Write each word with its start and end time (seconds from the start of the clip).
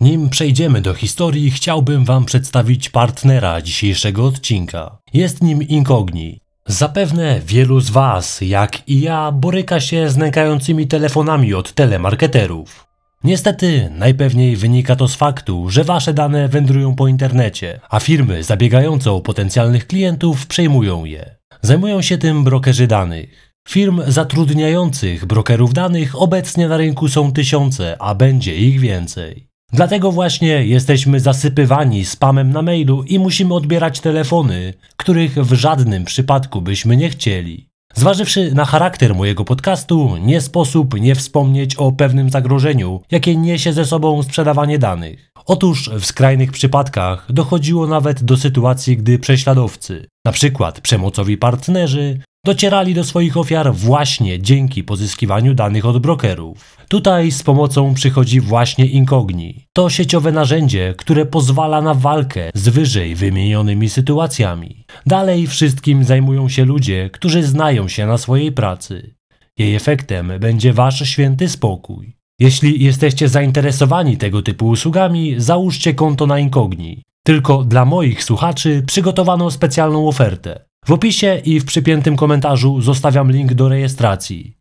Nim 0.00 0.28
przejdziemy 0.28 0.80
do 0.80 0.94
historii, 0.94 1.50
chciałbym 1.50 2.04
Wam 2.04 2.24
przedstawić 2.24 2.88
partnera 2.88 3.62
dzisiejszego 3.62 4.26
odcinka. 4.26 4.98
Jest 5.14 5.42
nim 5.42 5.62
Incogni. 5.62 6.40
Zapewne 6.66 7.40
wielu 7.46 7.80
z 7.80 7.90
Was, 7.90 8.40
jak 8.40 8.88
i 8.88 9.00
ja, 9.00 9.32
boryka 9.32 9.80
się 9.80 10.10
z 10.10 10.16
nękającymi 10.16 10.86
telefonami 10.86 11.54
od 11.54 11.72
telemarketerów. 11.72 12.86
Niestety, 13.24 13.90
najpewniej 13.96 14.56
wynika 14.56 14.96
to 14.96 15.08
z 15.08 15.14
faktu, 15.16 15.70
że 15.70 15.84
Wasze 15.84 16.14
dane 16.14 16.48
wędrują 16.48 16.94
po 16.94 17.08
internecie, 17.08 17.80
a 17.90 18.00
firmy 18.00 18.44
zabiegające 18.44 19.12
o 19.12 19.20
potencjalnych 19.20 19.86
klientów 19.86 20.46
przejmują 20.46 21.04
je. 21.04 21.36
Zajmują 21.62 22.02
się 22.02 22.18
tym 22.18 22.44
brokerzy 22.44 22.86
danych. 22.86 23.52
Firm 23.68 24.00
zatrudniających 24.06 25.26
brokerów 25.26 25.74
danych 25.74 26.22
obecnie 26.22 26.68
na 26.68 26.76
rynku 26.76 27.08
są 27.08 27.32
tysiące, 27.32 27.96
a 27.98 28.14
będzie 28.14 28.56
ich 28.56 28.80
więcej. 28.80 29.49
Dlatego 29.72 30.12
właśnie 30.12 30.66
jesteśmy 30.66 31.20
zasypywani 31.20 32.04
spamem 32.04 32.50
na 32.50 32.62
mailu 32.62 33.02
i 33.02 33.18
musimy 33.18 33.54
odbierać 33.54 34.00
telefony, 34.00 34.74
których 34.96 35.34
w 35.34 35.52
żadnym 35.52 36.04
przypadku 36.04 36.60
byśmy 36.60 36.96
nie 36.96 37.10
chcieli. 37.10 37.70
Zważywszy 37.94 38.54
na 38.54 38.64
charakter 38.64 39.14
mojego 39.14 39.44
podcastu, 39.44 40.16
nie 40.16 40.40
sposób 40.40 41.00
nie 41.00 41.14
wspomnieć 41.14 41.74
o 41.74 41.92
pewnym 41.92 42.30
zagrożeniu, 42.30 43.00
jakie 43.10 43.36
niesie 43.36 43.72
ze 43.72 43.84
sobą 43.84 44.22
sprzedawanie 44.22 44.78
danych. 44.78 45.30
Otóż 45.46 45.90
w 45.98 46.06
skrajnych 46.06 46.52
przypadkach 46.52 47.26
dochodziło 47.32 47.86
nawet 47.86 48.24
do 48.24 48.36
sytuacji, 48.36 48.96
gdy 48.96 49.18
prześladowcy, 49.18 50.08
np. 50.24 50.72
przemocowi 50.82 51.36
partnerzy, 51.36 52.20
docierali 52.44 52.94
do 52.94 53.04
swoich 53.04 53.36
ofiar 53.36 53.74
właśnie 53.74 54.42
dzięki 54.42 54.84
pozyskiwaniu 54.84 55.54
danych 55.54 55.86
od 55.86 55.98
brokerów. 55.98 56.76
Tutaj 56.88 57.30
z 57.30 57.42
pomocą 57.42 57.94
przychodzi 57.94 58.40
właśnie 58.40 58.86
Incogni. 58.86 59.66
To 59.72 59.90
sieciowe 59.90 60.32
narzędzie, 60.32 60.94
które 60.98 61.26
pozwala 61.26 61.82
na 61.82 61.94
walkę 61.94 62.50
z 62.54 62.68
wyżej 62.68 63.14
wymienionymi 63.14 63.88
sytuacjami. 63.88 64.84
Dalej 65.06 65.46
wszystkim 65.46 66.04
zajmują 66.04 66.48
się 66.48 66.64
ludzie, 66.64 67.10
którzy 67.12 67.42
znają 67.42 67.88
się 67.88 68.06
na 68.06 68.18
swojej 68.18 68.52
pracy. 68.52 69.14
Jej 69.58 69.74
efektem 69.74 70.32
będzie 70.40 70.72
wasz 70.72 71.08
święty 71.08 71.48
spokój. 71.48 72.16
Jeśli 72.38 72.84
jesteście 72.84 73.28
zainteresowani 73.28 74.16
tego 74.16 74.42
typu 74.42 74.68
usługami, 74.68 75.34
załóżcie 75.38 75.94
konto 75.94 76.26
na 76.26 76.38
Incogni. 76.38 77.02
Tylko 77.22 77.64
dla 77.64 77.84
moich 77.84 78.24
słuchaczy 78.24 78.82
przygotowano 78.86 79.50
specjalną 79.50 80.08
ofertę. 80.08 80.69
W 80.84 80.92
opisie 80.92 81.40
i 81.44 81.60
w 81.60 81.64
przypiętym 81.64 82.16
komentarzu 82.16 82.80
zostawiam 82.80 83.32
link 83.32 83.54
do 83.54 83.68
rejestracji. 83.68 84.56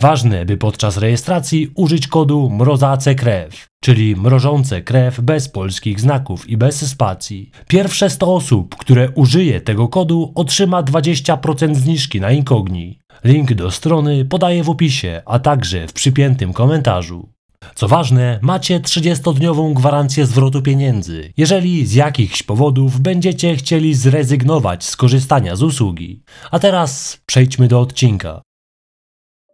Ważne, 0.00 0.44
by 0.44 0.56
podczas 0.56 0.96
rejestracji 0.96 1.70
użyć 1.74 2.06
kodu 2.06 2.50
mrozace 2.50 3.14
krew, 3.14 3.66
czyli 3.82 4.16
mrożące 4.16 4.82
krew 4.82 5.20
bez 5.20 5.48
polskich 5.48 6.00
znaków 6.00 6.48
i 6.48 6.56
bez 6.56 6.90
spacji. 6.90 7.50
Pierwsze 7.68 8.10
100 8.10 8.34
osób, 8.34 8.76
które 8.76 9.10
użyje 9.10 9.60
tego 9.60 9.88
kodu 9.88 10.32
otrzyma 10.34 10.82
20% 10.82 11.74
zniżki 11.74 12.20
na 12.20 12.30
Incogni. 12.30 12.98
Link 13.24 13.54
do 13.54 13.70
strony 13.70 14.24
podaję 14.24 14.62
w 14.62 14.70
opisie, 14.70 15.22
a 15.26 15.38
także 15.38 15.88
w 15.88 15.92
przypiętym 15.92 16.52
komentarzu. 16.52 17.28
Co 17.74 17.88
ważne, 17.88 18.38
macie 18.42 18.80
30-dniową 18.80 19.74
gwarancję 19.74 20.26
zwrotu 20.26 20.62
pieniędzy, 20.62 21.32
jeżeli 21.36 21.86
z 21.86 21.94
jakichś 21.94 22.42
powodów 22.42 23.00
będziecie 23.00 23.56
chcieli 23.56 23.94
zrezygnować 23.94 24.84
z 24.84 24.96
korzystania 24.96 25.56
z 25.56 25.62
usługi. 25.62 26.22
A 26.50 26.58
teraz 26.58 27.20
przejdźmy 27.26 27.68
do 27.68 27.80
odcinka. 27.80 28.42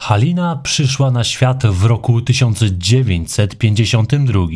Halina 0.00 0.56
przyszła 0.56 1.10
na 1.10 1.24
świat 1.24 1.66
w 1.66 1.84
roku 1.84 2.20
1952. 2.20 4.46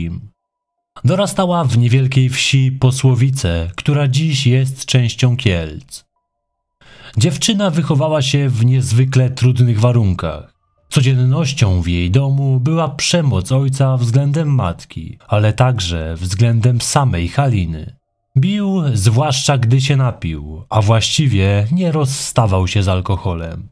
Dorastała 1.05 1.65
w 1.65 1.79
niewielkiej 1.79 2.29
wsi 2.29 2.73
Posłowice, 2.73 3.70
która 3.77 4.08
dziś 4.08 4.47
jest 4.47 4.87
częścią 4.87 5.37
Kielc. 5.37 6.05
Dziewczyna 7.17 7.70
wychowała 7.70 8.23
się 8.23 8.48
w 8.48 8.64
niezwykle 8.64 9.31
trudnych 9.31 9.81
warunkach. 9.81 10.48
Codziennością 10.89 11.83
w 11.83 11.89
jej 11.89 12.11
domu 12.11 12.61
była 12.61 12.89
przemoc 12.89 13.53
ojca 13.53 13.97
względem 13.97 14.55
matki, 14.55 15.19
ale 15.29 15.53
także 15.53 16.15
względem 16.17 16.81
samej 16.81 17.29
Haliny. 17.29 17.97
Bił, 18.37 18.83
zwłaszcza 18.95 19.59
gdy 19.59 19.81
się 19.81 19.97
napił, 19.97 20.63
a 20.69 20.83
właściwie 20.83 21.67
nie 21.73 21.93
rozstawał 21.93 22.69
się 22.69 22.83
z 22.83 22.89
alkoholem. 22.89 23.69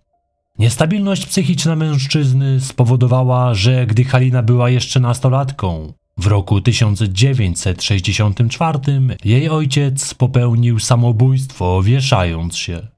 Niestabilność 0.58 1.26
psychiczna 1.26 1.76
mężczyzny 1.76 2.60
spowodowała, 2.60 3.54
że 3.54 3.86
gdy 3.86 4.04
Halina 4.04 4.42
była 4.42 4.70
jeszcze 4.70 5.00
nastolatką, 5.00 5.92
w 6.18 6.26
roku 6.26 6.60
1964 6.60 8.78
jej 9.24 9.48
ojciec 9.48 10.14
popełnił 10.14 10.78
samobójstwo, 10.78 11.82
wieszając 11.82 12.56
się. 12.56 12.95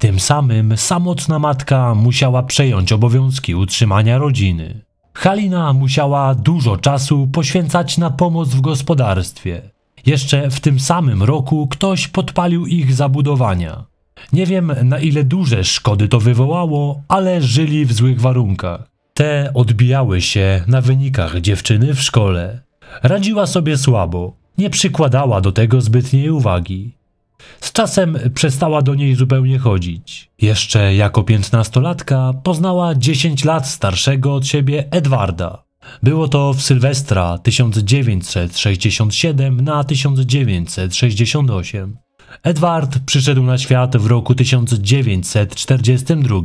Tym 0.00 0.20
samym 0.20 0.76
samotna 0.76 1.38
matka 1.38 1.94
musiała 1.94 2.42
przejąć 2.42 2.92
obowiązki 2.92 3.54
utrzymania 3.54 4.18
rodziny. 4.18 4.84
Halina 5.14 5.72
musiała 5.72 6.34
dużo 6.34 6.76
czasu 6.76 7.28
poświęcać 7.32 7.98
na 7.98 8.10
pomoc 8.10 8.48
w 8.48 8.60
gospodarstwie. 8.60 9.62
Jeszcze 10.06 10.50
w 10.50 10.60
tym 10.60 10.80
samym 10.80 11.22
roku 11.22 11.66
ktoś 11.66 12.08
podpalił 12.08 12.66
ich 12.66 12.94
zabudowania. 12.94 13.84
Nie 14.32 14.46
wiem 14.46 14.72
na 14.84 14.98
ile 14.98 15.24
duże 15.24 15.64
szkody 15.64 16.08
to 16.08 16.20
wywołało, 16.20 17.02
ale 17.08 17.42
żyli 17.42 17.86
w 17.86 17.92
złych 17.92 18.20
warunkach. 18.20 18.90
Te 19.14 19.50
odbijały 19.54 20.20
się 20.20 20.64
na 20.66 20.80
wynikach 20.80 21.40
dziewczyny 21.40 21.94
w 21.94 22.02
szkole. 22.02 22.60
Radziła 23.02 23.46
sobie 23.46 23.78
słabo, 23.78 24.36
nie 24.58 24.70
przykładała 24.70 25.40
do 25.40 25.52
tego 25.52 25.80
zbytniej 25.80 26.30
uwagi. 26.30 26.99
Z 27.60 27.72
czasem 27.72 28.18
przestała 28.34 28.82
do 28.82 28.94
niej 28.94 29.14
zupełnie 29.14 29.58
chodzić. 29.58 30.30
Jeszcze 30.42 30.94
jako 30.94 31.22
piętnastolatka 31.22 32.32
poznała 32.42 32.94
10 32.94 33.44
lat 33.44 33.68
starszego 33.68 34.34
od 34.34 34.46
siebie 34.46 34.84
Edwarda. 34.90 35.64
Było 36.02 36.28
to 36.28 36.54
w 36.54 36.62
Sylwestra 36.62 37.38
1967 37.38 39.60
na 39.60 39.84
1968. 39.84 41.96
Edward 42.42 42.98
przyszedł 43.06 43.42
na 43.42 43.58
świat 43.58 43.96
w 43.96 44.06
roku 44.06 44.34
1942. 44.34 46.40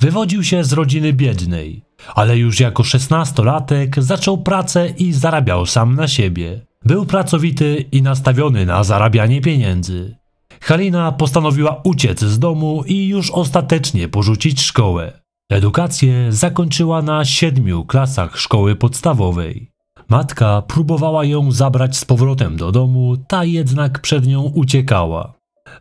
Wywodził 0.00 0.44
się 0.44 0.64
z 0.64 0.72
rodziny 0.72 1.12
biednej, 1.12 1.82
ale 2.14 2.38
już 2.38 2.60
jako 2.60 2.84
szesnastolatek 2.84 4.02
zaczął 4.02 4.38
pracę 4.38 4.88
i 4.88 5.12
zarabiał 5.12 5.66
sam 5.66 5.94
na 5.94 6.08
siebie. 6.08 6.60
Był 6.84 7.06
pracowity 7.06 7.84
i 7.92 8.02
nastawiony 8.02 8.66
na 8.66 8.84
zarabianie 8.84 9.40
pieniędzy. 9.40 10.16
Halina 10.60 11.12
postanowiła 11.12 11.80
uciec 11.84 12.20
z 12.20 12.38
domu 12.38 12.84
i 12.86 13.08
już 13.08 13.30
ostatecznie 13.30 14.08
porzucić 14.08 14.62
szkołę. 14.62 15.20
Edukację 15.50 16.32
zakończyła 16.32 17.02
na 17.02 17.24
siedmiu 17.24 17.84
klasach 17.84 18.38
szkoły 18.38 18.76
podstawowej. 18.76 19.70
Matka 20.08 20.62
próbowała 20.62 21.24
ją 21.24 21.52
zabrać 21.52 21.96
z 21.96 22.04
powrotem 22.04 22.56
do 22.56 22.72
domu, 22.72 23.16
ta 23.28 23.44
jednak 23.44 24.00
przed 24.00 24.26
nią 24.26 24.42
uciekała. 24.42 25.34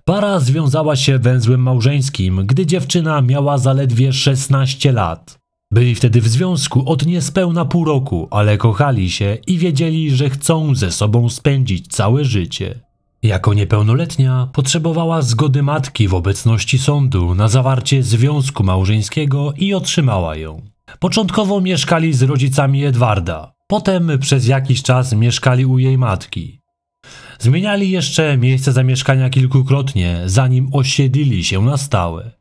Para 0.06 0.40
związała 0.40 0.96
się 0.96 1.20
węzłem 1.20 1.62
małżeńskim, 1.62 2.46
gdy 2.46 2.66
dziewczyna 2.66 3.22
miała 3.22 3.58
zaledwie 3.58 4.14
16 4.14 4.92
lat. 4.92 5.40
Byli 5.72 5.96
wtedy 5.96 6.22
w 6.22 6.28
związku 6.28 6.90
od 6.90 7.06
niespełna 7.06 7.66
pół 7.66 7.86
roku, 7.86 8.28
ale 8.32 8.58
kochali 8.58 9.12
się 9.12 9.38
i 9.48 9.58
wiedzieli, 9.58 10.12
że 10.12 10.30
chcą 10.30 10.76
ze 10.76 10.92
sobą 10.92 11.30
spędzić 11.30 11.88
całe 11.88 12.26
życie. 12.26 12.80
Jako 13.24 13.54
niepełnoletnia 13.54 14.50
potrzebowała 14.54 15.22
zgody 15.22 15.64
matki 15.64 16.08
w 16.08 16.14
obecności 16.14 16.78
sądu 16.78 17.36
na 17.36 17.48
zawarcie 17.48 18.04
związku 18.04 18.64
małżeńskiego 18.64 19.54
i 19.58 19.74
otrzymała 19.74 20.36
ją. 20.36 20.62
Początkowo 21.00 21.62
mieszkali 21.62 22.14
z 22.14 22.24
rodzicami 22.24 22.86
Edwarda, 22.86 23.54
potem 23.68 24.12
przez 24.20 24.48
jakiś 24.48 24.84
czas 24.84 25.14
mieszkali 25.14 25.66
u 25.66 25.80
jej 25.80 25.98
matki. 25.98 26.62
Zmieniali 27.40 27.90
jeszcze 27.90 28.38
miejsce 28.38 28.72
zamieszkania 28.72 29.30
kilkukrotnie, 29.30 30.22
zanim 30.26 30.70
osiedlili 30.72 31.44
się 31.44 31.62
na 31.62 31.78
stałe. 31.78 32.37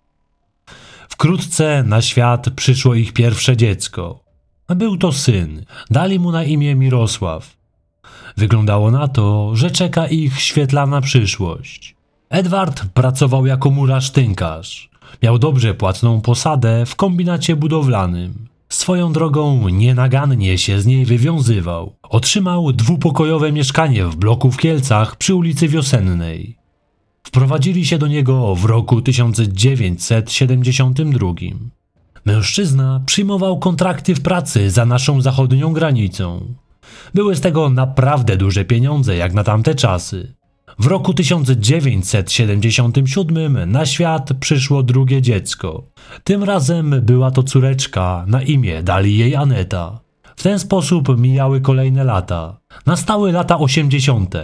Wkrótce 1.16 1.84
na 1.86 2.02
świat 2.02 2.50
przyszło 2.50 2.94
ich 2.94 3.12
pierwsze 3.12 3.56
dziecko. 3.56 4.20
Był 4.68 4.96
to 4.96 5.12
syn, 5.12 5.64
dali 5.90 6.18
mu 6.18 6.32
na 6.32 6.44
imię 6.44 6.74
Mirosław. 6.74 7.56
Wyglądało 8.36 8.90
na 8.90 9.08
to, 9.08 9.56
że 9.56 9.70
czeka 9.70 10.06
ich 10.06 10.40
świetlana 10.40 11.00
przyszłość. 11.00 11.96
Edward 12.28 12.84
pracował 12.94 13.46
jako 13.46 13.70
murarz-tynkarz. 13.70 14.88
Miał 15.22 15.38
dobrze 15.38 15.74
płatną 15.74 16.20
posadę 16.20 16.86
w 16.86 16.96
kombinacie 16.96 17.56
budowlanym. 17.56 18.48
Swoją 18.68 19.12
drogą 19.12 19.68
nienagannie 19.68 20.58
się 20.58 20.80
z 20.80 20.86
niej 20.86 21.04
wywiązywał. 21.04 21.92
Otrzymał 22.02 22.72
dwupokojowe 22.72 23.52
mieszkanie 23.52 24.04
w 24.04 24.16
bloku 24.16 24.50
w 24.50 24.56
Kielcach 24.56 25.16
przy 25.16 25.34
ulicy 25.34 25.68
Wiosennej. 25.68 26.56
Wprowadzili 27.26 27.86
się 27.86 27.98
do 27.98 28.06
niego 28.06 28.54
w 28.54 28.64
roku 28.64 29.02
1972. 29.02 31.28
Mężczyzna 32.24 33.00
przyjmował 33.06 33.58
kontrakty 33.58 34.14
w 34.14 34.20
pracy 34.20 34.70
za 34.70 34.86
naszą 34.86 35.20
zachodnią 35.20 35.72
granicą. 35.72 36.54
Były 37.14 37.36
z 37.36 37.40
tego 37.40 37.70
naprawdę 37.70 38.36
duże 38.36 38.64
pieniądze 38.64 39.16
jak 39.16 39.34
na 39.34 39.44
tamte 39.44 39.74
czasy. 39.74 40.34
W 40.78 40.86
roku 40.86 41.14
1977 41.14 43.70
na 43.70 43.86
świat 43.86 44.32
przyszło 44.40 44.82
drugie 44.82 45.22
dziecko. 45.22 45.82
Tym 46.24 46.44
razem 46.44 46.94
była 47.02 47.30
to 47.30 47.42
córeczka, 47.42 48.24
na 48.28 48.42
imię 48.42 48.82
dali 48.82 49.18
jej 49.18 49.36
Aneta. 49.36 50.00
W 50.36 50.42
ten 50.42 50.58
sposób 50.58 51.18
mijały 51.18 51.60
kolejne 51.60 52.04
lata. 52.04 52.60
Nastały 52.86 53.32
lata 53.32 53.58
80. 53.58 54.34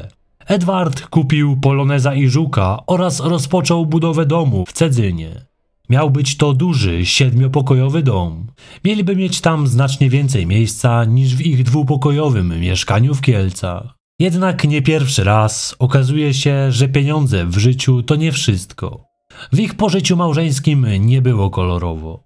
Edward 0.53 1.07
kupił 1.07 1.57
poloneza 1.57 2.15
i 2.15 2.29
żuka 2.29 2.79
oraz 2.87 3.21
rozpoczął 3.21 3.87
budowę 3.87 4.27
domu 4.27 4.65
w 4.67 4.73
Cedzynie. 4.73 5.47
Miał 5.89 6.11
być 6.11 6.37
to 6.37 6.53
duży, 6.53 7.07
siedmiopokojowy 7.07 8.03
dom. 8.03 8.47
Mieliby 8.85 9.17
mieć 9.17 9.41
tam 9.41 9.67
znacznie 9.67 10.11
więcej 10.11 10.47
miejsca 10.47 11.05
niż 11.05 11.37
w 11.37 11.41
ich 11.41 11.63
dwupokojowym 11.63 12.61
mieszkaniu 12.61 13.15
w 13.15 13.21
Kielcach. 13.21 13.95
Jednak 14.19 14.65
nie 14.65 14.83
pierwszy 14.83 15.25
raz 15.25 15.77
okazuje 15.79 16.35
się, 16.35 16.73
że 16.73 16.89
pieniądze 16.89 17.47
w 17.47 17.59
życiu 17.59 18.03
to 18.03 18.17
nie 18.17 18.33
wszystko. 18.33 19.05
W 19.53 19.61
ich 19.61 19.75
pożyciu 19.75 20.17
małżeńskim 20.17 20.87
nie 20.99 21.23
było 21.23 21.51
kolorowo. 21.51 22.25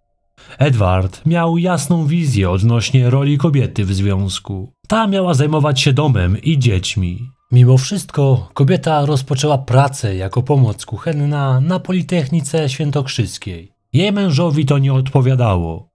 Edward 0.58 1.26
miał 1.26 1.58
jasną 1.58 2.06
wizję 2.06 2.50
odnośnie 2.50 3.10
roli 3.10 3.38
kobiety 3.38 3.84
w 3.84 3.94
związku. 3.94 4.72
Ta 4.88 5.06
miała 5.06 5.34
zajmować 5.34 5.80
się 5.80 5.92
domem 5.92 6.42
i 6.42 6.58
dziećmi. 6.58 7.35
Mimo 7.52 7.78
wszystko 7.78 8.48
kobieta 8.54 9.06
rozpoczęła 9.06 9.58
pracę 9.58 10.16
jako 10.16 10.42
pomoc 10.42 10.86
kuchenna 10.86 11.60
na 11.60 11.80
Politechnice 11.80 12.68
Świętokrzyskiej. 12.68 13.72
Jej 13.92 14.12
mężowi 14.12 14.66
to 14.66 14.78
nie 14.78 14.94
odpowiadało. 14.94 15.88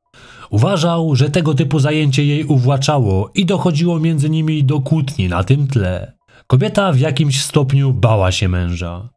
Uważał, 0.49 1.15
że 1.15 1.29
tego 1.29 1.53
typu 1.53 1.79
zajęcie 1.79 2.25
jej 2.25 2.45
uwłaczało 2.45 3.31
i 3.35 3.45
dochodziło 3.45 3.99
między 3.99 4.29
nimi 4.29 4.63
do 4.63 4.79
kłótni 4.79 5.29
na 5.29 5.43
tym 5.43 5.67
tle. 5.67 6.13
Kobieta 6.47 6.91
w 6.91 6.99
jakimś 6.99 7.41
stopniu 7.41 7.93
bała 7.93 8.31
się 8.31 8.47
męża. 8.47 9.09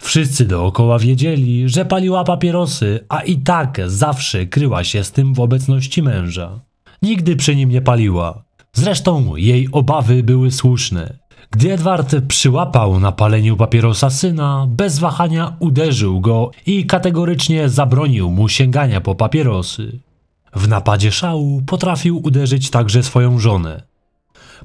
Wszyscy 0.00 0.44
dookoła 0.44 0.98
wiedzieli, 0.98 1.68
że 1.68 1.84
paliła 1.84 2.24
papierosy, 2.24 3.04
a 3.08 3.20
i 3.20 3.36
tak 3.36 3.80
zawsze 3.86 4.46
kryła 4.46 4.84
się 4.84 5.04
z 5.04 5.12
tym 5.12 5.34
w 5.34 5.40
obecności 5.40 6.02
męża. 6.02 6.60
Nigdy 7.02 7.36
przy 7.36 7.56
nim 7.56 7.70
nie 7.70 7.82
paliła. 7.82 8.44
Zresztą 8.72 9.36
jej 9.36 9.68
obawy 9.72 10.22
były 10.22 10.50
słuszne. 10.50 11.19
Gdy 11.52 11.72
Edward 11.72 12.16
przyłapał 12.28 13.00
na 13.00 13.12
paleniu 13.12 13.56
papierosa 13.56 14.10
syna, 14.10 14.66
bez 14.68 14.98
wahania 14.98 15.56
uderzył 15.58 16.20
go 16.20 16.50
i 16.66 16.86
kategorycznie 16.86 17.68
zabronił 17.68 18.30
mu 18.30 18.48
sięgania 18.48 19.00
po 19.00 19.14
papierosy. 19.14 19.98
W 20.54 20.68
napadzie 20.68 21.12
szału 21.12 21.62
potrafił 21.66 22.20
uderzyć 22.26 22.70
także 22.70 23.02
swoją 23.02 23.38
żonę. 23.38 23.82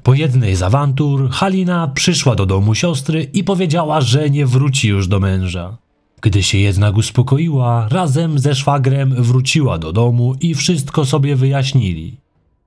Po 0.02 0.14
jednej 0.14 0.56
z 0.56 0.62
awantur 0.62 1.30
Halina 1.30 1.88
przyszła 1.88 2.34
do 2.34 2.46
domu 2.46 2.74
siostry 2.74 3.22
i 3.22 3.44
powiedziała, 3.44 4.00
że 4.00 4.30
nie 4.30 4.46
wróci 4.46 4.88
już 4.88 5.08
do 5.08 5.20
męża. 5.20 5.76
Gdy 6.20 6.42
się 6.42 6.58
jednak 6.58 6.96
uspokoiła, 6.96 7.88
razem 7.88 8.38
ze 8.38 8.54
szwagrem 8.54 9.14
wróciła 9.14 9.78
do 9.78 9.92
domu 9.92 10.34
i 10.40 10.54
wszystko 10.54 11.04
sobie 11.04 11.36
wyjaśnili. 11.36 12.16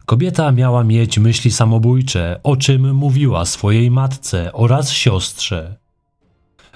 Kobieta 0.09 0.51
miała 0.51 0.83
mieć 0.83 1.19
myśli 1.19 1.51
samobójcze, 1.51 2.39
o 2.43 2.55
czym 2.55 2.95
mówiła 2.95 3.45
swojej 3.45 3.91
matce 3.91 4.53
oraz 4.53 4.91
siostrze. 4.91 5.75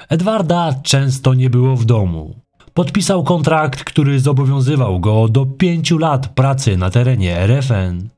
Edwarda 0.10 0.74
często 0.84 1.34
nie 1.34 1.50
było 1.50 1.76
w 1.76 1.86
domu. 1.86 2.36
Podpisał 2.74 3.24
kontrakt, 3.24 3.84
który 3.84 4.20
zobowiązywał 4.20 5.00
go 5.00 5.28
do 5.28 5.46
pięciu 5.46 5.98
lat 5.98 6.28
pracy 6.28 6.78
na 6.78 6.90
terenie 6.90 7.38
RFN. 7.38 8.10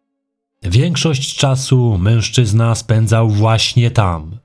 Większość 0.64 1.36
czasu 1.36 1.98
mężczyzna 1.98 2.76
spędzał 2.76 3.30
właśnie 3.30 3.92
tam. 3.92 4.38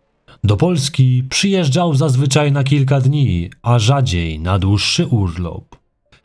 Do 0.44 0.56
Polski 0.56 1.22
przyjeżdżał 1.30 1.94
zazwyczaj 1.94 2.52
na 2.52 2.64
kilka 2.64 3.00
dni, 3.00 3.50
a 3.62 3.78
rzadziej 3.78 4.40
na 4.40 4.58
dłuższy 4.58 5.06
urlop. 5.06 5.76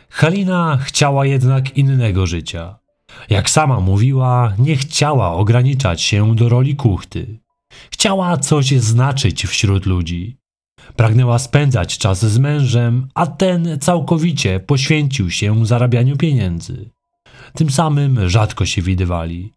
Halina 0.10 0.78
chciała 0.82 1.26
jednak 1.26 1.78
innego 1.78 2.28
życia. 2.28 2.85
Jak 3.30 3.50
sama 3.50 3.80
mówiła, 3.80 4.54
nie 4.58 4.76
chciała 4.76 5.34
ograniczać 5.34 6.02
się 6.02 6.36
do 6.36 6.50
roli 6.50 6.76
kuchty. 6.76 7.40
Chciała 7.92 8.38
coś 8.38 8.72
znaczyć 8.72 9.46
wśród 9.46 9.86
ludzi. 9.86 10.38
Pragnęła 10.96 11.40
spędzać 11.40 11.98
czas 11.98 12.26
z 12.26 12.38
mężem, 12.38 13.08
a 13.14 13.28
ten 13.28 13.80
całkowicie 13.80 14.60
poświęcił 14.60 15.32
się 15.32 15.66
zarabianiu 15.66 16.18
pieniędzy. 16.18 16.90
Tym 17.54 17.70
samym 17.70 18.30
rzadko 18.30 18.66
się 18.66 18.82
widywali. 18.82 19.52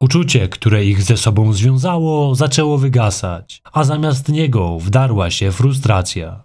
Uczucie, 0.00 0.48
które 0.48 0.84
ich 0.84 1.02
ze 1.02 1.16
sobą 1.16 1.52
związało, 1.52 2.34
zaczęło 2.34 2.78
wygasać, 2.78 3.62
a 3.72 3.84
zamiast 3.84 4.28
niego 4.28 4.78
wdarła 4.78 5.30
się 5.30 5.52
frustracja. 5.52 6.42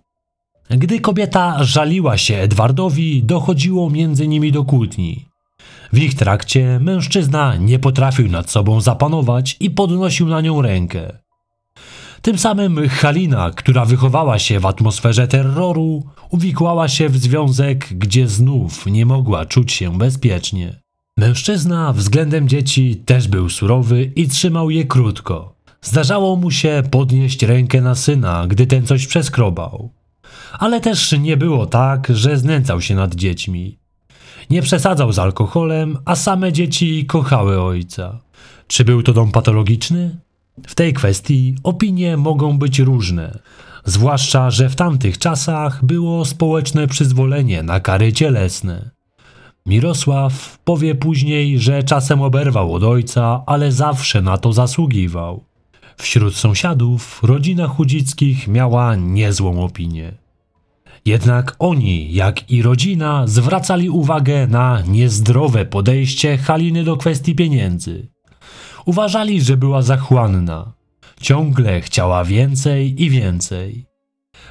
Gdy 0.69 0.99
kobieta 0.99 1.63
żaliła 1.63 2.17
się 2.17 2.35
Edwardowi, 2.35 3.23
dochodziło 3.23 3.89
między 3.89 4.27
nimi 4.27 4.51
do 4.51 4.65
kłótni. 4.65 5.25
W 5.93 5.97
ich 5.97 6.15
trakcie 6.15 6.79
mężczyzna 6.79 7.55
nie 7.55 7.79
potrafił 7.79 8.29
nad 8.29 8.51
sobą 8.51 8.81
zapanować 8.81 9.57
i 9.59 9.71
podnosił 9.71 10.27
na 10.27 10.41
nią 10.41 10.61
rękę. 10.61 11.17
Tym 12.21 12.37
samym 12.37 12.89
Halina, 12.89 13.51
która 13.51 13.85
wychowała 13.85 14.39
się 14.39 14.59
w 14.59 14.65
atmosferze 14.65 15.27
terroru, 15.27 16.03
uwikłała 16.29 16.87
się 16.87 17.09
w 17.09 17.17
związek, 17.17 17.87
gdzie 17.91 18.27
znów 18.27 18.85
nie 18.85 19.05
mogła 19.05 19.45
czuć 19.45 19.71
się 19.71 19.97
bezpiecznie. 19.97 20.81
Mężczyzna 21.17 21.93
względem 21.93 22.47
dzieci 22.47 22.95
też 22.95 23.27
był 23.27 23.49
surowy 23.49 24.11
i 24.15 24.27
trzymał 24.27 24.69
je 24.69 24.85
krótko. 24.85 25.55
Zdarzało 25.81 26.35
mu 26.35 26.51
się 26.51 26.83
podnieść 26.91 27.43
rękę 27.43 27.81
na 27.81 27.95
syna, 27.95 28.47
gdy 28.47 28.67
ten 28.67 28.85
coś 28.85 29.07
przeskrobał. 29.07 29.89
Ale 30.59 30.81
też 30.81 31.11
nie 31.11 31.37
było 31.37 31.65
tak, 31.65 32.07
że 32.09 32.37
znęcał 32.37 32.81
się 32.81 32.95
nad 32.95 33.15
dziećmi. 33.15 33.77
Nie 34.49 34.61
przesadzał 34.61 35.11
z 35.13 35.19
alkoholem, 35.19 35.97
a 36.05 36.15
same 36.15 36.53
dzieci 36.53 37.05
kochały 37.05 37.61
ojca. 37.61 38.19
Czy 38.67 38.85
był 38.85 39.03
to 39.03 39.13
dom 39.13 39.31
patologiczny? 39.31 40.17
W 40.67 40.75
tej 40.75 40.93
kwestii 40.93 41.55
opinie 41.63 42.17
mogą 42.17 42.57
być 42.57 42.79
różne, 42.79 43.39
zwłaszcza, 43.85 44.51
że 44.51 44.69
w 44.69 44.75
tamtych 44.75 45.17
czasach 45.17 45.85
było 45.85 46.25
społeczne 46.25 46.87
przyzwolenie 46.87 47.63
na 47.63 47.79
kary 47.79 48.13
cielesne. 48.13 48.89
Mirosław 49.65 50.59
powie 50.63 50.95
później, 50.95 51.59
że 51.59 51.83
czasem 51.83 52.21
oberwał 52.21 52.73
od 52.73 52.83
ojca, 52.83 53.43
ale 53.45 53.71
zawsze 53.71 54.21
na 54.21 54.37
to 54.37 54.53
zasługiwał. 54.53 55.43
Wśród 55.97 56.35
sąsiadów 56.35 57.23
rodzina 57.23 57.67
Chudzickich 57.67 58.47
miała 58.47 58.95
niezłą 58.95 59.63
opinię. 59.63 60.26
Jednak 61.07 61.55
oni, 61.59 62.13
jak 62.13 62.51
i 62.51 62.61
rodzina, 62.61 63.27
zwracali 63.27 63.89
uwagę 63.89 64.47
na 64.47 64.81
niezdrowe 64.81 65.65
podejście 65.65 66.37
Haliny 66.37 66.83
do 66.83 66.97
kwestii 66.97 67.35
pieniędzy. 67.35 68.07
Uważali, 68.85 69.41
że 69.41 69.57
była 69.57 69.81
zachłanna. 69.81 70.73
Ciągle 71.21 71.81
chciała 71.81 72.23
więcej 72.23 73.03
i 73.03 73.09
więcej. 73.09 73.85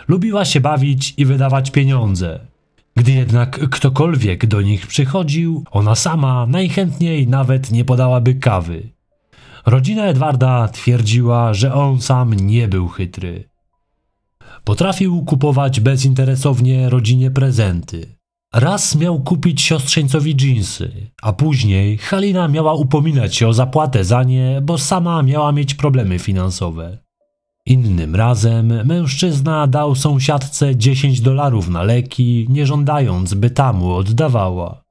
Lubiła 0.08 0.44
się 0.44 0.60
bawić 0.60 1.14
i 1.16 1.24
wydawać 1.24 1.70
pieniądze. 1.70 2.40
Gdy 2.96 3.12
jednak 3.12 3.70
ktokolwiek 3.70 4.46
do 4.46 4.62
nich 4.62 4.86
przychodził, 4.86 5.64
ona 5.70 5.94
sama 5.94 6.46
najchętniej 6.46 7.28
nawet 7.28 7.70
nie 7.70 7.84
podałaby 7.84 8.34
kawy. 8.34 8.88
Rodzina 9.66 10.06
Edwarda 10.06 10.68
twierdziła, 10.68 11.54
że 11.54 11.74
on 11.74 12.00
sam 12.00 12.34
nie 12.34 12.68
był 12.68 12.88
chytry. 12.88 13.55
Potrafił 14.66 15.24
kupować 15.24 15.80
bezinteresownie 15.80 16.88
rodzinie 16.88 17.30
prezenty. 17.30 18.16
Raz 18.54 18.96
miał 18.96 19.20
kupić 19.20 19.62
siostrzeńcowi 19.62 20.36
dżinsy, 20.36 21.10
a 21.22 21.32
później 21.32 21.98
Halina 21.98 22.48
miała 22.48 22.74
upominać 22.74 23.36
się 23.36 23.48
o 23.48 23.52
zapłatę 23.52 24.04
za 24.04 24.22
nie, 24.22 24.60
bo 24.62 24.78
sama 24.78 25.22
miała 25.22 25.52
mieć 25.52 25.74
problemy 25.74 26.18
finansowe. 26.18 26.98
Innym 27.66 28.16
razem 28.16 28.86
mężczyzna 28.86 29.66
dał 29.66 29.94
sąsiadce 29.94 30.76
10 30.76 31.20
dolarów 31.20 31.68
na 31.68 31.82
leki, 31.82 32.46
nie 32.50 32.66
żądając, 32.66 33.34
by 33.34 33.50
tamu 33.50 33.92
oddawała. 33.92 34.82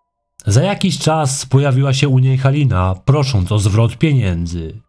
Za 0.46 0.64
jakiś 0.64 1.00
czas 1.00 1.46
pojawiła 1.46 1.94
się 1.94 2.10
u 2.10 2.20
niej 2.20 2.38
Halina, 2.38 2.96
prosząc 3.06 3.52
o 3.52 3.60
zwrot 3.60 3.98
pieniędzy. 3.98 4.82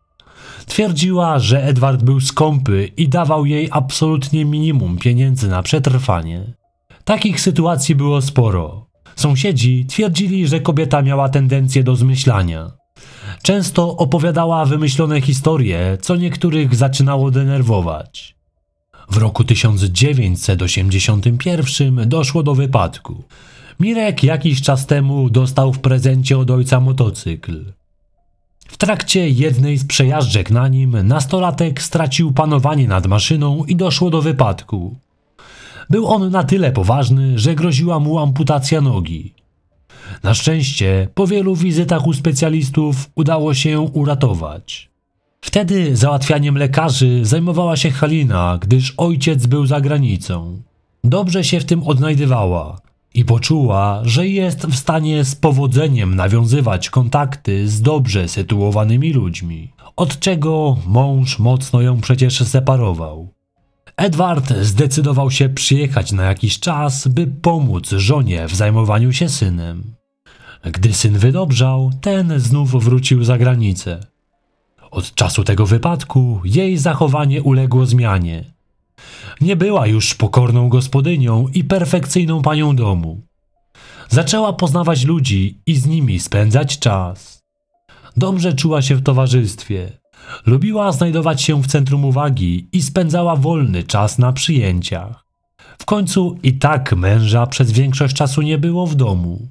Twierdziła, 0.66 1.38
że 1.38 1.64
Edward 1.64 2.02
był 2.02 2.20
skąpy 2.20 2.90
i 2.96 3.08
dawał 3.08 3.46
jej 3.46 3.68
absolutnie 3.70 4.44
minimum 4.44 4.99
pieniędzy 4.99 5.49
na 5.49 5.62
przetrwanie. 5.62 6.44
Takich 7.04 7.40
sytuacji 7.40 7.94
było 7.94 8.23
sporo. 8.23 8.87
Sąsiedzi 9.16 9.87
twierdzili, 9.87 10.46
że 10.46 10.61
kobieta 10.61 11.02
miała 11.02 11.28
tendencję 11.28 11.85
do 11.85 11.96
zmyślania. 11.96 12.70
Często 13.42 13.96
opowiadała 13.96 14.64
wymyślone 14.64 15.20
historie, 15.20 15.99
co 16.00 16.16
niektórych 16.16 16.75
zaczynało 16.75 17.30
denerwować. 17.30 18.37
W 19.11 19.16
roku 19.16 19.44
1981 19.44 22.08
doszło 22.08 22.42
do 22.42 22.54
wypadku. 22.54 23.25
Mirek 23.80 24.25
jakiś 24.25 24.62
czas 24.62 24.87
temu 24.87 25.30
dostał 25.30 25.73
w 25.73 25.78
prezencie 25.78 26.38
od 26.38 26.50
ojca 26.50 26.80
motocykl. 26.80 27.73
W 28.68 28.76
trakcie 28.76 29.28
jednej 29.28 29.76
z 29.76 29.85
przejażdżek 29.87 30.50
na 30.50 30.68
nim 30.68 30.96
nastolatek 31.08 31.82
stracił 31.82 32.32
panowanie 32.32 32.88
nad 32.88 33.06
maszyną 33.06 33.64
i 33.64 33.76
doszło 33.76 34.11
do 34.11 34.23
wypadku. 34.23 34.96
Był 35.90 36.06
on 36.06 36.30
na 36.30 36.44
tyle 36.44 36.73
poważny, 36.73 37.38
że 37.38 37.54
groziła 37.54 38.00
mu 38.00 38.18
amputacja 38.18 38.80
nogi. 38.80 39.35
Na 40.23 40.35
szczęście 40.35 41.08
po 41.14 41.26
wielu 41.26 41.54
wizytach 41.54 42.06
u 42.06 42.12
specjalistów 42.12 43.11
udało 43.14 43.54
się 43.54 43.80
uratować. 43.80 44.88
Wtedy 45.40 45.96
załatwianiem 45.96 46.58
lekarzy 46.58 47.25
zajmowała 47.25 47.76
się 47.76 47.90
Halina, 47.90 48.58
gdyż 48.61 48.94
ojciec 48.96 49.46
był 49.46 49.66
za 49.66 49.80
granicą. 49.80 50.62
Dobrze 51.04 51.44
się 51.44 51.61
w 51.61 51.64
tym 51.64 51.82
odnajdywała 51.82 52.86
i 53.16 53.25
poczuła, 53.25 54.00
że 54.04 54.28
jest 54.28 54.66
w 54.66 54.76
stanie 54.76 55.25
z 55.25 55.35
powodzeniem 55.35 56.14
nawiązywać 56.14 56.90
kontakty 56.90 57.68
z 57.68 57.82
dobrze 57.82 58.28
sytuowanymi 58.28 59.12
ludźmi, 59.12 59.73
od 59.96 60.18
czego 60.18 60.76
mąż 60.87 61.38
mocno 61.38 61.80
ją 61.80 62.00
przecież 62.00 62.49
separował. 62.49 63.28
Edward 63.96 64.54
zdecydował 64.61 65.30
się 65.30 65.49
przyjechać 65.49 66.12
na 66.12 66.25
jakiś 66.25 66.61
czas, 66.61 67.08
by 67.08 67.26
pomóc 67.26 67.90
żonie 67.90 68.49
w 68.49 68.54
zajmowaniu 68.54 69.12
się 69.12 69.28
synem. 69.28 69.94
Gdy 70.64 70.92
syn 70.92 71.18
wydobrzał, 71.18 71.90
ten 72.00 72.40
znów 72.40 72.85
wrócił 72.85 73.25
za 73.25 73.38
granicę. 73.38 74.00
Od 74.90 75.14
czasu 75.14 75.44
tego 75.44 75.66
wypadku 75.66 76.40
jej 76.44 76.78
zachowanie 76.78 77.42
uległo 77.42 77.87
zmianie. 77.87 78.55
Nie 79.41 79.57
była 79.57 79.87
już 79.87 80.15
pokorną 80.15 80.69
gospodynią 80.69 81.49
i 81.55 81.65
perfekcyjną 81.65 82.43
panią 82.43 82.76
domu. 82.76 83.23
Zaczęła 84.09 84.53
poznawać 84.53 85.05
ludzi 85.05 85.61
i 85.67 85.76
z 85.76 85.87
nimi 85.87 86.21
spędzać 86.21 86.79
czas. 86.79 87.43
Dobrze 88.17 88.53
czuła 88.53 88.83
się 88.83 88.97
w 88.97 89.03
towarzystwie. 89.03 89.99
Lubiła 90.47 90.93
znajdować 90.93 91.43
się 91.43 91.62
w 91.62 91.67
centrum 91.67 92.05
uwagi 92.05 92.69
i 92.73 92.83
spędzała 92.83 93.37
wolny 93.37 93.83
czas 93.85 94.19
na 94.19 94.33
przyjęciach. 94.33 95.25
W 95.79 95.85
końcu 95.85 96.38
i 96.43 96.59
tak 96.59 96.97
męża 96.97 97.47
przez 97.47 97.73
większość 97.73 98.17
czasu 98.17 98.43
nie 98.43 98.59
było 98.59 98.87
w 98.87 98.95
domu. 98.95 99.49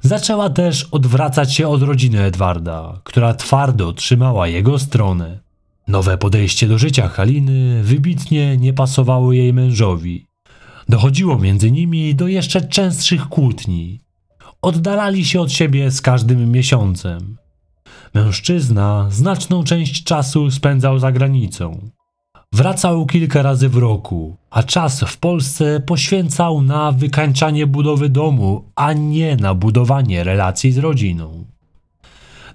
Zaczęła 0.00 0.50
też 0.50 0.84
odwracać 0.84 1.54
się 1.54 1.68
od 1.68 1.82
rodziny 1.82 2.22
Edwarda, 2.22 3.00
która 3.04 3.34
twardo 3.34 3.92
trzymała 3.92 4.48
jego 4.48 4.78
stronę. 4.78 5.40
Nowe 5.90 6.18
podejście 6.18 6.68
do 6.68 6.78
życia 6.78 7.08
Haliny 7.08 7.82
wybitnie 7.82 8.56
nie 8.56 8.72
pasowało 8.72 9.32
jej 9.32 9.52
mężowi. 9.52 10.26
Dochodziło 10.88 11.38
między 11.38 11.70
nimi 11.70 12.14
do 12.14 12.28
jeszcze 12.28 12.60
częstszych 12.60 13.28
kłótni. 13.28 14.00
Oddalali 14.62 15.24
się 15.24 15.40
od 15.40 15.52
siebie 15.52 15.90
z 15.90 16.00
każdym 16.00 16.52
miesiącem. 16.52 17.36
Mężczyzna 18.14 19.06
znaczną 19.10 19.64
część 19.64 20.04
czasu 20.04 20.50
spędzał 20.50 20.98
za 20.98 21.12
granicą. 21.12 21.90
Wracał 22.52 23.06
kilka 23.06 23.42
razy 23.42 23.68
w 23.68 23.76
roku, 23.76 24.36
a 24.50 24.62
czas 24.62 25.00
w 25.00 25.16
Polsce 25.16 25.80
poświęcał 25.80 26.62
na 26.62 26.92
wykańczanie 26.92 27.66
budowy 27.66 28.08
domu, 28.08 28.64
a 28.76 28.92
nie 28.92 29.36
na 29.36 29.54
budowanie 29.54 30.24
relacji 30.24 30.72
z 30.72 30.78
rodziną. 30.78 31.39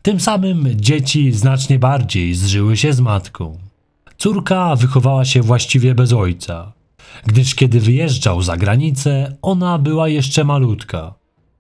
Tym 0.06 0.20
samym 0.20 0.68
dzieci 0.76 1.32
znacznie 1.32 1.80
bardziej 1.80 2.34
zżyły 2.34 2.78
się 2.78 2.94
z 2.94 3.00
matką. 3.00 3.58
Córka 4.18 4.76
wychowała 4.76 5.26
się 5.26 5.42
właściwie 5.42 5.96
bez 5.96 6.14
ojca, 6.14 6.74
gdyż 7.26 7.56
kiedy 7.56 7.80
wyjeżdżał 7.80 8.42
za 8.42 8.58
granicę, 8.58 9.36
ona 9.42 9.78
była 9.78 10.10
jeszcze 10.10 10.44
malutka. 10.44 11.14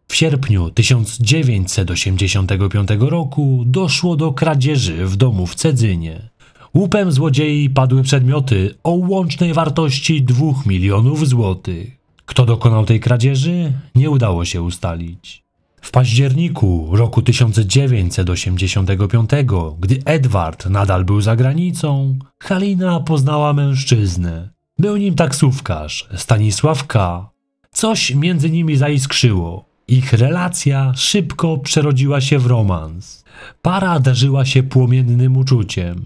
W 0.08 0.16
sierpniu 0.16 0.70
1985 0.70 2.90
roku 3.00 3.64
doszło 3.66 4.16
do 4.16 4.34
kradzieży 4.34 5.06
w 5.06 5.16
domu 5.16 5.48
w 5.48 5.56
Cedzynie. 5.56 6.30
Łupem 6.74 7.12
złodziei 7.12 7.70
padły 7.70 8.04
przedmioty 8.04 8.75
o 8.84 8.92
łącznej 8.92 9.54
wartości 9.54 10.24
2 10.24 10.46
milionów 10.66 11.28
złotych. 11.28 11.98
Kto 12.25 12.46
dokonał 12.46 12.86
tej 12.86 13.00
kradzieży, 13.00 13.74
nie 13.96 14.10
udało 14.10 14.46
się 14.46 14.62
ustalić. 14.62 15.45
W 15.86 15.92
październiku 15.92 16.89
roku 16.92 17.22
1985, 17.22 19.30
gdy 19.80 20.00
Edward 20.06 20.65
nadal 20.65 21.06
był 21.06 21.22
za 21.22 21.36
granicą, 21.36 22.20
Halina 22.44 23.00
poznała 23.00 23.54
mężczyznę. 23.54 24.50
Był 24.80 24.98
nim 24.98 25.15
taksówkarz, 25.15 26.10
Stanisław 26.15 26.88
K. 26.88 27.30
Coś 27.72 28.15
między 28.15 28.50
nimi 28.50 28.75
zaiskrzyło. 28.75 29.65
Ich 29.88 30.13
relacja 30.13 30.94
szybko 30.96 31.58
przerodziła 31.58 32.22
się 32.22 32.39
w 32.39 32.46
romans. 32.46 33.24
Para 33.62 34.00
darzyła 34.00 34.46
się 34.46 34.63
płomiennym 34.63 35.38
uczuciem. 35.38 36.06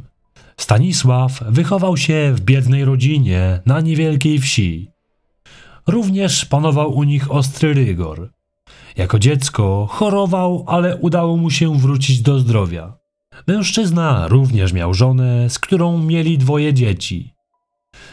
Stanisław 0.58 1.44
wychował 1.50 1.98
się 1.98 2.34
w 2.36 2.42
biednej 2.42 2.86
rodzinie 2.86 3.60
na 3.66 3.82
niewielkiej 3.82 4.40
wsi. 4.40 4.92
Również 5.88 6.46
panował 6.46 6.98
u 6.98 7.04
nich 7.04 7.32
ostry 7.32 7.74
rygor. 7.74 8.39
Jako 9.00 9.20
dziecko 9.20 9.88
chorował, 9.90 10.64
ale 10.68 10.98
udało 10.98 11.38
mu 11.38 11.50
się 11.50 11.78
wrócić 11.78 12.22
do 12.22 12.40
zdrowia. 12.40 12.98
Mężczyzna 13.48 14.28
również 14.28 14.74
miał 14.74 14.94
żonę, 14.94 15.50
z 15.50 15.60
którą 15.60 16.04
mieli 16.04 16.38
dwoje 16.38 16.74
dzieci. 16.74 17.34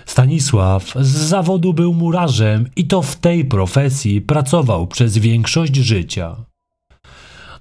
Stanisław 0.04 0.94
z 1.00 1.08
zawodu 1.08 1.74
był 1.74 1.94
murarzem 1.94 2.68
i 2.76 2.86
to 2.86 3.02
w 3.02 3.16
tej 3.16 3.44
profesji 3.44 4.20
pracował 4.20 4.86
przez 4.86 5.18
większość 5.18 5.76
życia. 5.76 6.36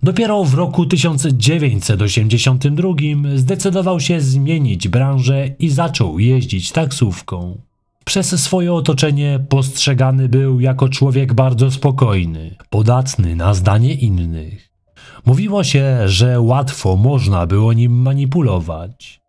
Dopiero 0.03 0.43
w 0.43 0.53
roku 0.53 0.85
1982 0.85 2.89
zdecydował 3.35 3.99
się 3.99 4.21
zmienić 4.21 4.87
branżę 4.87 5.47
i 5.59 5.69
zaczął 5.69 6.19
jeździć 6.19 6.71
taksówką. 6.71 7.61
Przez 8.05 8.43
swoje 8.43 8.73
otoczenie 8.73 9.39
postrzegany 9.49 10.29
był 10.29 10.59
jako 10.59 10.89
człowiek 10.89 11.33
bardzo 11.33 11.71
spokojny, 11.71 12.55
podatny 12.69 13.35
na 13.35 13.53
zdanie 13.53 13.93
innych. 13.93 14.69
Mówiło 15.25 15.63
się, 15.63 15.99
że 16.05 16.41
łatwo 16.41 16.95
można 16.95 17.45
było 17.45 17.73
nim 17.73 18.01
manipulować. 18.01 19.21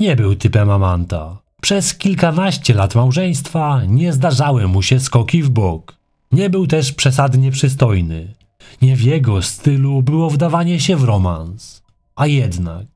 Nie 0.00 0.16
był 0.16 0.34
typem 0.34 0.70
amanta. 0.70 1.38
Przez 1.62 1.94
kilkanaście 1.94 2.74
lat 2.74 2.94
małżeństwa 2.94 3.80
nie 3.88 4.12
zdarzały 4.12 4.68
mu 4.68 4.82
się 4.82 5.00
skoki 5.00 5.42
w 5.42 5.50
bok. 5.50 5.96
Nie 6.32 6.50
był 6.50 6.66
też 6.66 6.92
przesadnie 6.92 7.50
przystojny. 7.50 8.34
Nie 8.82 8.96
w 8.96 9.02
jego 9.02 9.42
stylu 9.42 10.02
było 10.02 10.30
wdawanie 10.30 10.80
się 10.80 10.96
w 10.96 11.04
romans. 11.04 11.82
A 12.16 12.26
jednak, 12.26 12.86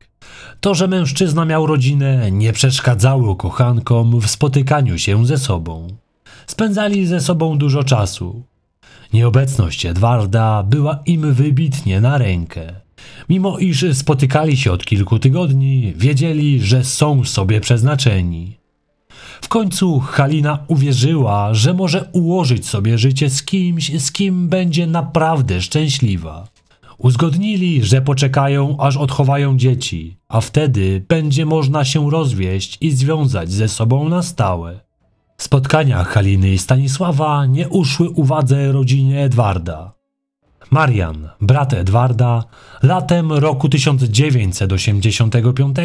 to, 0.64 0.74
że 0.74 0.88
mężczyzna 0.88 1.44
miał 1.44 1.66
rodzinę, 1.66 2.30
nie 2.30 2.52
przeszkadzało 2.52 3.36
kochankom 3.36 4.20
w 4.20 4.30
spotykaniu 4.30 4.98
się 4.98 5.26
ze 5.26 5.38
sobą. 5.38 5.88
Spędzali 6.46 7.06
ze 7.06 7.20
sobą 7.20 7.58
dużo 7.58 7.84
czasu. 7.84 8.42
Nieobecność 9.12 9.86
Edwarda 9.86 10.62
była 10.62 10.98
im 11.06 11.32
wybitnie 11.32 12.00
na 12.00 12.18
rękę. 12.18 12.72
Mimo 13.28 13.58
iż 13.58 13.84
spotykali 13.92 14.56
się 14.56 14.72
od 14.72 14.84
kilku 14.84 15.18
tygodni, 15.18 15.92
wiedzieli, 15.96 16.60
że 16.60 16.84
są 16.84 17.24
sobie 17.24 17.60
przeznaczeni. 17.60 18.56
W 19.42 19.48
końcu 19.48 20.00
Halina 20.00 20.58
uwierzyła, 20.68 21.54
że 21.54 21.74
może 21.74 22.08
ułożyć 22.12 22.68
sobie 22.68 22.98
życie 22.98 23.30
z 23.30 23.42
kimś, 23.42 24.00
z 24.02 24.12
kim 24.12 24.48
będzie 24.48 24.86
naprawdę 24.86 25.62
szczęśliwa. 25.62 26.53
Uzgodnili, 27.04 27.84
że 27.84 28.02
poczekają, 28.02 28.76
aż 28.80 28.96
odchowają 28.96 29.56
dzieci, 29.56 30.16
a 30.28 30.40
wtedy 30.40 31.04
będzie 31.08 31.46
można 31.46 31.84
się 31.84 32.10
rozwieść 32.10 32.78
i 32.80 32.90
związać 32.90 33.52
ze 33.52 33.68
sobą 33.68 34.08
na 34.08 34.22
stałe. 34.22 34.80
Spotkania 35.36 36.04
Haliny 36.04 36.50
i 36.50 36.58
Stanisława 36.58 37.46
nie 37.46 37.68
uszły 37.68 38.10
uwadze 38.10 38.72
rodzinie 38.72 39.24
Edwarda. 39.24 39.92
Marian, 40.70 41.28
brat 41.40 41.72
Edwarda, 41.72 42.44
latem 42.82 43.32
roku 43.32 43.68
1985 43.68 45.76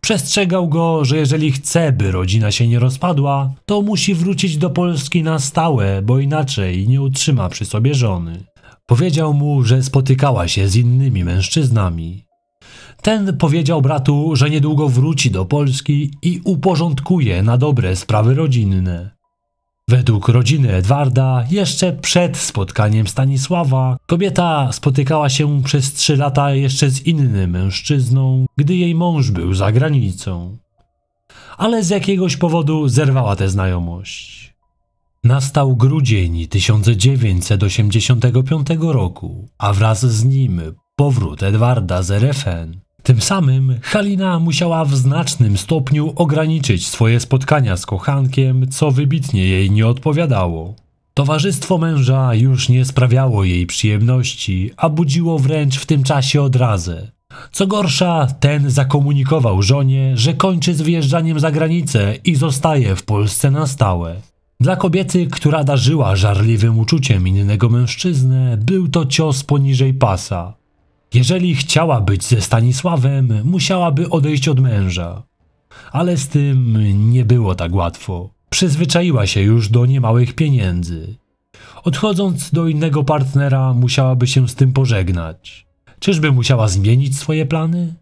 przestrzegał 0.00 0.68
go, 0.68 1.04
że 1.04 1.16
jeżeli 1.16 1.52
chce, 1.52 1.92
by 1.92 2.12
rodzina 2.12 2.50
się 2.50 2.68
nie 2.68 2.78
rozpadła, 2.78 3.52
to 3.66 3.82
musi 3.82 4.14
wrócić 4.14 4.56
do 4.56 4.70
Polski 4.70 5.22
na 5.22 5.38
stałe, 5.38 6.02
bo 6.02 6.18
inaczej 6.18 6.88
nie 6.88 7.02
utrzyma 7.02 7.48
przy 7.48 7.64
sobie 7.64 7.94
żony. 7.94 8.55
Powiedział 8.86 9.34
mu, 9.34 9.62
że 9.62 9.82
spotykała 9.82 10.48
się 10.48 10.68
z 10.68 10.76
innymi 10.76 11.24
mężczyznami. 11.24 12.26
Ten 13.02 13.36
powiedział 13.36 13.82
bratu, 13.82 14.36
że 14.36 14.50
niedługo 14.50 14.88
wróci 14.88 15.30
do 15.30 15.44
Polski 15.44 16.10
i 16.22 16.40
uporządkuje 16.44 17.42
na 17.42 17.58
dobre 17.58 17.96
sprawy 17.96 18.34
rodzinne. 18.34 19.16
Według 19.88 20.28
rodziny 20.28 20.72
Edwarda, 20.72 21.44
jeszcze 21.50 21.92
przed 21.92 22.36
spotkaniem 22.36 23.06
Stanisława, 23.06 23.96
kobieta 24.06 24.72
spotykała 24.72 25.28
się 25.28 25.62
przez 25.62 25.92
trzy 25.92 26.16
lata 26.16 26.54
jeszcze 26.54 26.90
z 26.90 27.06
innym 27.06 27.50
mężczyzną, 27.50 28.46
gdy 28.56 28.76
jej 28.76 28.94
mąż 28.94 29.30
był 29.30 29.54
za 29.54 29.72
granicą. 29.72 30.56
Ale 31.56 31.82
z 31.82 31.90
jakiegoś 31.90 32.36
powodu 32.36 32.88
zerwała 32.88 33.36
tę 33.36 33.48
znajomość. 33.48 34.54
Nastał 35.26 35.76
grudzień 35.76 36.46
1985 36.46 38.66
roku, 38.80 39.48
a 39.58 39.72
wraz 39.72 40.06
z 40.06 40.24
nim 40.24 40.60
powrót 40.96 41.42
Edwarda 41.42 42.02
z 42.02 42.10
RFN. 42.10 42.80
Tym 43.02 43.20
samym 43.20 43.78
Halina 43.82 44.38
musiała 44.38 44.84
w 44.84 44.96
znacznym 44.96 45.58
stopniu 45.58 46.12
ograniczyć 46.16 46.88
swoje 46.88 47.20
spotkania 47.20 47.76
z 47.76 47.86
kochankiem, 47.86 48.68
co 48.68 48.90
wybitnie 48.90 49.46
jej 49.46 49.70
nie 49.70 49.86
odpowiadało. 49.86 50.74
Towarzystwo 51.14 51.78
męża 51.78 52.34
już 52.34 52.68
nie 52.68 52.84
sprawiało 52.84 53.44
jej 53.44 53.66
przyjemności, 53.66 54.70
a 54.76 54.88
budziło 54.88 55.38
wręcz 55.38 55.78
w 55.78 55.86
tym 55.86 56.02
czasie 56.02 56.42
odrazę. 56.42 57.10
Co 57.52 57.66
gorsza, 57.66 58.26
ten 58.40 58.70
zakomunikował 58.70 59.62
żonie, 59.62 60.16
że 60.16 60.34
kończy 60.34 60.74
z 60.74 60.82
wyjeżdżaniem 60.82 61.40
za 61.40 61.50
granicę 61.50 62.14
i 62.24 62.34
zostaje 62.34 62.96
w 62.96 63.02
Polsce 63.02 63.50
na 63.50 63.66
stałe. 63.66 64.35
Dla 64.60 64.76
kobiety, 64.76 65.26
która 65.26 65.64
darzyła 65.64 66.16
żarliwym 66.16 66.78
uczuciem 66.78 67.28
innego 67.28 67.68
mężczyznę, 67.68 68.56
był 68.56 68.88
to 68.88 69.06
cios 69.06 69.44
poniżej 69.44 69.94
pasa. 69.94 70.54
Jeżeli 71.14 71.54
chciała 71.54 72.00
być 72.00 72.24
ze 72.24 72.40
Stanisławem, 72.40 73.40
musiałaby 73.44 74.10
odejść 74.10 74.48
od 74.48 74.60
męża. 74.60 75.22
Ale 75.92 76.16
z 76.16 76.28
tym 76.28 76.78
nie 77.12 77.24
było 77.24 77.54
tak 77.54 77.74
łatwo. 77.74 78.30
Przyzwyczaiła 78.50 79.26
się 79.26 79.40
już 79.40 79.68
do 79.68 79.86
niemałych 79.86 80.34
pieniędzy. 80.34 81.16
Odchodząc 81.84 82.50
do 82.50 82.68
innego 82.68 83.04
partnera, 83.04 83.72
musiałaby 83.72 84.26
się 84.26 84.48
z 84.48 84.54
tym 84.54 84.72
pożegnać. 84.72 85.66
Czyżby 85.98 86.32
musiała 86.32 86.68
zmienić 86.68 87.18
swoje 87.18 87.46
plany? 87.46 87.94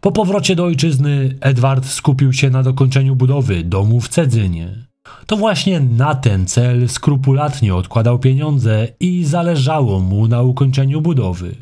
Po 0.00 0.12
powrocie 0.12 0.56
do 0.56 0.64
ojczyzny 0.64 1.38
Edward 1.40 1.86
skupił 1.86 2.32
się 2.32 2.50
na 2.50 2.62
dokończeniu 2.62 3.16
budowy 3.16 3.64
domu 3.64 4.00
w 4.00 4.08
Cedzynie. 4.08 4.93
To 5.26 5.36
właśnie 5.36 5.80
na 5.80 6.14
ten 6.14 6.46
cel 6.46 6.88
skrupulatnie 6.88 7.74
odkładał 7.74 8.18
pieniądze 8.18 8.88
i 9.00 9.24
zależało 9.24 10.00
mu 10.00 10.28
na 10.28 10.42
ukończeniu 10.42 11.00
budowy. 11.00 11.56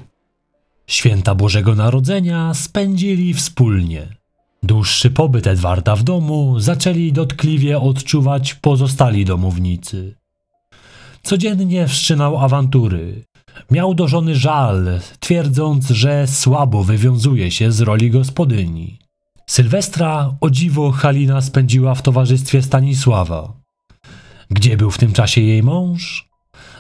Święta 0.87 1.35
Bożego 1.35 1.75
Narodzenia 1.75 2.55
spędzili 2.55 3.35
wspólnie. 3.35 4.09
Dłuższy 4.63 5.11
pobyt 5.11 5.47
Edwarda 5.47 5.97
w 5.97 6.03
domu 6.03 6.61
zaczęli 6.61 7.13
dotkliwie 7.13 7.81
odczuwać 7.81 8.55
pozostali 8.55 9.25
domownicy. 9.25 10.15
Codziennie 11.23 11.89
wszczynał 11.89 12.39
awantury. 12.39 13.25
Miał 13.71 13.95
do 13.95 14.09
żony 14.09 14.37
żal, 14.37 15.01
twierdząc, 15.21 15.89
że 15.89 16.27
słabo 16.27 16.85
wywiązuje 16.85 17.51
się 17.51 17.73
z 17.73 17.81
roli 17.81 18.11
gospodyni. 18.11 19.02
Sylwestra 19.53 20.35
o 20.41 20.51
dziwo 20.51 20.91
Halina 20.91 21.41
spędziła 21.41 21.95
w 21.95 22.03
towarzystwie 22.03 22.63
Stanisława. 22.63 23.53
Gdzie 24.51 24.77
był 24.77 24.91
w 24.91 24.99
tym 24.99 25.13
czasie 25.13 25.41
jej 25.41 25.63
mąż? 25.63 26.29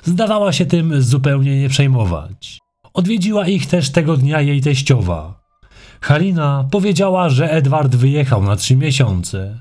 Zdawała 0.02 0.52
się 0.52 0.67
tym 0.67 1.02
zupełnie 1.02 1.61
nie 1.61 1.69
przejmować. 1.69 2.59
Odwiedziła 2.95 3.49
ich 3.49 3.67
też 3.67 3.91
tego 3.91 4.17
dnia 4.17 4.41
jej 4.41 4.61
teściowa. 4.61 5.41
Halina 6.00 6.69
powiedziała, 6.71 7.29
że 7.29 7.50
Edward 7.50 7.97
wyjechał 7.97 8.43
na 8.43 8.57
trzy 8.57 8.76
miesiące. 8.76 9.61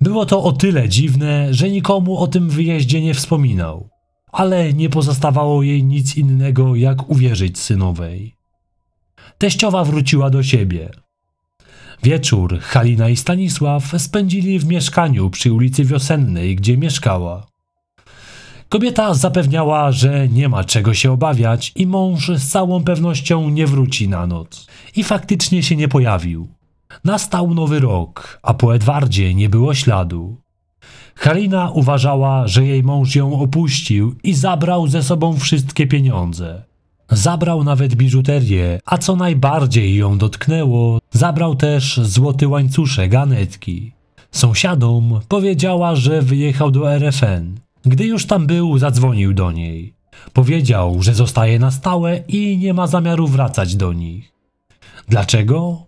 Było 0.00 0.26
to 0.26 0.42
o 0.42 0.52
tyle 0.52 0.88
dziwne, 0.88 1.54
że 1.54 1.70
nikomu 1.70 2.18
o 2.18 2.26
tym 2.26 2.50
wyjeździe 2.50 3.00
nie 3.00 3.14
wspominał, 3.14 3.88
ale 4.32 4.72
nie 4.72 4.88
pozostawało 4.88 5.62
jej 5.62 5.84
nic 5.84 6.16
innego, 6.16 6.76
jak 6.76 7.10
uwierzyć 7.10 7.58
synowej. 7.58 8.36
Teściowa 9.38 9.84
wróciła 9.84 10.30
do 10.30 10.42
siebie. 10.42 10.90
Wieczór 12.02 12.58
Halina 12.60 13.08
i 13.08 13.16
Stanisław 13.16 13.94
spędzili 13.98 14.58
w 14.58 14.66
mieszkaniu 14.66 15.30
przy 15.30 15.52
ulicy 15.52 15.84
Wiosennej, 15.84 16.56
gdzie 16.56 16.76
mieszkała. 16.76 17.46
Kobieta 18.68 19.14
zapewniała, 19.14 19.92
że 19.92 20.28
nie 20.28 20.48
ma 20.48 20.64
czego 20.64 20.94
się 20.94 21.12
obawiać 21.12 21.72
i 21.76 21.86
mąż 21.86 22.28
z 22.28 22.48
całą 22.48 22.84
pewnością 22.84 23.48
nie 23.48 23.66
wróci 23.66 24.08
na 24.08 24.26
noc. 24.26 24.66
I 24.96 25.04
faktycznie 25.04 25.62
się 25.62 25.76
nie 25.76 25.88
pojawił. 25.88 26.48
Nastał 27.04 27.54
nowy 27.54 27.80
rok, 27.80 28.40
a 28.42 28.54
po 28.54 28.74
Edwardzie 28.74 29.34
nie 29.34 29.48
było 29.48 29.74
śladu. 29.74 30.36
Halina 31.14 31.70
uważała, 31.70 32.48
że 32.48 32.66
jej 32.66 32.82
mąż 32.82 33.16
ją 33.16 33.40
opuścił 33.40 34.14
i 34.22 34.34
zabrał 34.34 34.86
ze 34.88 35.02
sobą 35.02 35.38
wszystkie 35.38 35.86
pieniądze. 35.86 36.69
Zabrał 37.10 37.64
nawet 37.64 37.94
biżuterię, 37.94 38.80
a 38.84 38.98
co 38.98 39.16
najbardziej 39.16 39.96
ją 39.96 40.18
dotknęło, 40.18 40.98
zabrał 41.10 41.54
też 41.54 42.00
złoty 42.02 42.48
łańcuszek 42.48 43.14
Anetki. 43.14 43.92
Sąsiadom 44.30 45.20
powiedziała, 45.28 45.96
że 45.96 46.22
wyjechał 46.22 46.70
do 46.70 46.92
RFN. 46.92 47.54
Gdy 47.84 48.06
już 48.06 48.26
tam 48.26 48.46
był, 48.46 48.78
zadzwonił 48.78 49.34
do 49.34 49.52
niej. 49.52 49.94
Powiedział, 50.32 51.02
że 51.02 51.14
zostaje 51.14 51.58
na 51.58 51.70
stałe 51.70 52.16
i 52.28 52.58
nie 52.58 52.74
ma 52.74 52.86
zamiaru 52.86 53.28
wracać 53.28 53.76
do 53.76 53.92
nich. 53.92 54.32
Dlaczego? 55.08 55.86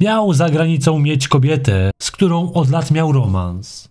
Miał 0.00 0.32
za 0.32 0.50
granicą 0.50 0.98
mieć 0.98 1.28
kobietę, 1.28 1.90
z 2.02 2.10
którą 2.10 2.52
od 2.52 2.70
lat 2.70 2.90
miał 2.90 3.12
romans. 3.12 3.88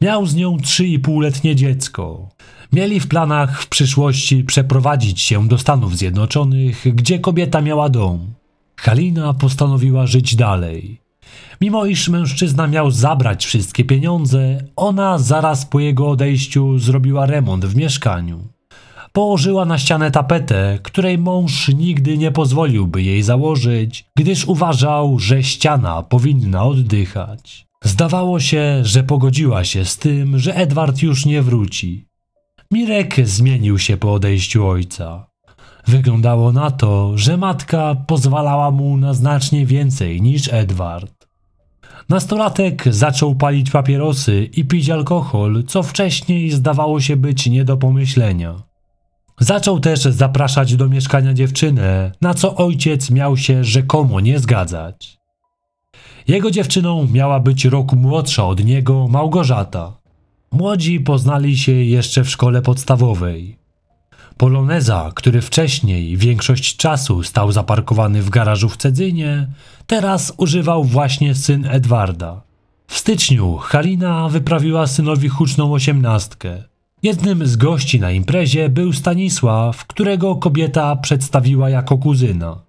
Miał 0.00 0.26
z 0.26 0.34
nią 0.34 0.58
trzy 0.58 0.86
i 0.86 0.98
półletnie 0.98 1.56
dziecko. 1.56 2.28
Mieli 2.72 3.00
w 3.00 3.08
planach 3.08 3.62
w 3.62 3.68
przyszłości 3.68 4.44
przeprowadzić 4.44 5.20
się 5.20 5.48
do 5.48 5.58
Stanów 5.58 5.96
Zjednoczonych, 5.96 6.94
gdzie 6.94 7.18
kobieta 7.18 7.60
miała 7.60 7.88
dom. 7.88 8.34
Halina 8.76 9.34
postanowiła 9.34 10.06
żyć 10.06 10.36
dalej. 10.36 11.00
Mimo 11.60 11.86
iż 11.86 12.08
mężczyzna 12.08 12.66
miał 12.66 12.90
zabrać 12.90 13.46
wszystkie 13.46 13.84
pieniądze, 13.84 14.64
ona 14.76 15.18
zaraz 15.18 15.66
po 15.66 15.80
jego 15.80 16.10
odejściu 16.10 16.78
zrobiła 16.78 17.26
remont 17.26 17.66
w 17.66 17.76
mieszkaniu. 17.76 18.40
Położyła 19.12 19.64
na 19.64 19.78
ścianę 19.78 20.10
tapetę, 20.10 20.78
której 20.82 21.18
mąż 21.18 21.68
nigdy 21.68 22.18
nie 22.18 22.30
pozwoliłby 22.32 23.02
jej 23.02 23.22
założyć, 23.22 24.04
gdyż 24.16 24.44
uważał, 24.44 25.18
że 25.18 25.42
ściana 25.42 26.02
powinna 26.02 26.64
oddychać. 26.64 27.67
Zdawało 27.84 28.40
się, 28.40 28.80
że 28.82 29.04
pogodziła 29.04 29.64
się 29.64 29.84
z 29.84 29.96
tym, 29.96 30.38
że 30.38 30.54
Edward 30.54 31.02
już 31.02 31.26
nie 31.26 31.42
wróci. 31.42 32.08
Mirek 32.70 33.28
zmienił 33.28 33.78
się 33.78 33.96
po 33.96 34.12
odejściu 34.12 34.66
ojca. 34.66 35.26
Wyglądało 35.86 36.52
na 36.52 36.70
to, 36.70 37.18
że 37.18 37.36
matka 37.36 37.94
pozwalała 38.06 38.70
mu 38.70 38.96
na 38.96 39.14
znacznie 39.14 39.66
więcej 39.66 40.22
niż 40.22 40.52
Edward. 40.52 41.28
Nastolatek 42.08 42.84
zaczął 42.94 43.34
palić 43.34 43.70
papierosy 43.70 44.48
i 44.52 44.64
pić 44.64 44.90
alkohol, 44.90 45.64
co 45.66 45.82
wcześniej 45.82 46.50
zdawało 46.50 47.00
się 47.00 47.16
być 47.16 47.46
nie 47.46 47.64
do 47.64 47.76
pomyślenia. 47.76 48.54
Zaczął 49.40 49.80
też 49.80 50.00
zapraszać 50.00 50.76
do 50.76 50.88
mieszkania 50.88 51.34
dziewczynę, 51.34 52.12
na 52.20 52.34
co 52.34 52.56
ojciec 52.56 53.10
miał 53.10 53.36
się 53.36 53.64
rzekomo 53.64 54.20
nie 54.20 54.38
zgadzać. 54.38 55.17
Jego 56.28 56.50
dziewczyną 56.50 57.08
miała 57.12 57.40
być 57.40 57.64
rok 57.64 57.92
młodsza 57.92 58.46
od 58.46 58.64
niego 58.64 59.08
Małgorzata. 59.08 59.92
Młodzi 60.52 61.00
poznali 61.00 61.58
się 61.58 61.72
jeszcze 61.72 62.24
w 62.24 62.30
szkole 62.30 62.62
podstawowej. 62.62 63.58
Poloneza, 64.36 65.10
który 65.14 65.40
wcześniej 65.42 66.16
większość 66.16 66.76
czasu 66.76 67.22
stał 67.22 67.52
zaparkowany 67.52 68.22
w 68.22 68.30
garażu 68.30 68.68
w 68.68 68.76
Cedzynie, 68.76 69.48
teraz 69.86 70.34
używał 70.36 70.84
właśnie 70.84 71.34
syn 71.34 71.66
Edwarda. 71.70 72.42
W 72.86 72.98
styczniu 72.98 73.56
Halina 73.56 74.28
wyprawiła 74.28 74.86
synowi 74.86 75.28
huczną 75.28 75.72
osiemnastkę. 75.72 76.62
Jednym 77.02 77.46
z 77.46 77.56
gości 77.56 78.00
na 78.00 78.10
imprezie 78.10 78.68
był 78.68 78.92
Stanisław, 78.92 79.86
którego 79.86 80.36
kobieta 80.36 80.96
przedstawiła 80.96 81.70
jako 81.70 81.98
kuzyna. 81.98 82.67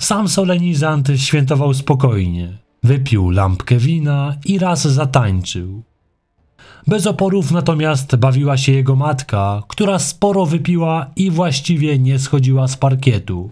Sam 0.00 0.28
solenizant 0.28 1.08
świętował 1.16 1.74
spokojnie. 1.74 2.58
Wypił 2.82 3.30
lampkę 3.30 3.76
wina 3.76 4.36
i 4.44 4.58
raz 4.58 4.88
zatańczył. 4.88 5.82
Bez 6.86 7.06
oporów 7.06 7.50
natomiast 7.50 8.16
bawiła 8.16 8.56
się 8.56 8.72
jego 8.72 8.96
matka, 8.96 9.62
która 9.68 9.98
sporo 9.98 10.46
wypiła 10.46 11.06
i 11.16 11.30
właściwie 11.30 11.98
nie 11.98 12.18
schodziła 12.18 12.68
z 12.68 12.76
parkietu. 12.76 13.50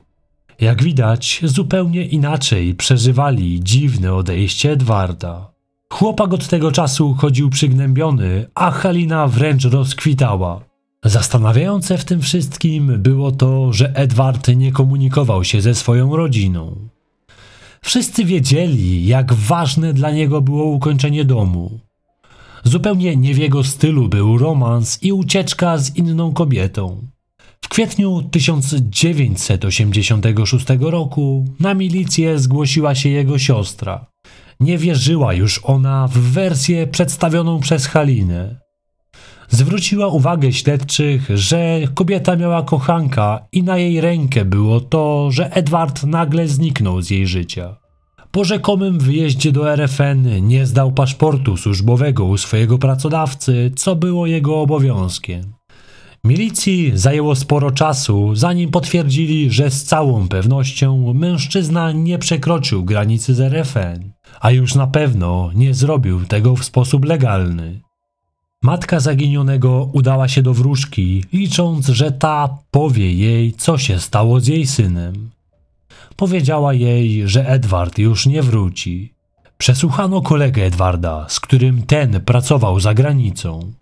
Jak 0.61 0.83
widać, 0.83 1.41
zupełnie 1.45 2.07
inaczej 2.07 2.75
przeżywali 2.75 3.61
dziwne 3.63 4.15
odejście 4.15 4.73
Edwarda. 4.73 5.51
Chłopak 5.93 6.33
od 6.33 6.49
tego 6.49 6.73
czasu 6.73 7.15
chodził 7.15 7.51
przygnębiony, 7.51 8.47
a 8.55 8.71
Halina 8.71 9.27
wręcz 9.27 9.65
rozkwitała. 9.65 10.68
Zastanawiające 11.05 11.99
w 11.99 12.05
tym 12.05 12.21
wszystkim 12.21 13.03
było 13.03 13.33
to, 13.33 13.73
że 13.73 13.97
Edward 13.97 14.49
nie 14.49 14.73
komunikował 14.73 15.45
się 15.45 15.61
ze 15.61 15.75
swoją 15.75 16.17
rodziną. 16.17 16.89
Wszyscy 17.83 18.25
wiedzieli, 18.25 19.07
jak 19.07 19.33
ważne 19.33 19.93
dla 19.93 20.11
niego 20.11 20.41
było 20.41 20.65
ukończenie 20.65 21.25
domu. 21.25 21.79
Zupełnie 22.65 23.17
nie 23.17 23.35
w 23.35 23.39
jego 23.39 23.65
stylu 23.65 24.09
był 24.09 24.39
romans 24.39 25.03
i 25.03 25.13
ucieczka 25.13 25.79
z 25.79 25.97
inną 25.97 26.33
kobietą. 26.33 27.03
W 27.61 27.69
kwietniu 27.69 28.23
1986 28.23 30.67
roku 30.81 31.45
na 31.61 31.75
milicję 31.75 32.39
zgłosiła 32.39 32.95
się 32.95 33.09
jego 33.09 33.39
siostra. 33.39 34.07
Nie 34.61 34.79
wierzyła 34.79 35.35
już 35.35 35.61
ona 35.63 36.09
w 36.09 36.19
wersję 36.19 36.87
przedstawioną 36.87 37.61
przez 37.61 37.87
Halinę. 37.87 38.68
Zwróciła 39.49 40.07
uwagę 40.07 40.53
śledczych, 40.53 41.29
że 41.35 41.81
kobieta 41.95 42.37
miała 42.37 42.63
kochanka 42.63 43.47
i 43.53 43.63
na 43.63 43.79
jej 43.79 44.01
rękę 44.01 44.45
było 44.45 44.81
to, 44.81 45.31
że 45.31 45.53
Edward 45.53 46.05
nagle 46.05 46.49
zniknął 46.49 47.03
z 47.03 47.11
jej 47.11 47.27
życia. 47.27 47.77
Po 48.31 48.45
rzekomym 48.45 48.99
wyjeździe 48.99 49.53
do 49.53 49.73
RFN 49.73 50.47
nie 50.47 50.67
zdał 50.67 50.93
paszportu 50.93 51.57
służbowego 51.57 52.25
u 52.25 52.37
swojego 52.39 52.79
pracodawcy, 52.79 53.73
co 53.77 53.97
było 53.97 54.27
jego 54.27 54.61
obowiązkiem. 54.61 55.43
Milicji 56.25 56.93
zajęło 56.95 57.35
sporo 57.35 57.71
czasu, 57.71 58.35
zanim 58.35 58.71
potwierdzili, 58.71 59.51
że 59.51 59.71
z 59.71 59.85
całą 59.85 60.29
pewnością 60.29 61.15
mężczyzna 61.15 61.93
nie 61.93 62.19
przekroczył 62.19 62.85
granicy 62.85 63.35
z 63.35 63.41
RFN, 63.41 64.13
a 64.41 64.51
już 64.51 64.75
na 64.75 64.87
pewno 64.87 65.51
nie 65.55 65.75
zrobił 65.75 66.25
tego 66.25 66.57
w 66.57 66.65
sposób 66.65 67.05
legalny. 67.05 67.88
Matka 68.63 69.01
zaginionego 69.01 69.91
udała 69.93 70.29
się 70.29 70.43
do 70.43 70.55
wróżki, 70.55 71.25
licząc, 71.33 71.87
że 71.87 72.13
ta 72.13 72.59
powie 72.71 73.13
jej, 73.15 73.53
co 73.53 73.79
się 73.79 74.01
stało 74.01 74.41
z 74.41 74.47
jej 74.47 74.67
synem. 74.67 75.31
Powiedziała 76.17 76.75
jej, 76.75 77.29
że 77.29 77.49
Edward 77.49 77.99
już 77.99 78.27
nie 78.27 78.43
wróci. 78.43 79.13
Przesłuchano 79.59 80.23
kolegę 80.23 80.65
Edwarda, 80.65 81.27
z 81.29 81.41
którym 81.41 81.83
ten 81.83 82.21
pracował 82.21 82.81
za 82.81 82.95
granicą. 82.95 83.73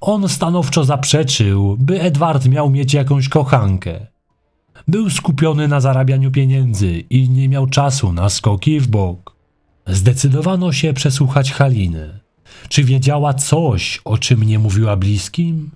On 0.00 0.28
stanowczo 0.28 0.84
zaprzeczył, 0.84 1.76
by 1.80 2.00
Edward 2.00 2.46
miał 2.46 2.70
mieć 2.70 2.94
jakąś 2.94 3.28
kochankę. 3.28 4.06
Był 4.88 5.10
skupiony 5.10 5.68
na 5.68 5.80
zarabianiu 5.80 6.30
pieniędzy 6.30 7.04
i 7.10 7.28
nie 7.28 7.48
miał 7.48 7.66
czasu 7.66 8.12
na 8.12 8.28
skoki 8.28 8.80
w 8.80 8.88
bok. 8.88 9.36
Zdecydowano 9.86 10.72
się 10.72 10.92
przesłuchać 10.92 11.52
Halinę. 11.52 12.19
Czy 12.68 12.84
wiedziała 12.84 13.34
coś, 13.34 14.00
o 14.04 14.18
czym 14.18 14.42
nie 14.42 14.58
mówiła 14.58 14.96
bliskim? 14.96 15.70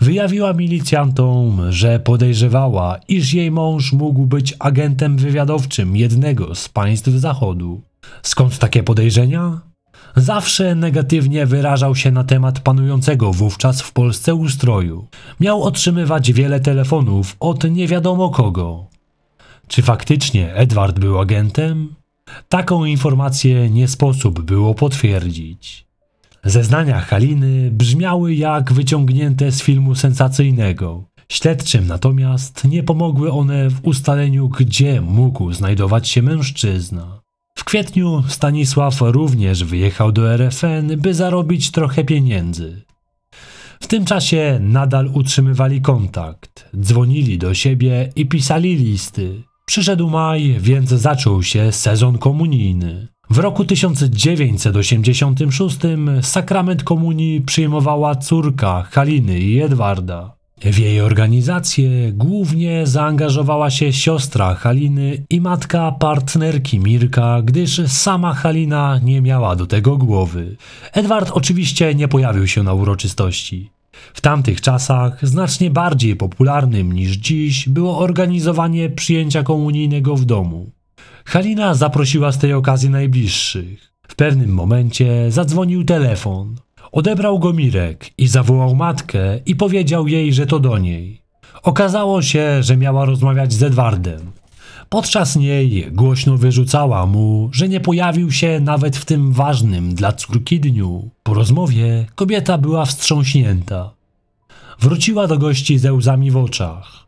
Wyjawiła 0.00 0.52
milicjantom, 0.52 1.72
że 1.72 2.00
podejrzewała, 2.00 2.98
iż 3.08 3.34
jej 3.34 3.50
mąż 3.50 3.92
mógł 3.92 4.26
być 4.26 4.54
agentem 4.58 5.16
wywiadowczym 5.16 5.96
jednego 5.96 6.54
z 6.54 6.68
państw 6.68 7.08
Zachodu. 7.08 7.80
Skąd 8.22 8.58
takie 8.58 8.82
podejrzenia? 8.82 9.60
Zawsze 10.16 10.74
negatywnie 10.74 11.46
wyrażał 11.46 11.96
się 11.96 12.10
na 12.10 12.24
temat 12.24 12.60
panującego 12.60 13.32
wówczas 13.32 13.82
w 13.82 13.92
Polsce 13.92 14.34
ustroju. 14.34 15.06
Miał 15.40 15.62
otrzymywać 15.62 16.32
wiele 16.32 16.60
telefonów 16.60 17.36
od 17.40 17.70
nie 17.70 17.88
wiadomo 17.88 18.30
kogo. 18.30 18.86
Czy 19.68 19.82
faktycznie 19.82 20.54
Edward 20.54 20.98
był 20.98 21.18
agentem? 21.18 21.94
Taką 22.48 22.84
informację 22.84 23.70
nie 23.70 23.88
sposób 23.88 24.40
było 24.40 24.74
potwierdzić. 24.74 25.86
Zeznania 26.44 27.00
Haliny 27.00 27.70
brzmiały 27.70 28.34
jak 28.34 28.72
wyciągnięte 28.72 29.52
z 29.52 29.62
filmu 29.62 29.94
sensacyjnego. 29.94 31.04
Śledczym 31.28 31.86
natomiast 31.86 32.64
nie 32.64 32.82
pomogły 32.82 33.32
one 33.32 33.70
w 33.70 33.86
ustaleniu, 33.86 34.48
gdzie 34.48 35.00
mógł 35.00 35.52
znajdować 35.52 36.08
się 36.08 36.22
mężczyzna. 36.22 37.20
W 37.54 37.64
kwietniu 37.64 38.22
Stanisław 38.28 39.00
również 39.00 39.64
wyjechał 39.64 40.12
do 40.12 40.34
RFN, 40.34 40.96
by 40.96 41.14
zarobić 41.14 41.70
trochę 41.70 42.04
pieniędzy. 42.04 42.82
W 43.80 43.86
tym 43.86 44.04
czasie 44.04 44.58
nadal 44.62 45.10
utrzymywali 45.14 45.80
kontakt, 45.80 46.70
dzwonili 46.80 47.38
do 47.38 47.54
siebie 47.54 48.12
i 48.16 48.26
pisali 48.26 48.76
listy. 48.76 49.42
Przyszedł 49.66 50.10
maj, 50.10 50.56
więc 50.60 50.88
zaczął 50.88 51.42
się 51.42 51.72
sezon 51.72 52.18
komunijny. 52.18 53.08
W 53.30 53.38
roku 53.38 53.64
1986 53.64 55.78
sakrament 56.22 56.84
komunii 56.84 57.40
przyjmowała 57.40 58.14
córka 58.14 58.82
Haliny 58.82 59.40
i 59.40 59.60
Edwarda. 59.60 60.36
W 60.62 60.78
jej 60.78 61.00
organizację 61.00 62.12
głównie 62.12 62.86
zaangażowała 62.86 63.70
się 63.70 63.92
siostra 63.92 64.54
Haliny 64.54 65.24
i 65.30 65.40
matka 65.40 65.92
partnerki 65.92 66.78
Mirka, 66.78 67.42
gdyż 67.42 67.80
sama 67.86 68.34
Halina 68.34 69.00
nie 69.02 69.20
miała 69.20 69.56
do 69.56 69.66
tego 69.66 69.96
głowy. 69.96 70.56
Edward 70.92 71.30
oczywiście 71.34 71.94
nie 71.94 72.08
pojawił 72.08 72.46
się 72.46 72.62
na 72.62 72.74
uroczystości. 72.74 73.70
W 74.14 74.20
tamtych 74.20 74.60
czasach 74.60 75.18
znacznie 75.28 75.70
bardziej 75.70 76.16
popularnym 76.16 76.92
niż 76.92 77.10
dziś 77.10 77.68
było 77.68 77.98
organizowanie 77.98 78.90
przyjęcia 78.90 79.42
komunijnego 79.42 80.16
w 80.16 80.24
domu. 80.24 80.70
Halina 81.24 81.74
zaprosiła 81.74 82.32
z 82.32 82.38
tej 82.38 82.52
okazji 82.52 82.90
najbliższych. 82.90 83.92
W 84.08 84.14
pewnym 84.14 84.50
momencie 84.50 85.30
zadzwonił 85.30 85.84
telefon. 85.84 86.56
Odebrał 86.92 87.38
go 87.38 87.52
Mirek 87.52 88.10
i 88.18 88.26
zawołał 88.26 88.74
matkę 88.74 89.38
i 89.46 89.56
powiedział 89.56 90.08
jej, 90.08 90.32
że 90.32 90.46
to 90.46 90.58
do 90.58 90.78
niej. 90.78 91.22
Okazało 91.62 92.22
się, 92.22 92.62
że 92.62 92.76
miała 92.76 93.04
rozmawiać 93.04 93.52
z 93.52 93.62
Edwardem. 93.62 94.20
Podczas 94.88 95.36
niej 95.36 95.88
głośno 95.92 96.36
wyrzucała 96.36 97.06
mu, 97.06 97.50
że 97.52 97.68
nie 97.68 97.80
pojawił 97.80 98.32
się 98.32 98.60
nawet 98.60 98.96
w 98.96 99.04
tym 99.04 99.32
ważnym 99.32 99.94
dla 99.94 100.12
córki 100.12 100.60
dniu. 100.60 101.10
Po 101.22 101.34
rozmowie 101.34 102.06
kobieta 102.14 102.58
była 102.58 102.84
wstrząśnięta. 102.84 103.90
Wróciła 104.80 105.26
do 105.26 105.38
gości 105.38 105.78
ze 105.78 105.92
łzami 105.92 106.30
w 106.30 106.36
oczach. 106.36 107.06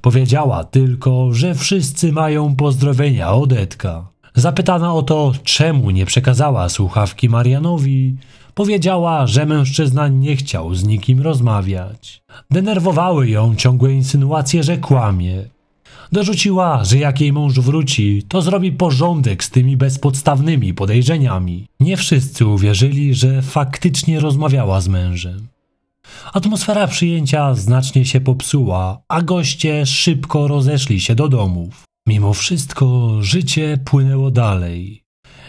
Powiedziała 0.00 0.64
tylko, 0.64 1.32
że 1.32 1.54
wszyscy 1.54 2.12
mają 2.12 2.56
pozdrowienia 2.56 3.32
od 3.32 3.52
Edka. 3.52 4.06
Zapytana 4.34 4.94
o 4.94 5.02
to, 5.02 5.32
czemu 5.44 5.90
nie 5.90 6.06
przekazała 6.06 6.68
słuchawki 6.68 7.28
Marianowi, 7.28 8.16
powiedziała, 8.54 9.26
że 9.26 9.46
mężczyzna 9.46 10.08
nie 10.08 10.36
chciał 10.36 10.74
z 10.74 10.84
nikim 10.84 11.22
rozmawiać. 11.22 12.22
Denerwowały 12.50 13.28
ją 13.28 13.56
ciągłe 13.56 13.92
insynuacje, 13.92 14.62
że 14.62 14.78
kłamie. 14.78 15.55
Dorzuciła, 16.12 16.84
że 16.84 16.98
jak 16.98 17.20
jej 17.20 17.32
mąż 17.32 17.60
wróci, 17.60 18.22
to 18.28 18.42
zrobi 18.42 18.72
porządek 18.72 19.44
z 19.44 19.50
tymi 19.50 19.76
bezpodstawnymi 19.76 20.74
podejrzeniami. 20.74 21.66
Nie 21.80 21.96
wszyscy 21.96 22.46
uwierzyli, 22.46 23.14
że 23.14 23.42
faktycznie 23.42 24.20
rozmawiała 24.20 24.80
z 24.80 24.88
mężem. 24.88 25.48
Atmosfera 26.32 26.86
przyjęcia 26.86 27.54
znacznie 27.54 28.04
się 28.04 28.20
popsuła, 28.20 29.00
a 29.08 29.22
goście 29.22 29.86
szybko 29.86 30.48
rozeszli 30.48 31.00
się 31.00 31.14
do 31.14 31.28
domów. 31.28 31.84
Mimo 32.06 32.34
wszystko 32.34 33.16
życie 33.20 33.78
płynęło 33.84 34.30
dalej. 34.30 35.02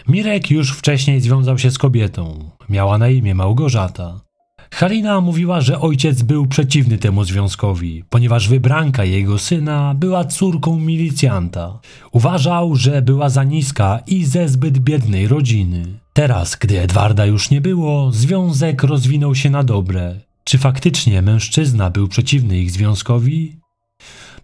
Mirek 0.08 0.50
już 0.50 0.72
wcześniej 0.72 1.20
związał 1.20 1.58
się 1.58 1.70
z 1.70 1.78
kobietą. 1.78 2.50
Miała 2.68 2.98
na 2.98 3.08
imię 3.08 3.34
Małgorzata. 3.34 4.20
Halina 4.70 5.20
mówiła, 5.20 5.60
że 5.60 5.80
ojciec 5.80 6.22
był 6.22 6.46
przeciwny 6.46 6.98
temu 6.98 7.24
związkowi, 7.24 8.04
ponieważ 8.10 8.48
wybranka 8.48 9.04
jego 9.04 9.38
syna 9.38 9.94
była 9.94 10.24
córką 10.24 10.78
milicjanta. 10.78 11.78
Uważał, 12.12 12.74
że 12.74 13.02
była 13.02 13.28
za 13.28 13.44
niska 13.44 14.00
i 14.06 14.24
ze 14.24 14.48
zbyt 14.48 14.78
biednej 14.78 15.28
rodziny. 15.28 15.84
Teraz, 16.12 16.56
gdy 16.56 16.80
Edwarda 16.80 17.26
już 17.26 17.50
nie 17.50 17.60
było, 17.60 18.12
związek 18.12 18.82
rozwinął 18.82 19.34
się 19.34 19.50
na 19.50 19.62
dobre. 19.62 20.14
Czy 20.44 20.58
faktycznie 20.58 21.22
mężczyzna 21.22 21.90
był 21.90 22.08
przeciwny 22.08 22.58
ich 22.58 22.70
związkowi? 22.70 23.57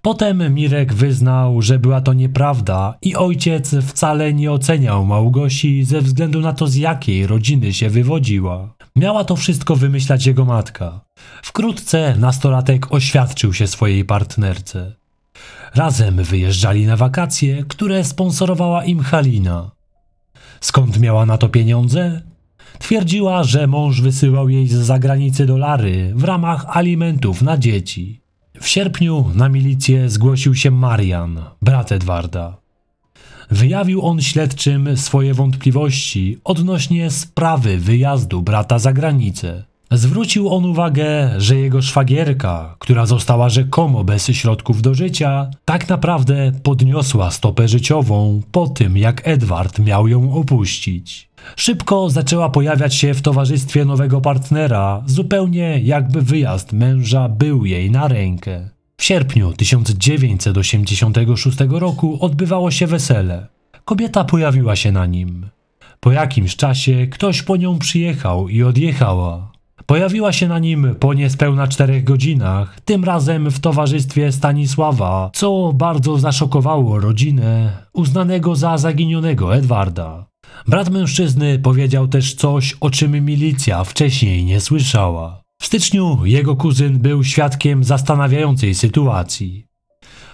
Potem 0.04 0.54
Mirek 0.54 0.94
wyznał, 0.94 1.62
że 1.62 1.78
była 1.78 2.00
to 2.00 2.12
nieprawda 2.12 2.94
i 3.02 3.16
ojciec 3.16 3.74
wcale 3.82 4.32
nie 4.32 4.52
oceniał 4.52 5.06
Małgosi 5.06 5.84
ze 5.84 6.00
względu 6.00 6.40
na 6.40 6.52
to, 6.52 6.66
z 6.66 6.74
jakiej 6.74 7.26
rodziny 7.26 7.72
się 7.72 7.90
wywodziła. 7.90 8.74
Miała 8.96 9.24
to 9.24 9.36
wszystko 9.36 9.76
wymyślać 9.76 10.26
jego 10.26 10.44
matka. 10.44 11.00
Wkrótce 11.42 12.16
nastolatek 12.18 12.92
oświadczył 12.92 13.52
się 13.52 13.66
swojej 13.66 14.04
partnerce. 14.04 14.94
Razem 15.74 16.16
wyjeżdżali 16.16 16.86
na 16.86 16.96
wakacje, 16.96 17.64
które 17.68 18.04
sponsorowała 18.04 18.84
im 18.84 19.00
Halina. 19.00 19.70
Skąd 20.60 21.00
miała 21.00 21.26
na 21.26 21.38
to 21.38 21.48
pieniądze? 21.48 22.22
Twierdziła, 22.78 23.44
że 23.44 23.66
mąż 23.66 24.00
wysyłał 24.00 24.48
jej 24.48 24.68
z 24.68 24.74
zagranicy 24.74 25.46
dolary 25.46 26.12
w 26.16 26.24
ramach 26.24 26.76
alimentów 26.76 27.42
na 27.42 27.58
dzieci. 27.58 28.23
W 28.60 28.68
sierpniu 28.68 29.30
na 29.34 29.48
milicję 29.48 30.08
zgłosił 30.08 30.54
się 30.54 30.70
Marian, 30.70 31.42
brat 31.62 31.92
Edwarda. 31.92 32.56
Wyjawił 33.50 34.02
on 34.02 34.20
śledczym 34.20 34.96
swoje 34.96 35.34
wątpliwości 35.34 36.38
odnośnie 36.44 37.10
sprawy 37.10 37.78
wyjazdu 37.78 38.42
brata 38.42 38.78
za 38.78 38.92
granicę. 38.92 39.64
Zwrócił 39.90 40.54
on 40.54 40.64
uwagę, 40.64 41.34
że 41.38 41.56
jego 41.56 41.82
szwagierka, 41.82 42.76
która 42.78 43.06
została 43.06 43.48
rzekomo 43.48 44.04
bez 44.04 44.26
środków 44.26 44.82
do 44.82 44.94
życia, 44.94 45.50
tak 45.64 45.88
naprawdę 45.88 46.52
podniosła 46.62 47.30
stopę 47.30 47.68
życiową 47.68 48.42
po 48.52 48.68
tym, 48.68 48.96
jak 48.96 49.28
Edward 49.28 49.78
miał 49.78 50.08
ją 50.08 50.34
opuścić. 50.34 51.28
Szybko 51.56 52.10
zaczęła 52.10 52.50
pojawiać 52.50 52.94
się 52.94 53.14
w 53.14 53.22
towarzystwie 53.22 53.84
nowego 53.84 54.20
partnera, 54.20 55.02
zupełnie 55.06 55.80
jakby 55.82 56.22
wyjazd 56.22 56.72
męża 56.72 57.28
był 57.28 57.66
jej 57.66 57.90
na 57.90 58.08
rękę. 58.08 58.68
W 58.96 59.04
sierpniu 59.04 59.52
1986 59.52 61.58
roku 61.68 62.18
odbywało 62.20 62.70
się 62.70 62.86
wesele. 62.86 63.46
Kobieta 63.84 64.24
pojawiła 64.24 64.76
się 64.76 64.92
na 64.92 65.06
nim. 65.06 65.46
Po 66.00 66.12
jakimś 66.12 66.56
czasie 66.56 67.06
ktoś 67.06 67.42
po 67.42 67.56
nią 67.56 67.78
przyjechał 67.78 68.48
i 68.48 68.62
odjechała. 68.62 69.52
Pojawiła 69.86 70.32
się 70.32 70.48
na 70.48 70.58
nim 70.58 70.94
po 71.00 71.14
niespełna 71.14 71.68
czterech 71.68 72.04
godzinach, 72.04 72.80
tym 72.80 73.04
razem 73.04 73.50
w 73.50 73.60
towarzystwie 73.60 74.32
Stanisława, 74.32 75.30
co 75.34 75.72
bardzo 75.74 76.18
zaszokowało 76.18 77.00
rodzinę 77.00 77.72
uznanego 77.92 78.56
za 78.56 78.78
zaginionego 78.78 79.56
Edwarda. 79.56 80.26
Brat 80.68 80.90
mężczyzny 80.90 81.58
powiedział 81.58 82.08
też 82.08 82.34
coś, 82.34 82.76
o 82.80 82.90
czym 82.90 83.24
milicja 83.24 83.84
wcześniej 83.84 84.44
nie 84.44 84.60
słyszała. 84.60 85.42
W 85.62 85.66
styczniu 85.66 86.18
jego 86.24 86.56
kuzyn 86.56 86.98
był 86.98 87.24
świadkiem 87.24 87.84
zastanawiającej 87.84 88.74
sytuacji. 88.74 89.66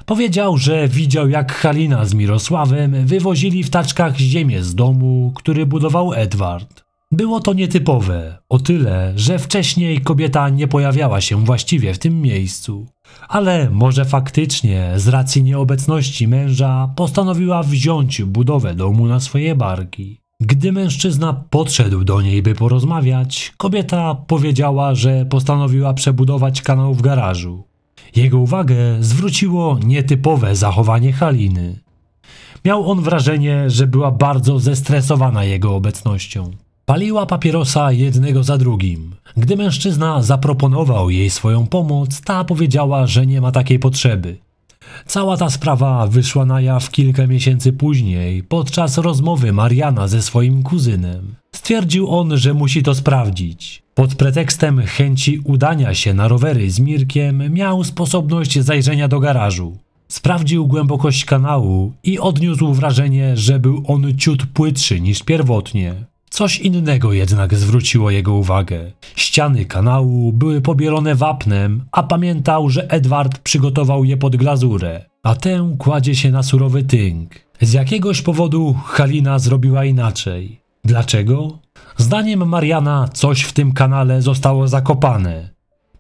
Powiedział, 0.07 0.59
że 0.59 0.89
widział 0.89 1.29
jak 1.29 1.53
Halina 1.53 2.05
z 2.05 2.15
Mirosławem 2.15 3.07
wywozili 3.07 3.65
w 3.65 3.71
taczkach 3.71 4.17
ziemię 4.17 4.63
z 4.63 4.75
domu, 4.75 5.33
który 5.37 5.67
budował 5.67 6.13
Edward. 6.13 6.85
Było 7.13 7.41
to 7.41 7.53
nietypowe, 7.53 8.39
o 8.49 8.59
tyle, 8.59 9.13
że 9.17 9.39
wcześniej 9.39 10.01
kobieta 10.01 10.49
nie 10.49 10.69
pojawiała 10.69 11.21
się 11.21 11.45
właściwie 11.45 11.95
w 11.95 11.99
tym 11.99 12.23
miejscu. 12.23 12.87
Ale 13.29 13.71
może 13.71 14.05
faktycznie 14.05 14.93
z 14.97 15.09
racji 15.09 15.43
nieobecności 15.43 16.29
męża 16.29 16.91
postanowiła 16.97 17.63
wziąć 17.63 18.23
budowę 18.23 18.75
domu 18.75 19.07
na 19.07 19.21
swoje 19.21 19.55
barki. 19.55 20.21
Gdy 20.41 20.73
mężczyzna 20.73 21.45
podszedł 21.51 22.05
do 22.05 22.23
niej, 22.23 22.43
by 22.43 22.55
porozmawiać, 22.55 23.53
kobieta 23.57 24.15
powiedziała, 24.15 24.95
że 24.95 25.27
postanowiła 25.27 25.95
przebudować 25.95 26.63
kanał 26.63 26.95
w 26.95 27.03
garażu. 27.03 27.65
Jego 28.17 28.39
uwagę 28.39 28.77
zwróciło 29.01 29.79
nietypowe 29.85 30.57
zachowanie 30.57 31.13
Haliny. 31.13 31.81
Miał 32.65 32.91
on 32.91 33.01
wrażenie, 33.01 33.71
że 33.71 33.87
była 33.87 34.11
bardzo 34.11 34.59
zestresowana 34.59 35.45
jego 35.45 35.75
obecnością. 35.75 36.51
Paliła 36.87 37.27
papierosa 37.27 37.93
jednego 37.93 38.43
za 38.43 38.59
drugim. 38.59 39.15
Gdy 39.37 39.57
mężczyzna 39.57 40.23
zaproponował 40.23 41.11
jej 41.11 41.31
swoją 41.31 41.67
pomoc, 41.67 42.21
ta 42.21 42.45
powiedziała, 42.45 43.07
że 43.07 43.27
nie 43.27 43.41
ma 43.41 43.53
takiej 43.53 43.79
potrzeby. 43.79 44.37
Cała 45.07 45.37
ta 45.37 45.51
sprawa 45.51 46.07
wyszła 46.07 46.45
na 46.45 46.61
jaw 46.61 46.91
kilka 46.91 47.27
miesięcy 47.27 47.73
później, 47.73 48.43
podczas 48.43 48.99
rozmowy 48.99 49.53
Mariana 49.53 50.09
ze 50.09 50.23
swoim 50.23 50.63
kuzynem. 50.63 51.35
Stwierdził 51.57 52.11
on, 52.11 52.37
że 52.37 52.55
musi 52.55 52.83
to 52.83 52.95
sprawdzić. 52.95 53.83
Pod 53.95 54.15
pretekstem 54.15 54.83
chęci 54.87 55.41
udania 55.45 55.95
się 55.95 56.15
na 56.15 56.29
rowery 56.29 56.71
z 56.71 56.81
Mirkiem 56.81 57.53
miał 57.53 57.85
sposobność 57.85 58.59
zajrzenia 58.59 59.09
do 59.09 59.21
garażu. 59.21 59.77
Sprawdził 60.09 60.67
głębokość 60.67 61.25
kanału 61.25 61.93
i 62.05 62.19
odniósł 62.19 62.73
wrażenie, 62.73 63.37
że 63.37 63.59
był 63.59 63.83
on 63.87 64.17
ciut 64.19 64.47
płytszy 64.47 65.01
niż 65.01 65.23
pierwotnie. 65.23 65.95
Coś 66.31 66.59
innego 66.59 67.13
jednak 67.13 67.55
zwróciło 67.55 68.11
jego 68.11 68.35
uwagę. 68.35 68.93
Ściany 69.17 69.65
kanału 69.65 70.33
były 70.33 70.61
pobielone 70.61 71.15
wapnem, 71.15 71.85
a 71.93 72.03
pamiętał, 72.03 72.71
że 72.71 72.91
Edward 72.91 73.39
przygotował 73.39 74.05
je 74.05 74.17
pod 74.17 74.37
glazurę, 74.37 75.05
a 75.23 75.35
tę 75.35 75.77
kładzie 75.79 76.15
się 76.15 76.31
na 76.31 76.43
surowy 76.43 76.83
tynk. 76.83 77.31
Z 77.61 77.73
jakiegoś 77.73 78.23
powodu 78.23 78.75
Halina 78.85 79.39
zrobiła 79.39 79.85
inaczej. 79.85 80.61
Dlaczego? 80.85 81.59
Zdaniem 81.97 82.49
Mariana 82.49 83.09
coś 83.13 83.43
w 83.43 83.53
tym 83.53 83.73
kanale 83.73 84.23
zostało 84.23 84.69
zakopane. 84.69 85.51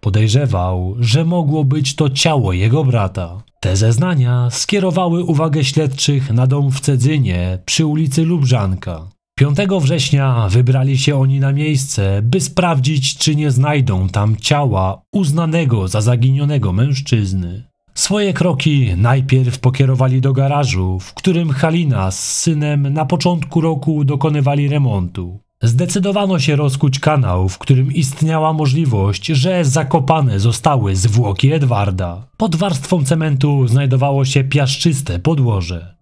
Podejrzewał, 0.00 0.96
że 1.00 1.24
mogło 1.24 1.64
być 1.64 1.94
to 1.94 2.10
ciało 2.10 2.52
jego 2.52 2.84
brata. 2.84 3.42
Te 3.60 3.76
zeznania 3.76 4.48
skierowały 4.50 5.24
uwagę 5.24 5.64
śledczych 5.64 6.30
na 6.32 6.46
dom 6.46 6.70
w 6.70 6.80
Cedzynie 6.80 7.58
przy 7.66 7.86
ulicy 7.86 8.24
Lubrzanka. 8.24 9.08
5 9.40 9.58
września 9.80 10.48
wybrali 10.48 10.98
się 10.98 11.20
oni 11.20 11.40
na 11.40 11.52
miejsce, 11.52 12.22
by 12.22 12.40
sprawdzić, 12.40 13.18
czy 13.18 13.36
nie 13.36 13.50
znajdą 13.50 14.08
tam 14.08 14.36
ciała 14.36 15.02
uznanego 15.12 15.88
za 15.88 16.00
zaginionego 16.00 16.72
mężczyzny. 16.72 17.64
Swoje 17.94 18.32
kroki 18.32 18.90
najpierw 18.96 19.58
pokierowali 19.58 20.20
do 20.20 20.32
garażu, 20.32 20.98
w 20.98 21.14
którym 21.14 21.50
Halina 21.50 22.10
z 22.10 22.38
synem 22.38 22.92
na 22.92 23.04
początku 23.04 23.60
roku 23.60 24.04
dokonywali 24.04 24.68
remontu. 24.68 25.40
Zdecydowano 25.62 26.38
się 26.38 26.56
rozkuć 26.56 26.98
kanał, 26.98 27.48
w 27.48 27.58
którym 27.58 27.92
istniała 27.92 28.52
możliwość, 28.52 29.26
że 29.26 29.64
zakopane 29.64 30.40
zostały 30.40 30.96
zwłoki 30.96 31.52
Edwarda. 31.52 32.26
Pod 32.36 32.56
warstwą 32.56 33.04
cementu 33.04 33.68
znajdowało 33.68 34.24
się 34.24 34.44
piaszczyste 34.44 35.18
podłoże. 35.18 35.99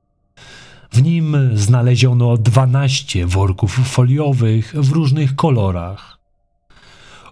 W 0.90 1.02
nim 1.02 1.36
znaleziono 1.54 2.36
12 2.36 3.26
worków 3.26 3.72
foliowych 3.72 4.74
w 4.76 4.92
różnych 4.92 5.36
kolorach. 5.36 6.18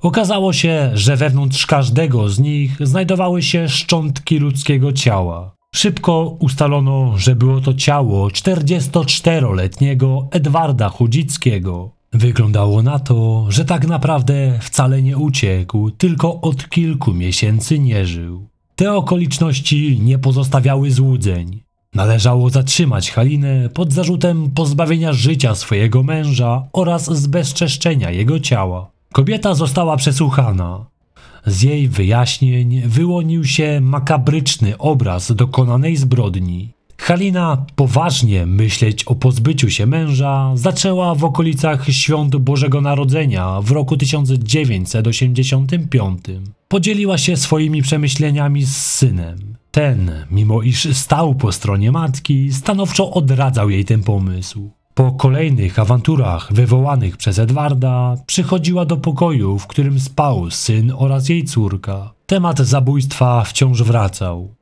Okazało 0.03 0.53
się, 0.53 0.91
że 0.95 1.17
wewnątrz 1.17 1.67
każdego 1.67 2.29
z 2.29 2.39
nich 2.39 2.77
znajdowały 2.81 3.43
się 3.43 3.69
szczątki 3.69 4.39
ludzkiego 4.39 4.93
ciała. 4.93 5.55
Szybko 5.75 6.37
ustalono, 6.41 7.19
że 7.19 7.37
było 7.37 7.61
to 7.61 7.75
ciało 7.75 8.29
44-letniego 8.29 10.29
Edwarda 10.31 10.89
Chudzickiego. 10.89 11.91
Wyglądało 12.13 12.83
na 12.83 12.99
to, 12.99 13.47
że 13.49 13.65
tak 13.65 13.87
naprawdę 13.87 14.59
wcale 14.63 15.03
nie 15.03 15.19
uciekł, 15.19 15.91
tylko 15.91 16.41
od 16.41 16.69
kilku 16.69 17.15
miesięcy 17.15 17.79
nie 17.79 18.07
żył. 18.07 18.47
Te 18.77 18.95
okoliczności 18.95 20.01
nie 20.03 20.19
pozostawiały 20.19 20.91
złudzeń. 20.91 21.66
Należało 21.97 22.51
zatrzymać 22.51 23.11
Halinę 23.11 23.69
pod 23.69 23.93
zarzutem 23.93 24.51
pozbawienia 24.51 25.13
życia 25.13 25.55
swojego 25.55 26.03
męża 26.03 26.63
oraz 26.73 27.19
zbezczeszczenia 27.19 28.11
jego 28.11 28.41
ciała. 28.41 28.91
Kobieta 29.13 29.55
została 29.55 29.97
przesłuchana. 29.97 30.87
Z 31.47 31.63
jej 31.63 31.89
wyjaśnień 31.89 32.83
wyłonił 32.87 33.45
się 33.45 33.81
makabryczny 33.81 34.79
obraz 34.79 35.33
dokonanej 35.33 35.97
zbrodni. 35.97 36.73
Halina, 36.99 37.67
poważnie 37.77 38.47
myśleć 38.47 39.05
o 39.05 39.15
pozbyciu 39.15 39.71
się 39.71 39.87
męża, 39.87 40.53
zaczęła 40.55 41.15
w 41.15 41.25
okolicach 41.25 41.91
świąt 41.91 42.37
Bożego 42.37 42.81
Narodzenia 42.81 43.61
w 43.61 43.71
roku 43.71 43.97
1985. 43.97 46.21
Podzieliła 46.69 47.19
się 47.19 47.37
swoimi 47.37 47.83
przemyśleniami 47.83 48.65
z 48.65 48.77
synem. 48.77 49.56
Ten, 49.77 50.11
mimo 50.31 50.63
iż 50.63 50.97
stał 50.97 51.35
po 51.35 51.53
stronie 51.53 51.93
matki, 51.93 52.53
stanowczo 52.53 53.11
odradzał 53.11 53.71
jej 53.71 53.85
ten 53.85 54.03
pomysł. 54.03 54.71
Po 54.95 55.13
kolejnych 55.13 55.79
awanturach 55.79 56.53
wywołanych 56.53 57.17
przez 57.17 57.39
Edwarda, 57.39 58.15
przychodziła 58.27 58.85
do 58.85 58.97
pokoju, 58.97 59.59
w 59.59 59.67
którym 59.67 60.01
spał 60.01 60.51
syn 60.51 60.93
oraz 60.97 61.29
jej 61.29 61.45
córka. 61.45 62.13
Temat 62.27 62.59
zabójstwa 62.59 63.45
wciąż 63.45 63.83
wracał. 63.83 64.55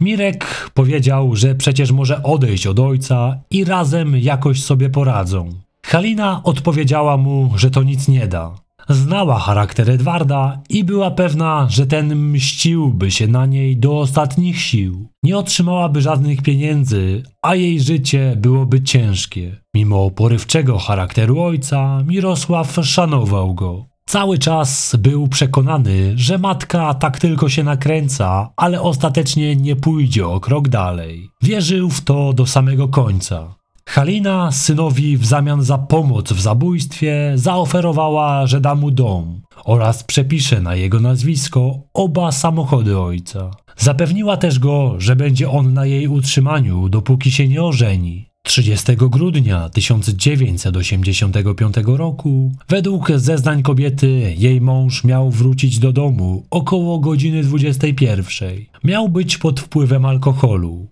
Mirek 0.00 0.70
powiedział, 0.74 1.36
że 1.36 1.54
przecież 1.54 1.92
może 1.92 2.22
odejść 2.22 2.66
od 2.66 2.78
ojca 2.78 3.38
i 3.50 3.64
razem 3.64 4.16
jakoś 4.16 4.62
sobie 4.62 4.90
poradzą. 4.90 5.50
Halina 5.86 6.40
odpowiedziała 6.44 7.16
mu, 7.16 7.52
że 7.56 7.70
to 7.70 7.82
nic 7.82 8.08
nie 8.08 8.26
da. 8.26 8.67
Znała 8.88 9.38
charakter 9.38 9.90
Edwarda 9.90 10.60
i 10.68 10.84
była 10.84 11.10
pewna, 11.10 11.66
że 11.70 11.86
ten 11.86 12.14
mściłby 12.14 13.10
się 13.10 13.26
na 13.26 13.46
niej 13.46 13.76
do 13.76 13.98
ostatnich 13.98 14.60
sił. 14.60 15.08
Nie 15.22 15.38
otrzymałaby 15.38 16.02
żadnych 16.02 16.42
pieniędzy, 16.42 17.22
a 17.42 17.54
jej 17.54 17.80
życie 17.80 18.34
byłoby 18.36 18.82
ciężkie. 18.82 19.56
Mimo 19.74 20.10
porywczego 20.10 20.78
charakteru 20.78 21.40
ojca, 21.40 22.02
Mirosław 22.06 22.78
szanował 22.82 23.54
go. 23.54 23.86
Cały 24.06 24.38
czas 24.38 24.96
był 24.98 25.28
przekonany, 25.28 26.12
że 26.16 26.38
matka 26.38 26.94
tak 26.94 27.18
tylko 27.18 27.48
się 27.48 27.64
nakręca, 27.64 28.52
ale 28.56 28.82
ostatecznie 28.82 29.56
nie 29.56 29.76
pójdzie 29.76 30.26
o 30.26 30.40
krok 30.40 30.68
dalej. 30.68 31.28
Wierzył 31.42 31.90
w 31.90 32.00
to 32.00 32.32
do 32.32 32.46
samego 32.46 32.88
końca. 32.88 33.57
Halina 33.90 34.52
synowi 34.52 35.16
w 35.16 35.26
zamian 35.26 35.62
za 35.62 35.78
pomoc 35.78 36.32
w 36.32 36.40
zabójstwie 36.40 37.32
zaoferowała, 37.34 38.46
że 38.46 38.60
da 38.60 38.74
mu 38.74 38.90
dom 38.90 39.40
oraz 39.64 40.04
przepisze 40.04 40.60
na 40.60 40.74
jego 40.74 41.00
nazwisko 41.00 41.82
oba 41.94 42.32
samochody 42.32 42.98
ojca. 42.98 43.50
Zapewniła 43.76 44.36
też 44.36 44.58
go, 44.58 44.94
że 44.98 45.16
będzie 45.16 45.50
on 45.50 45.72
na 45.72 45.86
jej 45.86 46.08
utrzymaniu, 46.08 46.88
dopóki 46.88 47.30
się 47.30 47.48
nie 47.48 47.62
ożeni. 47.62 48.28
30 48.42 48.96
grudnia 48.96 49.68
1985 49.68 51.74
roku, 51.86 52.52
według 52.68 53.12
zeznań 53.16 53.62
kobiety, 53.62 54.34
jej 54.38 54.60
mąż 54.60 55.04
miał 55.04 55.30
wrócić 55.30 55.78
do 55.78 55.92
domu 55.92 56.46
około 56.50 56.98
godziny 56.98 57.42
21. 57.42 58.58
Miał 58.84 59.08
być 59.08 59.38
pod 59.38 59.60
wpływem 59.60 60.04
alkoholu. 60.04 60.86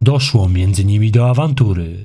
Doszło 0.00 0.48
między 0.48 0.84
nimi 0.84 1.10
do 1.10 1.30
awantury. 1.30 2.04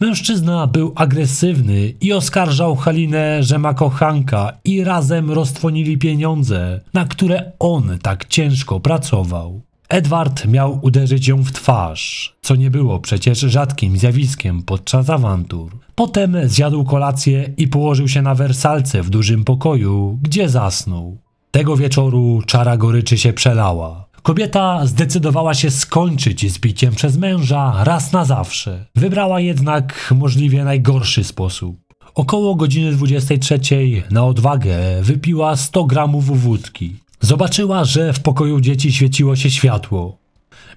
Mężczyzna 0.00 0.66
był 0.66 0.92
agresywny 0.96 1.92
i 2.00 2.12
oskarżał 2.12 2.76
Halinę, 2.76 3.42
że 3.42 3.58
ma 3.58 3.74
kochanka 3.74 4.52
i 4.64 4.84
razem 4.84 5.30
roztwonili 5.30 5.98
pieniądze, 5.98 6.80
na 6.94 7.04
które 7.04 7.52
on 7.58 7.98
tak 8.02 8.24
ciężko 8.28 8.80
pracował. 8.80 9.60
Edward 9.88 10.46
miał 10.46 10.78
uderzyć 10.82 11.28
ją 11.28 11.42
w 11.42 11.52
twarz, 11.52 12.34
co 12.42 12.56
nie 12.56 12.70
było 12.70 13.00
przecież 13.00 13.38
rzadkim 13.38 13.98
zjawiskiem 13.98 14.62
podczas 14.62 15.10
awantur. 15.10 15.72
Potem 15.94 16.36
zjadł 16.44 16.84
kolację 16.84 17.54
i 17.56 17.68
położył 17.68 18.08
się 18.08 18.22
na 18.22 18.34
wersalce 18.34 19.02
w 19.02 19.10
dużym 19.10 19.44
pokoju, 19.44 20.18
gdzie 20.22 20.48
zasnął. 20.48 21.18
Tego 21.50 21.76
wieczoru 21.76 22.42
czara 22.46 22.76
goryczy 22.76 23.18
się 23.18 23.32
przelała. 23.32 24.03
Kobieta 24.24 24.86
zdecydowała 24.86 25.54
się 25.54 25.70
skończyć 25.70 26.52
z 26.52 26.58
biciem 26.58 26.94
przez 26.94 27.16
męża 27.16 27.84
raz 27.84 28.12
na 28.12 28.24
zawsze. 28.24 28.86
Wybrała 28.94 29.40
jednak 29.40 30.14
możliwie 30.16 30.64
najgorszy 30.64 31.24
sposób. 31.24 31.76
Około 32.14 32.54
godziny 32.54 32.92
23 32.92 33.70
na 34.10 34.24
odwagę 34.24 34.76
wypiła 35.02 35.56
100 35.56 35.84
gramów 35.84 36.42
wódki. 36.42 36.96
Zobaczyła, 37.20 37.84
że 37.84 38.12
w 38.12 38.20
pokoju 38.20 38.60
dzieci 38.60 38.92
świeciło 38.92 39.36
się 39.36 39.50
światło. 39.50 40.18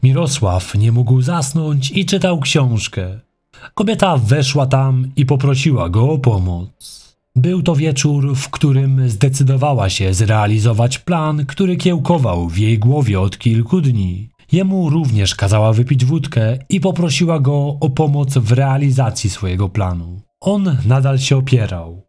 Mirosław 0.03 0.75
nie 0.75 0.91
mógł 0.91 1.21
zasnąć 1.21 1.91
i 1.91 2.05
czytał 2.05 2.39
książkę. 2.39 3.19
Kobieta 3.73 4.17
weszła 4.17 4.65
tam 4.65 5.11
i 5.15 5.25
poprosiła 5.25 5.89
go 5.89 6.09
o 6.09 6.17
pomoc. 6.17 7.06
Był 7.37 7.61
to 7.61 7.75
wieczór, 7.75 8.35
w 8.35 8.49
którym 8.49 9.09
zdecydowała 9.09 9.89
się 9.89 10.13
zrealizować 10.13 10.99
plan, 10.99 11.45
który 11.45 11.75
kiełkował 11.75 12.49
w 12.49 12.57
jej 12.57 12.79
głowie 12.79 13.19
od 13.19 13.37
kilku 13.37 13.81
dni. 13.81 14.29
Jemu 14.51 14.89
również 14.89 15.35
kazała 15.35 15.73
wypić 15.73 16.05
wódkę 16.05 16.57
i 16.69 16.79
poprosiła 16.79 17.39
go 17.39 17.77
o 17.79 17.89
pomoc 17.89 18.37
w 18.37 18.51
realizacji 18.51 19.29
swojego 19.29 19.69
planu. 19.69 20.21
On 20.41 20.77
nadal 20.85 21.19
się 21.19 21.37
opierał. 21.37 22.01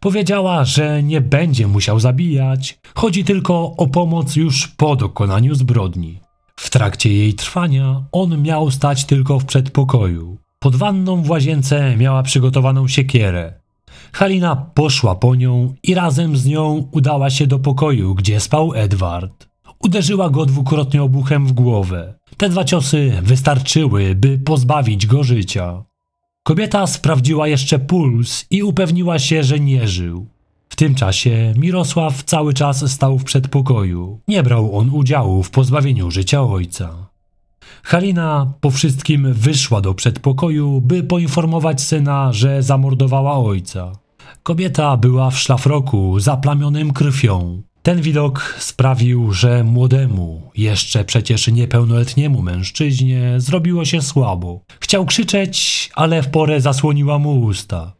Powiedziała, 0.00 0.64
że 0.64 1.02
nie 1.02 1.20
będzie 1.20 1.66
musiał 1.66 2.00
zabijać, 2.00 2.78
chodzi 2.94 3.24
tylko 3.24 3.76
o 3.76 3.86
pomoc 3.86 4.36
już 4.36 4.68
po 4.68 4.96
dokonaniu 4.96 5.54
zbrodni. 5.54 6.20
W 6.56 6.70
trakcie 6.70 7.14
jej 7.14 7.34
trwania 7.34 8.04
on 8.12 8.42
miał 8.42 8.70
stać 8.70 9.04
tylko 9.04 9.38
w 9.38 9.44
przedpokoju. 9.44 10.36
Pod 10.58 10.76
wanną 10.76 11.22
w 11.22 11.30
łazience 11.30 11.96
miała 11.96 12.22
przygotowaną 12.22 12.88
siekierę. 12.88 13.59
Halina 14.12 14.56
poszła 14.56 15.14
po 15.14 15.34
nią 15.34 15.74
i 15.82 15.94
razem 15.94 16.36
z 16.36 16.46
nią 16.46 16.88
udała 16.92 17.30
się 17.30 17.46
do 17.46 17.58
pokoju, 17.58 18.14
gdzie 18.14 18.40
spał 18.40 18.74
Edward. 18.74 19.48
Uderzyła 19.84 20.30
go 20.30 20.46
dwukrotnie 20.46 21.02
obuchem 21.02 21.46
w 21.46 21.52
głowę. 21.52 22.14
Te 22.36 22.48
dwa 22.48 22.64
ciosy 22.64 23.12
wystarczyły, 23.22 24.14
by 24.14 24.38
pozbawić 24.38 25.06
go 25.06 25.24
życia. 25.24 25.84
Kobieta 26.42 26.86
sprawdziła 26.86 27.48
jeszcze 27.48 27.78
puls 27.78 28.46
i 28.50 28.62
upewniła 28.62 29.18
się, 29.18 29.44
że 29.44 29.60
nie 29.60 29.88
żył. 29.88 30.26
W 30.68 30.76
tym 30.76 30.94
czasie 30.94 31.54
Mirosław 31.56 32.22
cały 32.22 32.54
czas 32.54 32.92
stał 32.92 33.18
w 33.18 33.24
przedpokoju. 33.24 34.20
Nie 34.28 34.42
brał 34.42 34.78
on 34.78 34.90
udziału 34.90 35.42
w 35.42 35.50
pozbawieniu 35.50 36.10
życia 36.10 36.42
ojca. 36.42 37.09
Halina 37.82 38.52
po 38.60 38.70
wszystkim 38.70 39.32
wyszła 39.32 39.80
do 39.80 39.94
przedpokoju, 39.94 40.80
by 40.80 41.02
poinformować 41.02 41.80
syna, 41.80 42.32
że 42.32 42.62
zamordowała 42.62 43.38
ojca. 43.38 43.92
Kobieta 44.42 44.96
była 44.96 45.30
w 45.30 45.38
szlafroku 45.38 46.20
zaplamionym 46.20 46.92
krwią. 46.92 47.62
Ten 47.82 48.00
widok 48.00 48.56
sprawił, 48.58 49.32
że 49.32 49.64
młodemu, 49.64 50.50
jeszcze 50.56 51.04
przecież 51.04 51.48
niepełnoletniemu 51.48 52.42
mężczyźnie 52.42 53.34
zrobiło 53.36 53.84
się 53.84 54.02
słabo. 54.02 54.60
Chciał 54.80 55.06
krzyczeć, 55.06 55.90
ale 55.94 56.22
w 56.22 56.28
porę 56.28 56.60
zasłoniła 56.60 57.18
mu 57.18 57.40
usta. 57.40 57.99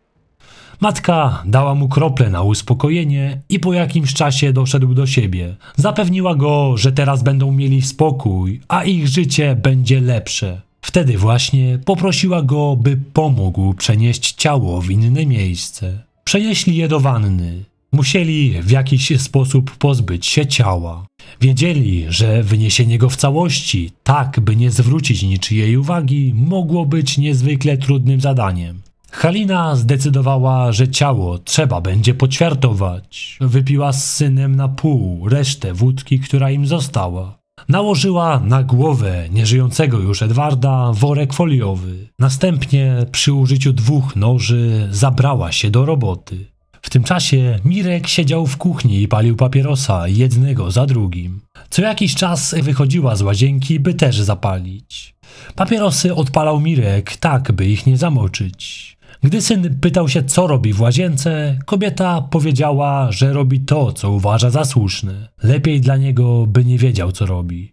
Matka 0.81 1.43
dała 1.47 1.75
mu 1.75 1.89
krople 1.89 2.31
na 2.31 2.43
uspokojenie 2.43 3.41
i 3.49 3.61
po 3.61 3.73
jakimś 3.73 4.15
czasie 4.15 4.53
doszedł 4.53 4.95
do 4.95 5.07
siebie. 5.07 5.57
Zapewniła 5.77 6.35
go, 6.35 6.77
że 6.77 6.93
teraz 6.93 7.23
będą 7.23 7.53
mieli 7.53 7.83
spokój, 7.83 8.61
a 8.69 8.85
ich 8.85 9.09
życie 9.09 9.57
będzie 9.57 10.01
lepsze. 10.01 10.61
Wtedy 10.83 11.19
właśnie 11.19 11.79
poprosiła 11.85 12.43
go, 12.43 12.77
by 12.77 12.97
pomógł 13.13 13.75
przenieść 13.75 14.33
ciało 14.33 14.81
w 14.81 14.91
inne 14.91 15.27
miejsce. 15.27 16.03
Przenieśli 16.25 16.77
je 16.77 16.89
do 16.89 17.01
wanny. 17.01 17.65
Musieli 17.93 18.63
w 18.63 18.71
jakiś 18.71 19.21
sposób 19.21 19.77
pozbyć 19.77 20.27
się 20.27 20.47
ciała. 20.47 21.07
Wiedzieli, 21.41 22.07
że 22.09 22.43
wyniesienie 22.43 22.99
go 22.99 23.11
w 23.11 23.17
całości, 23.17 23.91
tak 24.03 24.41
by 24.41 24.57
nie 24.57 24.71
zwrócić 24.71 25.23
niczyjej 25.23 25.77
uwagi, 25.77 26.33
mogło 26.37 26.87
być 26.87 27.19
niezwykle 27.19 27.79
trudnym 27.79 28.21
zadaniem. 28.21 28.81
Halina 29.11 29.77
zdecydowała, 29.77 30.73
że 30.73 30.89
ciało 30.89 31.39
trzeba 31.39 31.81
będzie 31.81 32.15
poćwiartować. 32.15 33.39
Wypiła 33.41 33.93
z 33.93 34.15
synem 34.15 34.57
na 34.57 34.69
pół 34.69 35.29
resztę 35.29 35.75
wódki, 35.75 36.21
która 36.21 36.51
im 36.51 36.67
została. 36.67 37.41
Nałożyła 37.69 38.41
na 38.41 38.63
głowę 38.63 39.29
nieżyjącego 39.31 39.99
już 39.99 40.23
Edwarda 40.23 40.93
worek 40.93 41.33
foliowy. 41.33 42.09
Następnie 42.19 43.07
przy 43.13 43.33
użyciu 43.33 43.73
dwóch 43.73 44.17
noży 44.17 44.89
zabrała 44.91 45.53
się 45.53 45.71
do 45.71 45.87
roboty. 45.87 46.47
W 46.83 46.91
tym 46.91 47.05
czasie 47.05 47.59
Mirek 47.65 48.09
siedział 48.09 48.47
w 48.47 48.57
kuchni 48.57 49.03
i 49.03 49.09
palił 49.09 49.37
papierosa 49.37 50.09
jednego 50.09 50.71
za 50.71 50.87
drugim. 50.87 51.41
Co 51.71 51.83
jakiś 51.83 52.15
czas 52.15 52.55
wychodziła 52.63 53.17
z 53.17 53.23
łazienki, 53.23 53.81
by 53.81 53.95
też 53.95 54.21
zapalić. 54.21 55.15
Papierosy 55.55 56.15
odpalał 56.15 56.61
Mirek 56.61 57.17
tak, 57.17 57.53
by 57.53 57.67
ich 57.67 57.87
nie 57.87 57.97
zamoczyć. 57.97 58.97
Gdy 59.23 59.43
syn 59.43 59.79
pytał 59.81 60.09
się, 60.09 60.25
co 60.25 60.47
robi 60.47 60.73
w 60.73 60.81
łazience, 60.81 61.59
kobieta 61.67 62.23
powiedziała, 62.23 63.13
że 63.13 63.33
robi 63.33 63.61
to, 63.61 63.93
co 63.93 64.11
uważa 64.11 64.51
za 64.51 64.65
słuszne. 64.65 65.29
Lepiej 65.43 65.81
dla 65.81 65.97
niego, 65.97 66.47
by 66.47 66.65
nie 66.65 66.79
wiedział, 66.79 67.13
co 67.13 67.27
robi. 67.27 67.73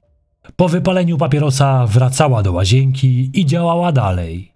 Po 0.56 0.70
wypaleniu 0.70 1.18
papierosa 1.18 1.88
wracała 1.88 2.44
do 2.44 2.52
łazienki 2.52 3.32
i 3.34 3.46
działała 3.46 3.92
dalej. 3.92 4.52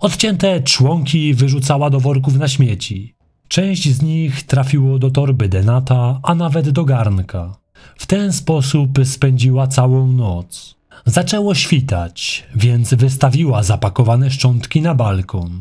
Odcięte 0.00 0.60
członki 0.60 1.34
wyrzucała 1.34 1.90
do 1.90 2.00
worków 2.00 2.38
na 2.38 2.48
śmieci. 2.48 3.14
Część 3.48 3.94
z 3.94 4.02
nich 4.02 4.42
trafiło 4.42 4.98
do 4.98 5.10
torby 5.10 5.48
Denata, 5.48 6.20
a 6.22 6.34
nawet 6.34 6.70
do 6.70 6.84
garnka. 6.84 7.56
W 7.96 8.06
ten 8.06 8.32
sposób 8.32 8.98
spędziła 9.04 9.66
całą 9.66 10.12
noc. 10.12 10.74
Zaczęło 11.06 11.54
świtać, 11.54 12.46
więc 12.54 12.94
wystawiła 12.94 13.62
zapakowane 13.62 14.30
szczątki 14.30 14.82
na 14.82 14.94
balkon. 14.94 15.60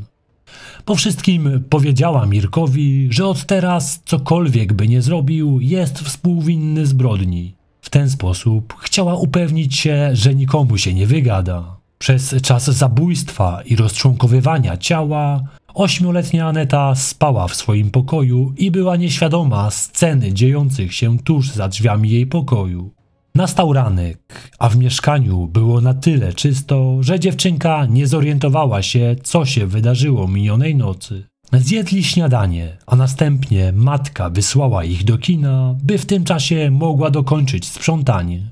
Po 0.88 0.96
wszystkim 0.96 1.64
powiedziała 1.70 2.26
Mirkowi, 2.26 3.08
że 3.12 3.26
od 3.26 3.46
teraz 3.46 4.02
cokolwiek 4.06 4.74
by 4.74 4.88
nie 4.88 5.02
zrobił, 5.02 5.60
jest 5.62 6.00
współwinny 6.00 6.86
zbrodni. 6.86 7.56
W 7.82 7.90
ten 7.90 8.10
sposób 8.10 8.74
chciała 8.80 9.16
upewnić 9.16 9.78
się, 9.78 10.10
że 10.14 10.36
nikomu 10.36 10.78
się 10.78 10.94
nie 10.94 11.08
wygada. 11.08 11.78
Przez 11.98 12.36
czas 12.42 12.66
zabójstwa 12.66 13.62
i 13.66 13.76
rozczłonkowywania 13.76 14.78
ciała 14.78 15.44
ośmioletnia 15.74 16.48
Aneta 16.48 16.96
spała 16.96 17.48
w 17.48 17.56
swoim 17.56 17.92
pokoju 17.92 18.54
i 18.58 18.72
była 18.72 18.96
nieświadoma 18.96 19.72
sceny 19.72 20.34
dziejących 20.34 20.94
się 20.94 21.20
tuż 21.20 21.52
za 21.52 21.68
drzwiami 21.68 22.10
jej 22.10 22.28
pokoju. 22.28 22.97
Nastał 23.38 23.74
ranek, 23.74 24.52
a 24.60 24.70
w 24.70 24.78
mieszkaniu 24.78 25.48
było 25.48 25.82
na 25.82 25.94
tyle 25.94 26.34
czysto, 26.34 26.98
że 27.04 27.20
dziewczynka 27.20 27.86
nie 27.86 28.08
zorientowała 28.08 28.82
się, 28.82 29.16
co 29.24 29.46
się 29.46 29.68
wydarzyło 29.68 30.28
minionej 30.28 30.76
nocy. 30.76 31.28
Zjedli 31.54 32.04
śniadanie, 32.04 32.78
a 32.88 32.96
następnie 32.96 33.72
matka 33.76 34.30
wysłała 34.30 34.84
ich 34.84 35.04
do 35.04 35.18
kina, 35.18 35.76
by 35.84 35.98
w 35.98 36.06
tym 36.06 36.24
czasie 36.24 36.72
mogła 36.72 37.10
dokończyć 37.10 37.68
sprzątanie. 37.68 38.52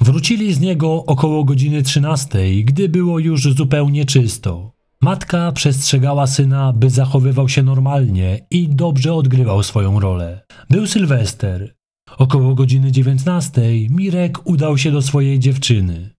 Wrócili 0.00 0.54
z 0.54 0.60
niego 0.60 1.04
około 1.04 1.44
godziny 1.44 1.82
13, 1.82 2.38
gdy 2.64 2.88
było 2.88 3.18
już 3.18 3.42
zupełnie 3.42 4.04
czysto. 4.04 4.72
Matka 5.00 5.52
przestrzegała 5.52 6.26
syna, 6.26 6.72
by 6.72 6.90
zachowywał 6.90 7.48
się 7.48 7.62
normalnie 7.62 8.46
i 8.50 8.68
dobrze 8.68 9.14
odgrywał 9.14 9.62
swoją 9.62 10.00
rolę. 10.00 10.40
Był 10.70 10.86
Sylwester, 10.86 11.77
Około 12.18 12.54
godziny 12.54 12.92
19 12.92 13.62
Mirek 13.90 14.38
udał 14.44 14.78
się 14.78 14.90
do 14.90 15.02
swojej 15.02 15.38
dziewczyny. 15.38 16.10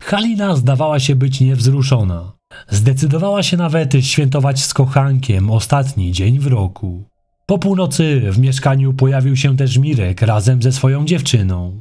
Halina 0.00 0.56
zdawała 0.56 1.00
się 1.00 1.16
być 1.16 1.40
niewzruszona. 1.40 2.32
Zdecydowała 2.68 3.42
się 3.42 3.56
nawet 3.56 3.92
świętować 4.00 4.64
z 4.64 4.74
kochankiem 4.74 5.50
ostatni 5.50 6.12
dzień 6.12 6.38
w 6.38 6.46
roku. 6.46 7.04
Po 7.46 7.58
północy 7.58 8.22
w 8.30 8.38
mieszkaniu 8.38 8.92
pojawił 8.92 9.36
się 9.36 9.56
też 9.56 9.78
Mirek 9.78 10.22
razem 10.22 10.62
ze 10.62 10.72
swoją 10.72 11.04
dziewczyną. 11.04 11.80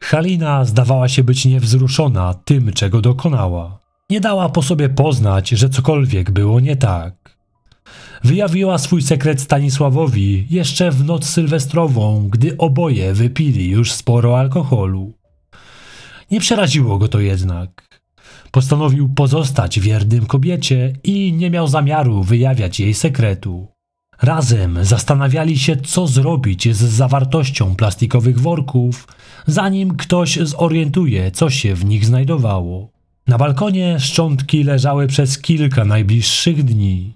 Halina 0.00 0.64
zdawała 0.64 1.08
się 1.08 1.24
być 1.24 1.44
niewzruszona 1.44 2.34
tym, 2.34 2.72
czego 2.72 3.00
dokonała. 3.00 3.78
Nie 4.10 4.20
dała 4.20 4.48
po 4.48 4.62
sobie 4.62 4.88
poznać, 4.88 5.48
że 5.48 5.68
cokolwiek 5.68 6.30
było 6.30 6.60
nie 6.60 6.76
tak 6.76 7.33
wyjawiła 8.24 8.78
swój 8.78 9.02
sekret 9.02 9.40
Stanisławowi 9.40 10.46
jeszcze 10.50 10.90
w 10.90 11.04
noc 11.04 11.28
sylwestrową, 11.28 12.28
gdy 12.28 12.56
oboje 12.56 13.14
wypili 13.14 13.70
już 13.70 13.92
sporo 13.92 14.38
alkoholu. 14.38 15.12
Nie 16.30 16.40
przeraziło 16.40 16.98
go 16.98 17.08
to 17.08 17.20
jednak. 17.20 18.00
Postanowił 18.50 19.08
pozostać 19.08 19.80
wiernym 19.80 20.26
kobiecie 20.26 20.92
i 21.04 21.32
nie 21.32 21.50
miał 21.50 21.68
zamiaru 21.68 22.22
wyjawiać 22.22 22.80
jej 22.80 22.94
sekretu. 22.94 23.66
Razem 24.22 24.78
zastanawiali 24.84 25.58
się, 25.58 25.76
co 25.76 26.06
zrobić 26.06 26.76
z 26.76 26.82
zawartością 26.82 27.76
plastikowych 27.76 28.40
worków, 28.40 29.08
zanim 29.46 29.96
ktoś 29.96 30.36
zorientuje, 30.36 31.30
co 31.30 31.50
się 31.50 31.74
w 31.74 31.84
nich 31.84 32.04
znajdowało. 32.04 32.90
Na 33.26 33.38
balkonie 33.38 34.00
szczątki 34.00 34.64
leżały 34.64 35.06
przez 35.06 35.38
kilka 35.38 35.84
najbliższych 35.84 36.64
dni. 36.64 37.14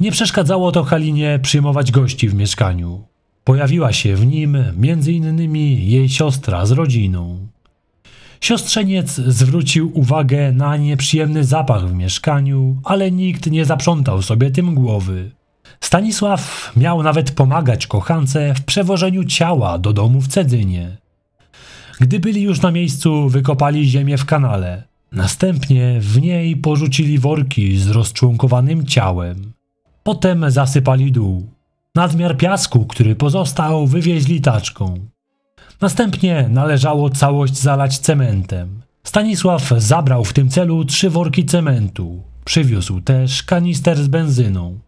Nie 0.00 0.12
przeszkadzało 0.12 0.72
to 0.72 0.84
Halinie 0.84 1.38
przyjmować 1.42 1.92
gości 1.92 2.28
w 2.28 2.34
mieszkaniu. 2.34 3.04
Pojawiła 3.44 3.92
się 3.92 4.16
w 4.16 4.26
nim 4.26 4.58
innymi 5.06 5.90
jej 5.90 6.08
siostra 6.08 6.66
z 6.66 6.70
rodziną. 6.70 7.46
Siostrzeniec 8.40 9.14
zwrócił 9.14 9.98
uwagę 9.98 10.52
na 10.52 10.76
nieprzyjemny 10.76 11.44
zapach 11.44 11.88
w 11.88 11.94
mieszkaniu, 11.94 12.76
ale 12.84 13.10
nikt 13.10 13.50
nie 13.50 13.64
zaprzątał 13.64 14.22
sobie 14.22 14.50
tym 14.50 14.74
głowy. 14.74 15.30
Stanisław 15.80 16.72
miał 16.76 17.02
nawet 17.02 17.30
pomagać 17.30 17.86
kochance 17.86 18.54
w 18.54 18.64
przewożeniu 18.64 19.24
ciała 19.24 19.78
do 19.78 19.92
domu 19.92 20.20
w 20.20 20.28
Cedzynie. 20.28 20.96
Gdy 22.00 22.20
byli 22.20 22.42
już 22.42 22.60
na 22.60 22.70
miejscu, 22.70 23.28
wykopali 23.28 23.88
ziemię 23.88 24.18
w 24.18 24.24
kanale. 24.24 24.82
Następnie 25.12 25.96
w 26.00 26.20
niej 26.20 26.56
porzucili 26.56 27.18
worki 27.18 27.78
z 27.78 27.90
rozczłonkowanym 27.90 28.86
ciałem. 28.86 29.52
Potem 30.04 30.50
zasypali 30.50 31.12
dół. 31.12 31.46
Nadmiar 31.94 32.36
piasku, 32.36 32.86
który 32.86 33.16
pozostał, 33.16 33.86
wywieźli 33.86 34.40
taczką. 34.40 34.94
Następnie 35.80 36.48
należało 36.48 37.10
całość 37.10 37.56
zalać 37.56 37.98
cementem. 37.98 38.82
Stanisław 39.04 39.72
zabrał 39.76 40.24
w 40.24 40.32
tym 40.32 40.48
celu 40.48 40.84
trzy 40.84 41.10
worki 41.10 41.44
cementu. 41.44 42.22
Przywiózł 42.44 43.00
też 43.00 43.42
kanister 43.42 43.96
z 44.02 44.08
benzyną. 44.08 44.78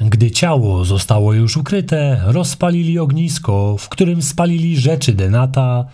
Gdy 0.00 0.30
ciało 0.30 0.84
zostało 0.84 1.32
już 1.32 1.56
ukryte, 1.56 2.20
rozpalili 2.24 2.98
ognisko, 2.98 3.76
w 3.78 3.88
którym 3.88 4.22
spalili 4.22 4.76
rzeczy 4.80 5.12
Denata, 5.12 5.84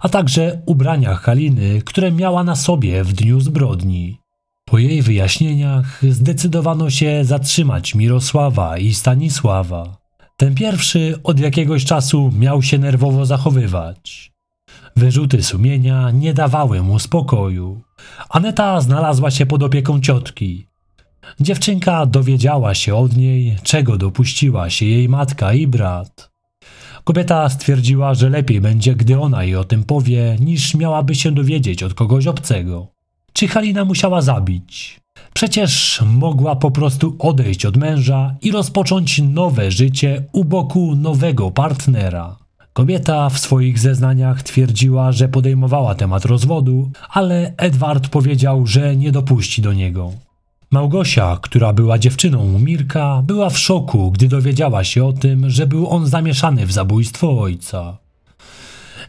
a 0.00 0.08
także 0.08 0.62
ubrania 0.66 1.14
Haliny, 1.14 1.82
które 1.82 2.12
miała 2.12 2.44
na 2.44 2.56
sobie 2.56 3.04
w 3.04 3.12
dniu 3.12 3.40
zbrodni. 3.40 4.21
Po 4.64 4.78
jej 4.78 5.02
wyjaśnieniach 5.02 6.00
zdecydowano 6.08 6.90
się 6.90 7.24
zatrzymać 7.24 7.94
Mirosława 7.94 8.78
i 8.78 8.94
Stanisława. 8.94 9.96
Ten 10.36 10.54
pierwszy 10.54 11.18
od 11.24 11.40
jakiegoś 11.40 11.84
czasu 11.84 12.30
miał 12.38 12.62
się 12.62 12.78
nerwowo 12.78 13.26
zachowywać. 13.26 14.32
Wyrzuty 14.96 15.42
sumienia 15.42 16.10
nie 16.10 16.34
dawały 16.34 16.82
mu 16.82 16.98
spokoju. 16.98 17.80
Aneta 18.28 18.80
znalazła 18.80 19.30
się 19.30 19.46
pod 19.46 19.62
opieką 19.62 20.00
ciotki. 20.00 20.66
Dziewczynka 21.40 22.06
dowiedziała 22.06 22.74
się 22.74 22.94
od 22.94 23.16
niej, 23.16 23.56
czego 23.62 23.98
dopuściła 23.98 24.70
się 24.70 24.86
jej 24.86 25.08
matka 25.08 25.52
i 25.52 25.66
brat. 25.66 26.30
Kobieta 27.04 27.48
stwierdziła, 27.48 28.14
że 28.14 28.30
lepiej 28.30 28.60
będzie, 28.60 28.94
gdy 28.94 29.20
ona 29.20 29.44
jej 29.44 29.56
o 29.56 29.64
tym 29.64 29.84
powie, 29.84 30.36
niż 30.40 30.74
miałaby 30.74 31.14
się 31.14 31.32
dowiedzieć 31.32 31.82
od 31.82 31.94
kogoś 31.94 32.26
obcego. 32.26 33.01
Czy 33.32 33.48
Halina 33.48 33.84
musiała 33.84 34.22
zabić? 34.22 35.00
Przecież 35.34 36.02
mogła 36.06 36.56
po 36.56 36.70
prostu 36.70 37.16
odejść 37.18 37.66
od 37.66 37.76
męża 37.76 38.34
i 38.42 38.50
rozpocząć 38.50 39.22
nowe 39.22 39.70
życie 39.70 40.24
u 40.32 40.44
boku 40.44 40.96
nowego 40.96 41.50
partnera. 41.50 42.36
Kobieta 42.72 43.28
w 43.28 43.38
swoich 43.38 43.78
zeznaniach 43.78 44.42
twierdziła, 44.42 45.12
że 45.12 45.28
podejmowała 45.28 45.94
temat 45.94 46.24
rozwodu, 46.24 46.90
ale 47.10 47.52
Edward 47.56 48.08
powiedział, 48.08 48.66
że 48.66 48.96
nie 48.96 49.12
dopuści 49.12 49.62
do 49.62 49.72
niego. 49.72 50.12
Małgosia, 50.70 51.38
która 51.42 51.72
była 51.72 51.98
dziewczyną 51.98 52.58
Mirka, 52.58 53.22
była 53.26 53.50
w 53.50 53.58
szoku, 53.58 54.10
gdy 54.10 54.28
dowiedziała 54.28 54.84
się 54.84 55.04
o 55.04 55.12
tym, 55.12 55.50
że 55.50 55.66
był 55.66 55.88
on 55.90 56.06
zamieszany 56.06 56.66
w 56.66 56.72
zabójstwo 56.72 57.40
ojca. 57.40 58.01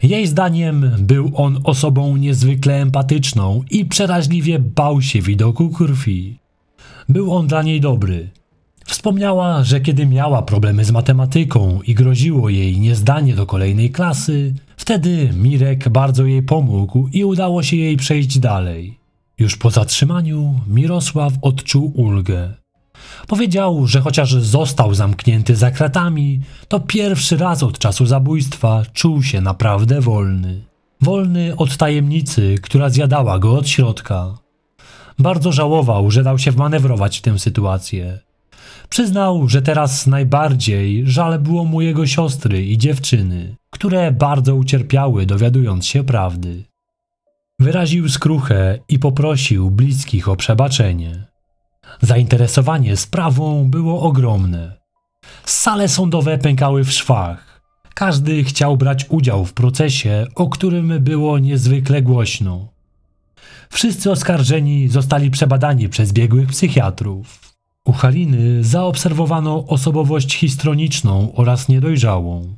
Jej 0.02 0.26
zdaniem 0.26 0.90
był 0.98 1.30
on 1.34 1.60
osobą 1.64 2.16
niezwykle 2.16 2.82
empatyczną 2.82 3.62
i 3.70 3.84
przeraźliwie 3.84 4.58
bał 4.58 5.02
się 5.02 5.20
widoku 5.20 5.68
krwi. 5.68 6.38
Był 7.08 7.34
on 7.34 7.46
dla 7.46 7.62
niej 7.62 7.80
dobry. 7.80 8.30
Wspomniała, 8.86 9.64
że 9.64 9.80
kiedy 9.80 10.06
miała 10.06 10.42
problemy 10.42 10.84
z 10.84 10.90
matematyką 10.90 11.80
i 11.82 11.94
groziło 11.94 12.48
jej 12.48 12.78
niezdanie 12.78 13.34
do 13.34 13.46
kolejnej 13.46 13.90
klasy, 13.90 14.54
wtedy 14.76 15.30
Mirek 15.36 15.88
bardzo 15.88 16.26
jej 16.26 16.42
pomógł 16.42 17.08
i 17.12 17.24
udało 17.24 17.62
się 17.62 17.76
jej 17.76 17.96
przejść 17.96 18.38
dalej. 18.38 18.98
Już 19.38 19.56
po 19.56 19.70
zatrzymaniu 19.70 20.60
Mirosław 20.66 21.32
odczuł 21.42 21.92
ulgę. 21.94 22.63
Powiedział, 23.26 23.86
że 23.86 24.00
chociaż 24.00 24.34
został 24.34 24.94
zamknięty 24.94 25.56
za 25.56 25.70
kratami, 25.70 26.40
to 26.68 26.80
pierwszy 26.80 27.36
raz 27.36 27.62
od 27.62 27.78
czasu 27.78 28.06
zabójstwa 28.06 28.82
czuł 28.92 29.22
się 29.22 29.40
naprawdę 29.40 30.00
wolny. 30.00 30.60
Wolny 31.00 31.56
od 31.56 31.76
tajemnicy, 31.76 32.54
która 32.62 32.88
zjadała 32.88 33.38
go 33.38 33.58
od 33.58 33.68
środka. 33.68 34.38
Bardzo 35.18 35.52
żałował, 35.52 36.10
że 36.10 36.22
dał 36.22 36.38
się 36.38 36.50
wmanewrować 36.50 37.18
w 37.18 37.22
tę 37.22 37.38
sytuację. 37.38 38.18
Przyznał, 38.88 39.48
że 39.48 39.62
teraz 39.62 40.06
najbardziej 40.06 41.06
żal 41.06 41.38
było 41.38 41.64
mu 41.64 41.80
jego 41.80 42.06
siostry 42.06 42.64
i 42.64 42.78
dziewczyny, 42.78 43.56
które 43.70 44.12
bardzo 44.12 44.54
ucierpiały, 44.54 45.26
dowiadując 45.26 45.86
się 45.86 46.04
prawdy. 46.04 46.64
Wyraził 47.60 48.08
skruchę 48.08 48.78
i 48.88 48.98
poprosił 48.98 49.70
bliskich 49.70 50.28
o 50.28 50.36
przebaczenie. 50.36 51.33
Zainteresowanie 52.02 52.96
sprawą 52.96 53.70
było 53.70 54.02
ogromne. 54.02 54.76
Sale 55.44 55.88
sądowe 55.88 56.38
pękały 56.38 56.84
w 56.84 56.92
szwach. 56.92 57.60
Każdy 57.94 58.44
chciał 58.44 58.76
brać 58.76 59.06
udział 59.08 59.44
w 59.44 59.52
procesie, 59.52 60.26
o 60.34 60.48
którym 60.48 61.00
było 61.00 61.38
niezwykle 61.38 62.02
głośno. 62.02 62.68
Wszyscy 63.70 64.10
oskarżeni 64.10 64.88
zostali 64.88 65.30
przebadani 65.30 65.88
przez 65.88 66.12
biegłych 66.12 66.48
psychiatrów. 66.48 67.54
U 67.84 67.92
Haliny 67.92 68.64
zaobserwowano 68.64 69.66
osobowość 69.66 70.36
histroniczną 70.36 71.32
oraz 71.34 71.68
niedojrzałą. 71.68 72.56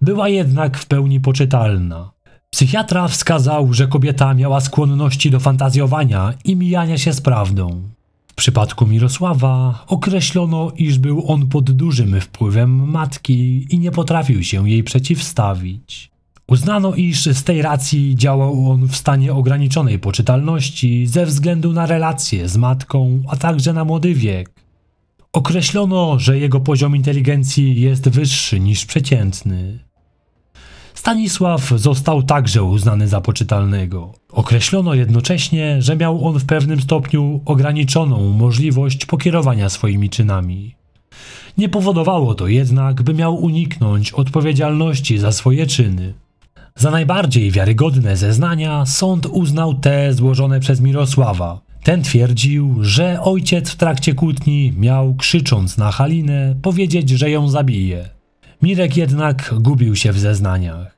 Była 0.00 0.28
jednak 0.28 0.78
w 0.78 0.86
pełni 0.86 1.20
poczytalna. 1.20 2.10
Psychiatra 2.50 3.08
wskazał, 3.08 3.72
że 3.72 3.86
kobieta 3.86 4.34
miała 4.34 4.60
skłonności 4.60 5.30
do 5.30 5.40
fantazjowania 5.40 6.34
i 6.44 6.56
mijania 6.56 6.98
się 6.98 7.12
z 7.12 7.20
prawdą. 7.20 7.82
Przypadku 8.38 8.86
Mirosława 8.86 9.84
określono, 9.86 10.72
iż 10.76 10.98
był 10.98 11.32
on 11.32 11.46
pod 11.46 11.70
dużym 11.70 12.20
wpływem 12.20 12.90
matki 12.90 13.66
i 13.70 13.78
nie 13.78 13.90
potrafił 13.90 14.44
się 14.44 14.70
jej 14.70 14.84
przeciwstawić. 14.84 16.10
Uznano, 16.46 16.94
iż 16.94 17.26
z 17.26 17.44
tej 17.44 17.62
racji 17.62 18.14
działał 18.16 18.70
on 18.70 18.88
w 18.88 18.96
stanie 18.96 19.32
ograniczonej 19.32 19.98
poczytalności 19.98 21.06
ze 21.06 21.26
względu 21.26 21.72
na 21.72 21.86
relacje 21.86 22.48
z 22.48 22.56
matką, 22.56 23.22
a 23.28 23.36
także 23.36 23.72
na 23.72 23.84
młody 23.84 24.14
wiek. 24.14 24.50
Określono, 25.32 26.18
że 26.18 26.38
jego 26.38 26.60
poziom 26.60 26.96
inteligencji 26.96 27.80
jest 27.80 28.08
wyższy 28.08 28.60
niż 28.60 28.86
przeciętny. 28.86 29.78
Stanisław 31.08 31.72
został 31.76 32.22
także 32.22 32.62
uznany 32.62 33.08
za 33.08 33.20
poczytalnego. 33.20 34.12
Określono 34.28 34.94
jednocześnie, 34.94 35.82
że 35.82 35.96
miał 35.96 36.26
on 36.26 36.38
w 36.38 36.44
pewnym 36.44 36.80
stopniu 36.80 37.40
ograniczoną 37.44 38.32
możliwość 38.32 39.06
pokierowania 39.06 39.68
swoimi 39.68 40.10
czynami. 40.10 40.74
Nie 41.58 41.68
powodowało 41.68 42.34
to 42.34 42.46
jednak, 42.46 43.02
by 43.02 43.14
miał 43.14 43.36
uniknąć 43.36 44.12
odpowiedzialności 44.12 45.18
za 45.18 45.32
swoje 45.32 45.66
czyny. 45.66 46.14
Za 46.76 46.90
najbardziej 46.90 47.50
wiarygodne 47.50 48.16
zeznania 48.16 48.86
sąd 48.86 49.26
uznał 49.26 49.74
te 49.74 50.14
złożone 50.14 50.60
przez 50.60 50.80
Mirosława. 50.80 51.60
Ten 51.82 52.02
twierdził, 52.02 52.76
że 52.80 53.20
ojciec 53.22 53.70
w 53.70 53.76
trakcie 53.76 54.14
kłótni 54.14 54.72
miał, 54.76 55.14
krzycząc 55.14 55.78
na 55.78 55.92
Halinę, 55.92 56.54
powiedzieć, 56.62 57.08
że 57.08 57.30
ją 57.30 57.48
zabije. 57.48 58.08
Mirek 58.62 58.96
jednak 58.96 59.54
gubił 59.60 59.96
się 59.96 60.12
w 60.12 60.18
zeznaniach. 60.18 60.97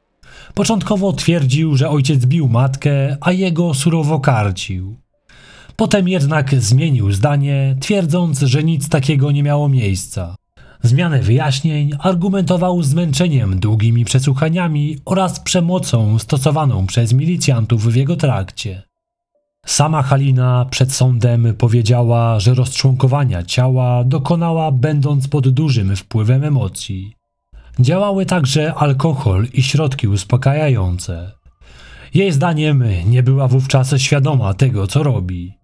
Początkowo 0.54 1.12
twierdził, 1.12 1.76
że 1.76 1.90
ojciec 1.90 2.26
bił 2.26 2.48
matkę, 2.48 3.16
a 3.20 3.32
jego 3.32 3.74
surowo 3.74 4.20
karcił. 4.20 4.96
Potem 5.76 6.08
jednak 6.08 6.54
zmienił 6.54 7.12
zdanie, 7.12 7.76
twierdząc, 7.80 8.40
że 8.40 8.64
nic 8.64 8.88
takiego 8.88 9.30
nie 9.30 9.42
miało 9.42 9.68
miejsca. 9.68 10.36
Zmianę 10.82 11.22
wyjaśnień 11.22 11.90
argumentował 11.98 12.82
zmęczeniem 12.82 13.60
długimi 13.60 14.04
przesłuchaniami 14.04 14.98
oraz 15.04 15.40
przemocą 15.40 16.18
stosowaną 16.18 16.86
przez 16.86 17.12
milicjantów 17.12 17.86
w 17.86 17.96
jego 17.96 18.16
trakcie. 18.16 18.82
Sama 19.66 20.02
Halina 20.02 20.66
przed 20.70 20.92
sądem 20.92 21.54
powiedziała, 21.58 22.40
że 22.40 22.54
rozczłonkowania 22.54 23.42
ciała 23.42 24.04
dokonała 24.04 24.72
będąc 24.72 25.28
pod 25.28 25.48
dużym 25.48 25.96
wpływem 25.96 26.44
emocji. 26.44 27.19
Działały 27.78 28.26
także 28.26 28.74
alkohol 28.74 29.46
i 29.52 29.62
środki 29.62 30.08
uspokajające. 30.08 31.32
Jej 32.14 32.32
zdaniem 32.32 32.84
nie 33.06 33.22
była 33.22 33.48
wówczas 33.48 33.94
świadoma 33.96 34.54
tego, 34.54 34.86
co 34.86 35.02
robi. 35.02 35.54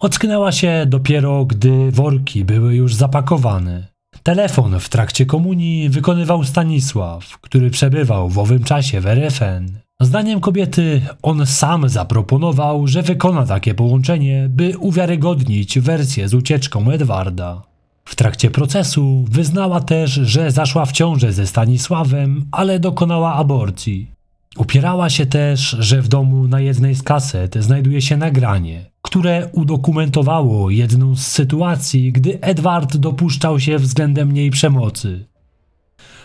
Ocknęła 0.00 0.52
się 0.52 0.84
dopiero, 0.86 1.44
gdy 1.44 1.90
worki 1.90 2.44
były 2.44 2.74
już 2.74 2.94
zapakowane. 2.94 3.88
Telefon 4.22 4.80
w 4.80 4.88
trakcie 4.88 5.26
komunii 5.26 5.88
wykonywał 5.88 6.44
Stanisław, 6.44 7.38
który 7.40 7.70
przebywał 7.70 8.28
w 8.28 8.38
owym 8.38 8.64
czasie 8.64 9.00
w 9.00 9.06
RFN. 9.06 9.78
Zdaniem 10.00 10.40
kobiety 10.40 11.02
on 11.22 11.46
sam 11.46 11.88
zaproponował, 11.88 12.86
że 12.86 13.02
wykona 13.02 13.46
takie 13.46 13.74
połączenie, 13.74 14.46
by 14.48 14.78
uwiarygodnić 14.78 15.78
wersję 15.78 16.28
z 16.28 16.34
ucieczką 16.34 16.90
Edwarda. 16.90 17.69
W 18.10 18.16
trakcie 18.16 18.50
procesu 18.50 19.24
wyznała 19.30 19.80
też, 19.80 20.10
że 20.10 20.50
zaszła 20.50 20.86
w 20.86 20.92
ciążę 20.92 21.32
ze 21.32 21.46
Stanisławem, 21.46 22.44
ale 22.52 22.80
dokonała 22.80 23.34
aborcji. 23.34 24.10
Upierała 24.56 25.10
się 25.10 25.26
też, 25.26 25.76
że 25.78 26.02
w 26.02 26.08
domu 26.08 26.48
na 26.48 26.60
jednej 26.60 26.94
z 26.94 27.02
kaset 27.02 27.54
znajduje 27.54 28.02
się 28.02 28.16
nagranie, 28.16 28.90
które 29.02 29.48
udokumentowało 29.52 30.70
jedną 30.70 31.16
z 31.16 31.26
sytuacji, 31.26 32.12
gdy 32.12 32.40
Edward 32.40 32.96
dopuszczał 32.96 33.60
się 33.60 33.78
względem 33.78 34.32
niej 34.32 34.50
przemocy. 34.50 35.26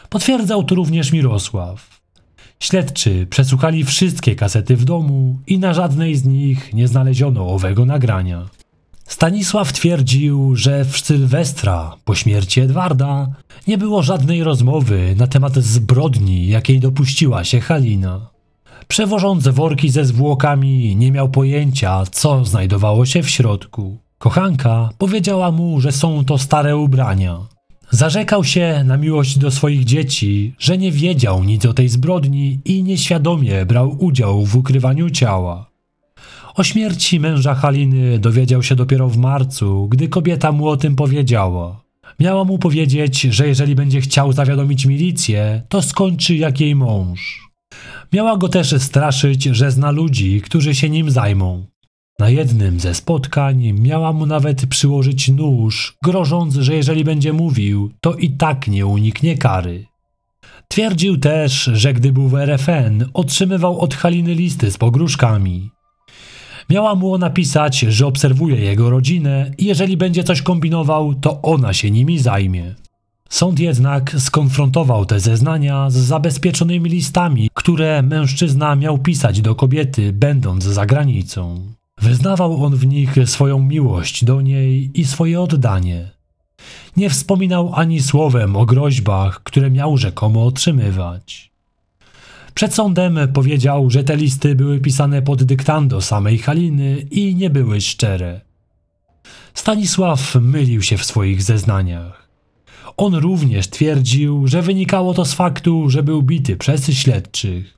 Potwierdzał 0.10 0.64
to 0.64 0.76
również 0.76 1.12
Mirosław. 1.12 2.02
Śledczy 2.60 3.28
przesłuchali 3.30 3.84
wszystkie 3.84 4.36
kasety 4.36 4.76
w 4.76 4.86
domu 4.86 5.40
i 5.48 5.60
na 5.60 5.74
żadnej 5.74 6.16
z 6.16 6.26
nich 6.26 6.74
nie 6.74 6.88
znaleziono 6.88 7.48
owego 7.48 7.86
nagrania. 7.86 8.46
Stanisław 9.08 9.74
twierdził, 9.74 10.56
że 10.56 10.86
w 10.86 10.97
Sylwestra, 10.99 11.95
po 12.06 12.16
śmierci 12.16 12.62
Edwarda, 12.62 13.28
nie 13.68 13.78
było 13.78 14.03
żadnej 14.03 14.43
rozmowy 14.43 15.16
na 15.18 15.28
temat 15.28 15.56
zbrodni, 15.56 16.47
jakiej 16.47 16.80
dopuściła 16.80 17.43
się 17.43 17.60
Halina. 17.60 18.30
Przewożąc 18.88 19.47
worki 19.47 19.89
ze 19.89 20.06
zwłokami, 20.06 20.95
nie 20.95 21.12
miał 21.12 21.30
pojęcia, 21.30 22.03
co 22.12 22.45
znajdowało 22.45 23.06
się 23.06 23.24
w 23.24 23.30
środku. 23.30 23.97
Kochanka 24.18 24.89
powiedziała 24.97 25.51
mu, 25.51 25.82
że 25.82 25.91
są 25.91 26.26
to 26.26 26.38
stare 26.38 26.78
ubrania. 26.78 27.38
Zarzekał 27.91 28.43
się 28.43 28.84
na 28.86 28.97
miłość 28.97 29.38
do 29.38 29.51
swoich 29.51 29.84
dzieci, 29.84 30.56
że 30.60 30.78
nie 30.78 30.91
wiedział 30.91 31.43
nic 31.43 31.66
o 31.66 31.74
tej 31.74 31.89
zbrodni 31.89 32.60
i 32.66 32.84
nieświadomie 32.84 33.66
brał 33.66 33.95
udział 33.99 34.45
w 34.45 34.56
ukrywaniu 34.56 35.10
ciała. 35.10 35.75
O 36.56 36.64
śmierci 36.64 37.20
męża 37.20 37.56
Haliny 37.56 38.20
dowiedział 38.20 38.64
się 38.64 38.76
dopiero 38.76 39.10
w 39.10 39.18
marcu, 39.18 39.88
gdy 39.91 40.08
kobieta 40.08 40.51
mu 40.51 40.68
o 40.68 40.78
tym 40.78 40.95
powiedziała. 40.95 41.82
Miała 42.20 42.43
mu 42.43 42.60
powiedzieć, 42.60 43.22
że 43.22 43.47
jeżeli 43.47 43.76
będzie 43.76 44.01
chciał 44.01 44.34
zawiadomić 44.34 44.86
milicję, 44.86 45.62
to 45.70 45.82
skończy 45.82 46.36
jak 46.36 46.60
jej 46.60 46.76
mąż. 46.76 47.49
Miała 48.14 48.38
go 48.38 48.49
też 48.49 48.82
straszyć, 48.82 49.43
że 49.43 49.72
zna 49.72 49.91
ludzi, 49.91 50.41
którzy 50.41 50.76
się 50.76 50.89
nim 50.89 51.12
zajmą. 51.12 51.66
Na 52.20 52.30
jednym 52.30 52.80
ze 52.80 52.93
spotkań 52.93 53.74
miała 53.74 54.14
mu 54.14 54.26
nawet 54.26 54.66
przyłożyć 54.66 55.30
nóż, 55.30 55.97
grożąc, 56.03 56.56
że 56.56 56.76
jeżeli 56.76 57.03
będzie 57.03 57.34
mówił, 57.34 57.91
to 58.01 58.14
i 58.14 58.30
tak 58.30 58.68
nie 58.68 58.86
uniknie 58.86 59.38
kary. 59.38 59.86
Twierdził 60.68 61.18
też, 61.18 61.70
że 61.74 61.93
gdy 61.93 62.12
był 62.12 62.28
w 62.28 62.36
RFN, 62.36 63.06
otrzymywał 63.14 63.80
od 63.80 63.95
Haliny 63.95 64.34
listy 64.34 64.72
z 64.72 64.78
pogróżkami. 64.78 65.75
Miała 66.70 66.95
mu 66.95 67.18
napisać, 67.18 67.80
że 67.80 68.07
obserwuje 68.07 68.59
jego 68.59 68.89
rodzinę 68.89 69.51
i 69.57 69.66
jeżeli 69.66 69.97
będzie 69.97 70.24
coś 70.24 70.41
kombinował, 70.41 71.13
to 71.13 71.41
ona 71.41 71.74
się 71.74 71.91
nimi 71.91 72.20
zajmie. 72.20 72.76
Sąd 73.30 73.59
jednak 73.59 74.16
skonfrontował 74.20 75.05
te 75.05 75.20
zeznania 75.20 75.89
z 75.89 75.93
zabezpieczonymi 75.93 76.89
listami, 76.89 77.49
które 77.53 78.01
mężczyzna 78.01 78.76
miał 78.76 78.97
pisać 78.97 79.41
do 79.41 79.55
kobiety, 79.55 80.13
będąc 80.13 80.63
za 80.63 80.86
granicą. 80.86 81.61
Wyznawał 82.01 82.66
on 82.66 82.76
w 82.76 82.86
nich 82.86 83.16
swoją 83.26 83.59
miłość 83.59 84.26
do 84.26 84.41
niej 84.41 84.91
i 84.93 85.05
swoje 85.05 85.41
oddanie. 85.41 86.11
Nie 86.97 87.09
wspominał 87.09 87.72
ani 87.76 88.01
słowem 88.01 88.55
o 88.55 88.66
groźbach, 88.66 89.43
które 89.43 89.72
miał 89.72 89.97
rzekomo 89.97 90.45
otrzymywać. 90.45 91.55
Przed 92.56 92.74
sądem 92.74 93.20
powiedział, 93.34 93.89
że 93.89 94.03
te 94.03 94.16
listy 94.16 94.56
były 94.56 94.80
pisane 94.80 95.22
pod 95.22 95.43
dyktando 95.43 96.01
samej 96.01 96.38
Haliny 96.38 97.06
i 97.12 97.36
nie 97.36 97.49
były 97.49 97.82
szczere. 97.82 98.41
Stanisław 99.53 100.36
mylił 100.36 100.82
się 100.82 100.97
w 100.97 101.06
swoich 101.06 101.43
zeznaniach. 101.43 102.30
On 102.97 103.16
również 103.16 103.68
twierdził, 103.68 104.47
że 104.47 104.62
wynikało 104.62 105.14
to 105.14 105.26
z 105.26 105.34
faktu, 105.34 105.89
że 105.89 106.03
był 106.03 106.24
bity 106.24 106.58
przez 106.58 106.86
śledczych. 106.86 107.78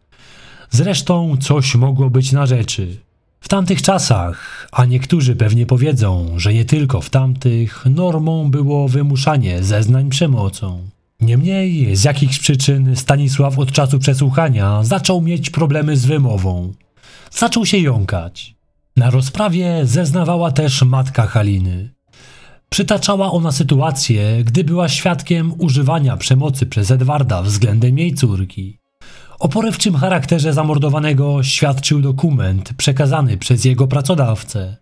Zresztą 0.69 1.37
coś 1.37 1.75
mogło 1.75 2.09
być 2.09 2.31
na 2.31 2.45
rzeczy. 2.45 2.97
W 3.39 3.47
tamtych 3.47 3.81
czasach, 3.81 4.67
a 4.71 4.85
niektórzy 4.85 5.35
pewnie 5.35 5.65
powiedzą, 5.65 6.33
że 6.35 6.53
nie 6.53 6.65
tylko 6.65 7.01
w 7.01 7.09
tamtych, 7.09 7.85
normą 7.85 8.51
było 8.51 8.87
wymuszanie 8.87 9.63
zeznań 9.63 10.09
przemocą. 10.09 10.96
Niemniej, 11.21 11.95
z 11.95 12.03
jakichś 12.03 12.39
przyczyn 12.39 12.95
Stanisław 12.95 13.59
od 13.59 13.71
czasu 13.71 13.99
przesłuchania 13.99 14.83
zaczął 14.83 15.21
mieć 15.21 15.49
problemy 15.49 15.97
z 15.97 16.05
wymową. 16.05 16.73
Zaczął 17.31 17.65
się 17.65 17.77
jąkać. 17.77 18.55
Na 18.97 19.09
rozprawie 19.09 19.81
zeznawała 19.83 20.51
też 20.51 20.81
matka 20.81 21.27
Haliny. 21.27 21.93
Przytaczała 22.69 23.31
ona 23.31 23.51
sytuację, 23.51 24.43
gdy 24.43 24.63
była 24.63 24.89
świadkiem 24.89 25.53
używania 25.57 26.17
przemocy 26.17 26.65
przez 26.65 26.91
Edwarda 26.91 27.41
względem 27.41 27.97
jej 27.97 28.13
córki. 28.13 28.79
O 29.39 29.49
porywczym 29.49 29.95
charakterze 29.95 30.53
zamordowanego 30.53 31.43
świadczył 31.43 32.01
dokument 32.01 32.73
przekazany 32.73 33.37
przez 33.37 33.65
jego 33.65 33.87
pracodawcę. 33.87 34.77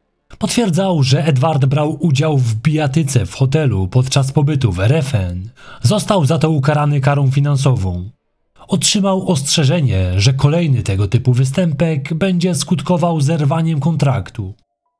Potwierdzał, 0.46 1.04
że 1.04 1.26
Edward 1.26 1.66
brał 1.66 1.98
udział 2.00 2.38
w 2.38 2.56
bijatyce 2.56 3.26
w 3.26 3.34
hotelu 3.34 3.88
podczas 3.88 4.32
pobytu 4.32 4.72
w 4.72 4.80
RFN. 4.80 5.50
Został 5.82 6.26
za 6.26 6.40
to 6.40 6.50
ukarany 6.50 7.02
karą 7.02 7.32
finansową. 7.32 8.10
Otrzymał 8.68 9.28
ostrzeżenie, 9.28 10.20
że 10.20 10.34
kolejny 10.34 10.84
tego 10.84 11.08
typu 11.08 11.34
występek 11.34 12.14
będzie 12.14 12.56
skutkował 12.56 13.22
zerwaniem 13.22 13.80
kontraktu. 13.80 14.54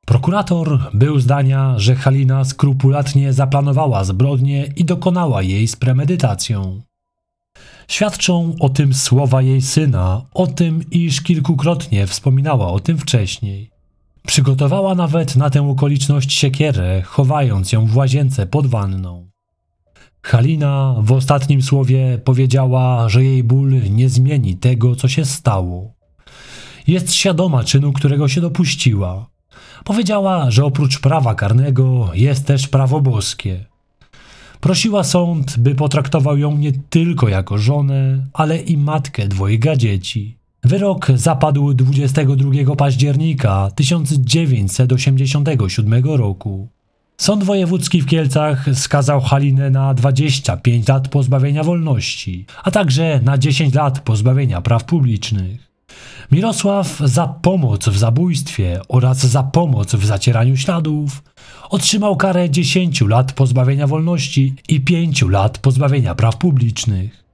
Prokurator 0.06 0.90
był 0.94 1.20
zdania, 1.20 1.74
że 1.76 1.94
Halina 1.94 2.44
skrupulatnie 2.44 3.32
zaplanowała 3.32 4.04
zbrodnię 4.04 4.72
i 4.76 4.84
dokonała 4.84 5.42
jej 5.42 5.68
z 5.68 5.76
premedytacją. 5.76 6.80
Świadczą 7.88 8.54
o 8.60 8.68
tym 8.68 8.94
słowa 8.94 9.42
jej 9.42 9.62
syna, 9.62 10.22
o 10.34 10.46
tym, 10.46 10.90
iż 10.90 11.20
kilkukrotnie 11.20 12.06
wspominała 12.06 12.68
o 12.68 12.80
tym 12.80 12.98
wcześniej. 12.98 13.75
Przygotowała 14.26 14.94
nawet 14.94 15.36
na 15.36 15.50
tę 15.50 15.70
okoliczność 15.70 16.32
siekierę, 16.32 17.02
chowając 17.02 17.72
ją 17.72 17.86
w 17.86 17.96
łazience 17.96 18.46
pod 18.46 18.66
wanną. 18.66 19.30
Halina 20.22 20.94
w 20.98 21.12
ostatnim 21.12 21.62
słowie 21.62 22.18
powiedziała, 22.24 23.08
że 23.08 23.24
jej 23.24 23.44
ból 23.44 23.72
nie 23.90 24.08
zmieni 24.08 24.56
tego, 24.56 24.96
co 24.96 25.08
się 25.08 25.24
stało. 25.24 25.94
Jest 26.86 27.14
świadoma 27.14 27.64
czynu, 27.64 27.92
którego 27.92 28.28
się 28.28 28.40
dopuściła. 28.40 29.26
Powiedziała, 29.84 30.50
że 30.50 30.64
oprócz 30.64 31.00
prawa 31.00 31.34
karnego 31.34 32.10
jest 32.14 32.46
też 32.46 32.68
prawo 32.68 33.00
boskie. 33.00 33.64
Prosiła 34.60 35.04
sąd, 35.04 35.58
by 35.58 35.74
potraktował 35.74 36.38
ją 36.38 36.58
nie 36.58 36.72
tylko 36.72 37.28
jako 37.28 37.58
żonę, 37.58 38.26
ale 38.32 38.58
i 38.58 38.76
matkę 38.76 39.28
dwojga 39.28 39.76
dzieci. 39.76 40.38
Wyrok 40.66 41.06
zapadł 41.14 41.74
22 41.74 42.76
października 42.76 43.70
1987 43.74 46.04
roku. 46.04 46.68
Sąd 47.16 47.44
wojewódzki 47.44 48.02
w 48.02 48.06
Kielcach 48.06 48.66
skazał 48.74 49.20
Halinę 49.20 49.70
na 49.70 49.94
25 49.94 50.88
lat 50.88 51.08
pozbawienia 51.08 51.64
wolności, 51.64 52.46
a 52.64 52.70
także 52.70 53.20
na 53.24 53.38
10 53.38 53.74
lat 53.74 54.00
pozbawienia 54.00 54.60
praw 54.60 54.84
publicznych. 54.84 55.72
Mirosław 56.32 57.00
za 57.04 57.28
pomoc 57.28 57.88
w 57.88 57.98
zabójstwie 57.98 58.80
oraz 58.88 59.18
za 59.18 59.42
pomoc 59.42 59.94
w 59.94 60.06
zacieraniu 60.06 60.56
śladów 60.56 61.22
otrzymał 61.70 62.16
karę 62.16 62.50
10 62.50 63.00
lat 63.00 63.32
pozbawienia 63.32 63.86
wolności 63.86 64.54
i 64.68 64.80
5 64.80 65.22
lat 65.22 65.58
pozbawienia 65.58 66.14
praw 66.14 66.36
publicznych. 66.36 67.25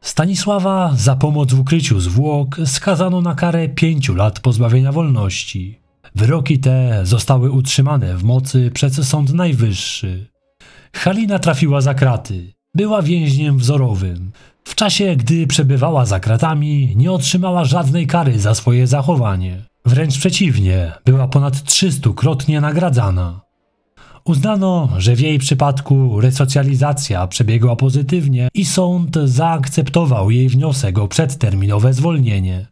Stanisława 0.00 0.92
za 0.96 1.16
pomoc 1.16 1.52
w 1.52 1.60
ukryciu 1.60 2.00
zwłok 2.00 2.56
skazano 2.64 3.20
na 3.20 3.34
karę 3.34 3.68
pięciu 3.68 4.14
lat 4.14 4.40
pozbawienia 4.40 4.92
wolności. 4.92 5.80
Wyroki 6.14 6.58
te 6.58 7.00
zostały 7.06 7.50
utrzymane 7.50 8.16
w 8.16 8.24
mocy 8.24 8.70
przez 8.74 9.08
Sąd 9.08 9.34
Najwyższy. 9.34 10.26
Halina 10.92 11.38
trafiła 11.38 11.80
za 11.80 11.94
kraty. 11.94 12.52
Była 12.74 13.02
więźniem 13.02 13.58
wzorowym. 13.58 14.30
W 14.64 14.74
czasie, 14.74 15.16
gdy 15.16 15.46
przebywała 15.46 16.06
za 16.06 16.20
kratami, 16.20 16.92
nie 16.96 17.12
otrzymała 17.12 17.64
żadnej 17.64 18.06
kary 18.06 18.40
za 18.40 18.54
swoje 18.54 18.86
zachowanie. 18.86 19.62
Wręcz 19.86 20.18
przeciwnie, 20.18 20.92
była 21.04 21.28
ponad 21.28 21.54
300-krotnie 21.54 22.60
nagradzana. 22.60 23.47
Uznano, 24.28 24.88
że 24.98 25.16
w 25.16 25.20
jej 25.20 25.38
przypadku 25.38 26.20
resocjalizacja 26.20 27.26
przebiegła 27.26 27.76
pozytywnie 27.76 28.48
i 28.54 28.64
sąd 28.64 29.16
zaakceptował 29.24 30.30
jej 30.30 30.48
wniosek 30.48 30.98
o 30.98 31.08
przedterminowe 31.08 31.94
zwolnienie. 31.94 32.66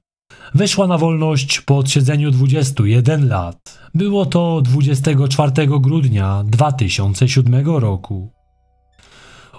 Wyszła 0.55 0.87
na 0.87 0.99
wolność 0.99 1.61
po 1.61 1.79
odsiedzeniu 1.79 2.31
21 2.31 3.29
lat. 3.29 3.79
Było 3.95 4.27
to 4.27 4.61
24 4.63 5.53
grudnia 5.67 6.45
2007 6.47 7.67
roku. 7.67 8.33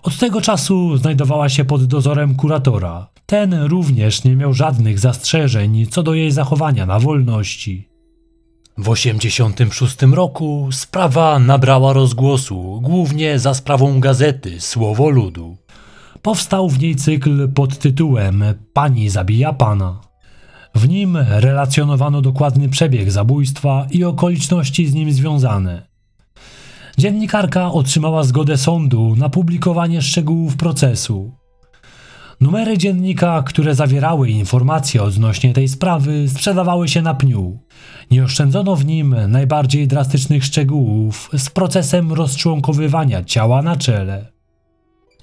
Od 0.04 0.18
tego 0.18 0.41
czasu 0.41 0.98
znajdowała 0.98 1.50
się 1.50 1.66
pod 1.66 1.86
dozorem 1.86 2.36
kuratora. 2.36 3.08
Ten 3.26 3.54
również 3.54 4.24
nie 4.24 4.36
miał 4.36 4.54
żadnych 4.54 5.00
zastrzeżeń 5.00 5.86
co 5.89 6.04
do 6.04 6.14
jej 6.14 6.32
zachowania 6.32 6.86
na 6.86 7.00
wolności. 7.00 7.87
W 8.78 8.89
86 8.89 9.97
roku 10.01 10.69
sprawa 10.71 11.39
nabrała 11.39 11.93
rozgłosu, 11.93 12.80
głównie 12.82 13.39
za 13.39 13.53
sprawą 13.53 13.99
gazety 13.99 14.61
Słowo 14.61 15.09
Ludu. 15.09 15.57
Powstał 16.21 16.69
w 16.69 16.80
niej 16.80 16.95
cykl 16.95 17.49
pod 17.49 17.78
tytułem 17.78 18.43
Pani 18.73 19.09
zabija 19.09 19.53
pana. 19.53 20.01
W 20.75 20.89
nim 20.89 21.17
relacjonowano 21.17 22.21
dokładny 22.21 22.69
przebieg 22.69 23.11
zabójstwa 23.11 23.88
i 23.91 24.03
okoliczności 24.03 24.88
z 24.88 24.93
nim 24.93 25.11
związane. 25.11 25.88
Dziennikarka 26.97 27.71
otrzymała 27.71 28.23
zgodę 28.23 28.57
sądu 28.57 29.15
na 29.15 29.30
publikowanie 29.30 30.01
szczegółów 30.01 30.57
procesu. 30.57 31.37
Numery 32.42 32.78
dziennika, 32.78 33.44
które 33.44 33.76
zawierały 33.76 34.30
informacje 34.30 35.04
odnośnie 35.04 35.54
tej 35.54 35.68
sprawy, 35.68 36.30
sprzedawały 36.30 36.88
się 36.88 37.02
na 37.02 37.14
pniu. 37.14 37.60
Nie 38.12 38.24
oszczędzono 38.24 38.76
w 38.76 38.86
nim 38.86 39.16
najbardziej 39.28 39.88
drastycznych 39.88 40.46
szczegółów 40.46 41.30
z 41.38 41.50
procesem 41.50 42.14
rozczłonkowywania 42.14 43.24
ciała 43.24 43.62
na 43.62 43.76
czele. 43.76 44.32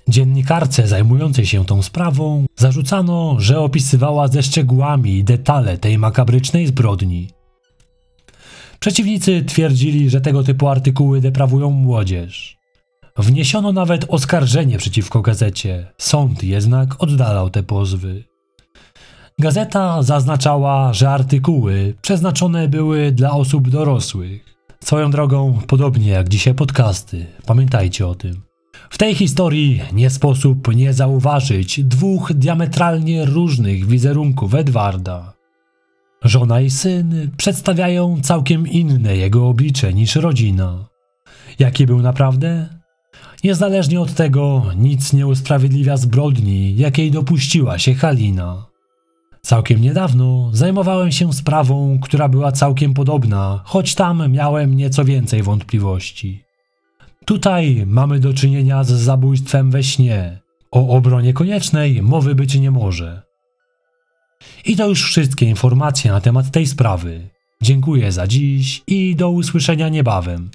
Dziennikarce 0.09 0.89
zajmującej 0.89 1.47
się 1.47 1.65
tą 1.65 1.83
sprawą 1.83 2.47
zarzucano, 2.57 3.37
że 3.39 3.61
opisywała 3.61 4.29
ze 4.29 4.43
szczegółami 4.43 5.25
detale 5.25 5.79
tej 5.79 5.99
makabrycznej 5.99 6.67
zbrodni. 6.67 7.31
Przeciwnicy 8.81 9.45
twierdzili, 9.45 10.11
że 10.11 10.21
tego 10.21 10.43
typu 10.43 10.69
artykuły 10.69 11.21
deprawują 11.21 11.71
młodzież. 11.71 12.64
Wniesiono 13.19 13.73
nawet 13.73 14.05
oskarżenie 14.09 14.79
przeciwko 14.79 15.23
gazecie, 15.23 15.87
sąd 15.99 16.45
jednak 16.45 17.03
oddalał 17.03 17.51
te 17.51 17.62
pozwy. 17.62 18.25
Gazeta 19.39 20.03
zaznaczała, 20.03 20.93
że 20.93 21.11
artykuły 21.11 21.95
przeznaczone 22.03 22.69
były 22.69 23.12
dla 23.12 23.31
osób 23.31 23.69
dorosłych. 23.69 24.55
Swoją 24.85 25.11
drogą, 25.11 25.59
podobnie 25.67 26.09
jak 26.11 26.29
dzisiaj 26.29 26.55
podcasty, 26.55 27.27
pamiętajcie 27.47 28.07
o 28.07 28.15
tym. 28.15 28.43
W 28.91 28.99
tej 28.99 29.15
historii 29.15 29.83
nie 29.93 30.11
sposób 30.11 30.75
nie 30.75 30.93
zauważyć 30.93 31.85
dwóch 31.85 32.33
diametralnie 32.33 33.25
różnych 33.25 33.87
wizerunków 33.87 34.55
Edwarda. 34.55 35.33
Żona 36.23 36.61
i 36.61 36.71
syn 36.71 37.31
przedstawiają 37.37 38.21
całkiem 38.23 38.69
inne 38.69 39.17
jego 39.17 39.49
oblicze 39.49 39.95
niż 39.95 40.17
rodzina. 40.17 40.89
Jaki 41.59 41.87
był 41.87 42.03
naprawdę? 42.03 42.74
Niezależnie 43.45 44.01
od 44.01 44.14
tego, 44.14 44.62
nic 44.76 45.12
nie 45.12 45.26
usprawiedliwia 45.26 45.97
zbrodni, 45.97 46.76
jakiej 46.76 47.11
dopuściła 47.11 47.78
się 47.78 47.95
Halina. 47.95 48.66
Całkiem 49.42 49.80
niedawno 49.80 50.51
zajmowałem 50.53 51.12
się 51.12 51.32
sprawą, 51.32 51.99
która 52.03 52.28
była 52.28 52.53
całkiem 52.53 52.95
podobna, 52.95 53.62
choć 53.64 53.95
tam 53.95 54.32
miałem 54.32 54.76
nieco 54.76 55.05
więcej 55.05 55.42
wątpliwości. 55.42 56.45
Tutaj 57.24 57.84
mamy 57.86 58.20
do 58.20 58.34
czynienia 58.34 58.84
z 58.84 58.90
zabójstwem 58.90 59.70
we 59.70 59.82
śnie. 59.82 60.40
O 60.70 60.88
obronie 60.88 61.32
koniecznej 61.32 62.03
mowy 62.03 62.34
być 62.34 62.55
nie 62.55 62.70
może. 62.70 63.22
I 64.64 64.76
to 64.76 64.88
już 64.88 65.05
wszystkie 65.05 65.47
informacje 65.47 66.11
na 66.11 66.20
temat 66.20 66.51
tej 66.51 66.66
sprawy. 66.66 67.28
Dziękuję 67.62 68.12
za 68.12 68.26
dziś 68.26 68.82
i 68.86 69.16
do 69.16 69.30
usłyszenia 69.30 69.88
niebawem. 69.88 70.51